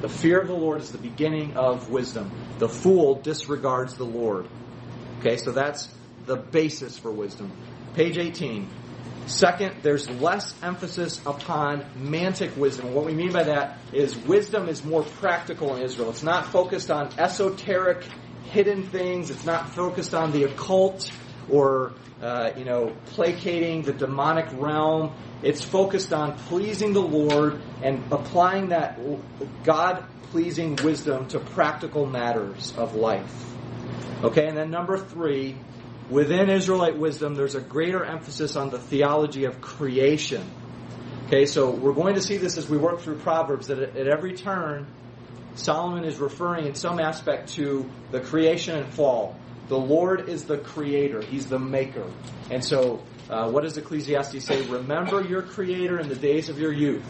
The 0.00 0.08
fear 0.08 0.40
of 0.40 0.46
the 0.46 0.54
Lord 0.54 0.80
is 0.80 0.92
the 0.92 0.98
beginning 0.98 1.56
of 1.56 1.90
wisdom. 1.90 2.30
The 2.58 2.68
fool 2.68 3.16
disregards 3.16 3.94
the 3.96 4.04
Lord. 4.04 4.48
Okay, 5.18 5.36
so 5.36 5.50
that's 5.50 5.88
the 6.26 6.36
basis 6.36 6.98
for 6.98 7.10
wisdom. 7.10 7.50
Page 7.94 8.16
18. 8.16 8.68
Second, 9.26 9.76
there's 9.82 10.08
less 10.08 10.54
emphasis 10.62 11.20
upon 11.26 11.84
mantic 11.96 12.56
wisdom. 12.56 12.94
What 12.94 13.04
we 13.04 13.12
mean 13.12 13.32
by 13.32 13.42
that 13.44 13.78
is 13.92 14.16
wisdom 14.16 14.68
is 14.68 14.84
more 14.84 15.02
practical 15.02 15.74
in 15.76 15.82
Israel. 15.82 16.10
It's 16.10 16.22
not 16.22 16.46
focused 16.46 16.90
on 16.90 17.12
esoteric, 17.18 18.04
hidden 18.44 18.84
things. 18.84 19.30
It's 19.30 19.44
not 19.44 19.74
focused 19.74 20.14
on 20.14 20.32
the 20.32 20.44
occult 20.44 21.10
or, 21.50 21.92
uh, 22.22 22.50
you 22.56 22.64
know, 22.64 22.92
placating 23.06 23.82
the 23.82 23.92
demonic 23.92 24.46
realm. 24.52 25.12
It's 25.42 25.62
focused 25.62 26.12
on 26.12 26.36
pleasing 26.36 26.92
the 26.92 27.00
Lord 27.00 27.60
and 27.82 28.02
applying 28.12 28.68
that 28.68 28.98
God 29.64 30.04
pleasing 30.30 30.76
wisdom 30.76 31.26
to 31.28 31.40
practical 31.40 32.06
matters 32.06 32.74
of 32.76 32.94
life. 32.94 33.34
Okay, 34.22 34.46
and 34.46 34.56
then 34.56 34.70
number 34.70 34.98
three, 34.98 35.56
within 36.10 36.50
Israelite 36.50 36.98
wisdom, 36.98 37.34
there's 37.34 37.54
a 37.54 37.60
greater 37.60 38.04
emphasis 38.04 38.54
on 38.54 38.70
the 38.70 38.78
theology 38.78 39.44
of 39.44 39.60
creation. 39.60 40.44
Okay, 41.26 41.46
so 41.46 41.70
we're 41.70 41.94
going 41.94 42.16
to 42.16 42.20
see 42.20 42.36
this 42.36 42.58
as 42.58 42.68
we 42.68 42.76
work 42.76 43.00
through 43.00 43.16
Proverbs 43.18 43.68
that 43.68 43.78
at 43.78 44.06
every 44.08 44.34
turn, 44.34 44.86
Solomon 45.54 46.04
is 46.04 46.18
referring 46.18 46.66
in 46.66 46.74
some 46.74 47.00
aspect 47.00 47.50
to 47.54 47.88
the 48.10 48.20
creation 48.20 48.76
and 48.76 48.92
fall. 48.92 49.36
The 49.70 49.78
Lord 49.78 50.28
is 50.28 50.46
the 50.46 50.58
creator, 50.58 51.22
He's 51.22 51.46
the 51.46 51.60
maker. 51.60 52.10
And 52.50 52.64
so, 52.64 53.04
uh, 53.30 53.48
what 53.52 53.62
does 53.62 53.78
Ecclesiastes 53.78 54.44
say? 54.44 54.66
Remember 54.66 55.22
your 55.22 55.42
creator 55.42 56.00
in 56.00 56.08
the 56.08 56.16
days 56.16 56.48
of 56.48 56.58
your 56.58 56.72
youth. 56.72 57.04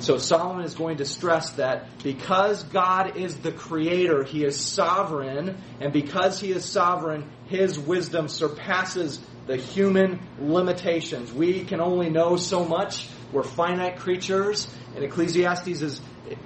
So 0.00 0.18
Solomon 0.18 0.64
is 0.64 0.74
going 0.74 0.96
to 0.96 1.04
stress 1.04 1.52
that 1.52 2.02
because 2.02 2.64
God 2.64 3.16
is 3.16 3.36
the 3.36 3.52
creator, 3.52 4.24
he 4.24 4.44
is 4.44 4.58
sovereign, 4.58 5.56
and 5.80 5.92
because 5.92 6.40
he 6.40 6.50
is 6.50 6.64
sovereign, 6.64 7.30
his 7.46 7.78
wisdom 7.78 8.26
surpasses 8.26 9.20
the 9.46 9.56
human 9.56 10.18
limitations. 10.40 11.32
We 11.32 11.62
can 11.64 11.80
only 11.80 12.10
know 12.10 12.34
so 12.34 12.64
much. 12.64 13.08
We're 13.30 13.44
finite 13.44 13.98
creatures, 14.00 14.66
and 14.96 15.04
Ecclesiastes 15.04 15.82
is 15.82 16.00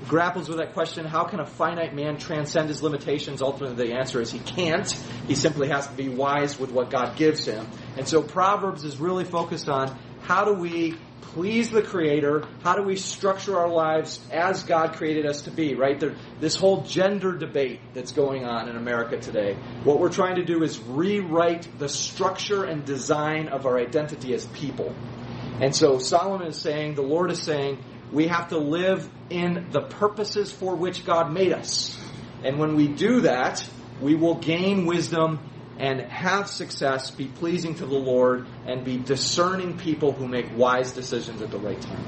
grapples 0.09 0.49
with 0.49 0.59
that 0.59 0.73
question, 0.73 1.05
how 1.05 1.25
can 1.25 1.41
a 1.41 1.47
finite 1.47 1.95
man 1.95 2.19
transcend 2.19 2.69
his 2.69 2.83
limitations? 2.83 3.43
Ultimately, 3.43 3.89
the 3.89 3.95
answer 3.95 4.21
is 4.21 4.31
he 4.31 4.39
can't. 4.41 4.91
He 5.27 5.35
simply 5.35 5.69
has 5.69 5.87
to 5.87 5.95
be 5.95 6.09
wise 6.09 6.59
with 6.59 6.71
what 6.71 6.91
God 6.91 7.17
gives 7.17 7.45
him. 7.45 7.67
And 7.97 8.07
so 8.07 8.23
Proverbs 8.23 8.85
is 8.85 8.99
really 8.99 9.25
focused 9.25 9.69
on 9.69 9.97
how 10.23 10.45
do 10.45 10.55
we 10.55 10.97
please 11.21 11.71
the 11.71 11.83
Creator? 11.83 12.45
How 12.63 12.77
do 12.77 12.83
we 12.83 12.97
structure 12.97 13.59
our 13.59 13.69
lives 13.69 14.21
as 14.33 14.63
God 14.65 14.95
created 14.95 15.27
us 15.27 15.43
to 15.43 15.51
be, 15.51 15.75
right? 15.75 16.01
There, 16.01 16.15
this 16.41 16.57
whole 16.57 16.83
gender 16.83 17.37
debate 17.37 17.81
that's 17.93 18.13
going 18.13 18.45
on 18.45 18.69
in 18.69 18.77
America 18.77 19.19
today. 19.19 19.55
What 19.85 20.01
we're 20.01 20.13
trying 20.13 20.37
to 20.37 20.45
do 20.45 20.63
is 20.63 20.79
rewrite 20.79 21.69
the 21.79 21.89
structure 21.89 22.65
and 22.65 22.85
design 22.85 23.49
of 23.49 23.67
our 23.67 23.79
identity 23.79 24.33
as 24.35 24.47
people. 24.47 24.95
And 25.61 25.75
so 25.75 25.99
Solomon 25.99 26.49
is 26.49 26.57
saying, 26.57 26.95
the 26.95 27.03
Lord 27.03 27.31
is 27.31 27.43
saying, 27.43 27.83
we 28.13 28.29
have 28.29 28.49
to 28.49 28.59
live 28.59 29.09
in 29.31 29.67
the 29.71 29.81
purposes 29.81 30.53
for 30.53 30.75
which 30.75 31.05
God 31.05 31.33
made 31.33 31.53
us. 31.53 31.99
And 32.45 32.59
when 32.59 32.77
we 32.77 32.89
do 32.89 33.23
that, 33.23 33.67
we 34.01 34.15
will 34.15 34.37
gain 34.37 34.87
wisdom 34.87 35.41
and 35.79 36.01
have 36.01 36.49
success, 36.49 37.11
be 37.11 37.27
pleasing 37.27 37.75
to 37.77 37.87
the 37.87 37.95
Lord, 37.95 38.47
and 38.67 38.85
be 38.85 38.97
discerning 38.97 39.77
people 39.77 40.13
who 40.13 40.27
make 40.27 40.57
wise 40.57 40.93
decisions 40.93 41.43
at 41.43 41.51
the 41.51 41.59
right 41.59 41.81
time. 41.81 42.05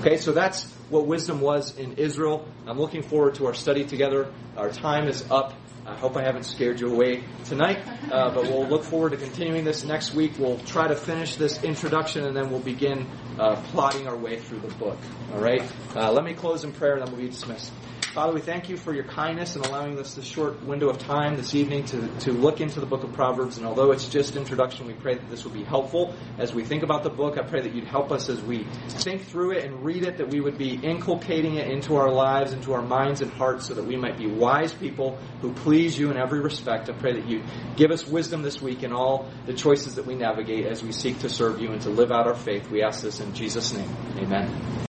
Okay, 0.00 0.16
so 0.16 0.32
that's 0.32 0.64
what 0.90 1.06
wisdom 1.06 1.40
was 1.40 1.78
in 1.78 1.92
Israel. 1.92 2.46
I'm 2.66 2.78
looking 2.78 3.02
forward 3.02 3.36
to 3.36 3.46
our 3.46 3.54
study 3.54 3.84
together. 3.84 4.32
Our 4.56 4.70
time 4.70 5.06
is 5.06 5.24
up. 5.30 5.54
I 5.84 5.96
hope 5.96 6.16
I 6.16 6.22
haven't 6.22 6.44
scared 6.44 6.78
you 6.78 6.92
away 6.92 7.24
tonight, 7.44 7.84
uh, 8.10 8.32
but 8.32 8.44
we'll 8.44 8.68
look 8.68 8.84
forward 8.84 9.10
to 9.10 9.16
continuing 9.16 9.64
this 9.64 9.84
next 9.84 10.14
week. 10.14 10.34
We'll 10.38 10.58
try 10.60 10.86
to 10.86 10.94
finish 10.94 11.34
this 11.34 11.62
introduction 11.64 12.24
and 12.24 12.36
then 12.36 12.50
we'll 12.50 12.60
begin 12.60 13.08
uh, 13.36 13.56
plotting 13.72 14.06
our 14.06 14.16
way 14.16 14.38
through 14.38 14.60
the 14.60 14.72
book. 14.74 14.98
All 15.32 15.40
right? 15.40 15.62
Uh, 15.96 16.12
let 16.12 16.24
me 16.24 16.34
close 16.34 16.62
in 16.62 16.72
prayer 16.72 16.94
and 16.94 17.04
then 17.04 17.12
we'll 17.12 17.22
be 17.22 17.30
dismissed. 17.30 17.72
Father, 18.12 18.34
we 18.34 18.42
thank 18.42 18.68
you 18.68 18.76
for 18.76 18.92
your 18.92 19.04
kindness 19.04 19.56
in 19.56 19.62
allowing 19.62 19.98
us 19.98 20.12
this 20.12 20.26
short 20.26 20.62
window 20.64 20.90
of 20.90 20.98
time 20.98 21.34
this 21.34 21.54
evening 21.54 21.86
to, 21.86 22.08
to 22.18 22.32
look 22.32 22.60
into 22.60 22.78
the 22.78 22.84
book 22.84 23.04
of 23.04 23.14
Proverbs. 23.14 23.56
And 23.56 23.66
although 23.66 23.90
it's 23.90 24.06
just 24.06 24.36
introduction, 24.36 24.86
we 24.86 24.92
pray 24.92 25.14
that 25.14 25.30
this 25.30 25.44
will 25.44 25.52
be 25.52 25.64
helpful 25.64 26.14
as 26.36 26.52
we 26.52 26.62
think 26.62 26.82
about 26.82 27.04
the 27.04 27.08
book. 27.08 27.38
I 27.38 27.42
pray 27.42 27.62
that 27.62 27.74
you'd 27.74 27.86
help 27.86 28.12
us 28.12 28.28
as 28.28 28.42
we 28.42 28.66
think 28.88 29.22
through 29.22 29.52
it 29.52 29.64
and 29.64 29.82
read 29.82 30.04
it, 30.04 30.18
that 30.18 30.28
we 30.28 30.42
would 30.42 30.58
be 30.58 30.74
inculcating 30.74 31.54
it 31.54 31.68
into 31.68 31.96
our 31.96 32.10
lives, 32.10 32.52
into 32.52 32.74
our 32.74 32.82
minds 32.82 33.22
and 33.22 33.32
hearts, 33.32 33.68
so 33.68 33.72
that 33.72 33.86
we 33.86 33.96
might 33.96 34.18
be 34.18 34.26
wise 34.26 34.74
people 34.74 35.16
who 35.40 35.50
please 35.54 35.98
you 35.98 36.10
in 36.10 36.18
every 36.18 36.40
respect. 36.40 36.90
I 36.90 36.92
pray 36.92 37.14
that 37.14 37.26
you 37.26 37.42
give 37.76 37.92
us 37.92 38.06
wisdom 38.06 38.42
this 38.42 38.60
week 38.60 38.82
in 38.82 38.92
all 38.92 39.30
the 39.46 39.54
choices 39.54 39.94
that 39.94 40.04
we 40.04 40.16
navigate 40.16 40.66
as 40.66 40.82
we 40.82 40.92
seek 40.92 41.20
to 41.20 41.30
serve 41.30 41.62
you 41.62 41.72
and 41.72 41.80
to 41.80 41.88
live 41.88 42.12
out 42.12 42.26
our 42.26 42.34
faith. 42.34 42.70
We 42.70 42.82
ask 42.82 43.00
this 43.00 43.20
in 43.20 43.32
Jesus' 43.34 43.72
name. 43.72 43.88
Amen. 44.18 44.80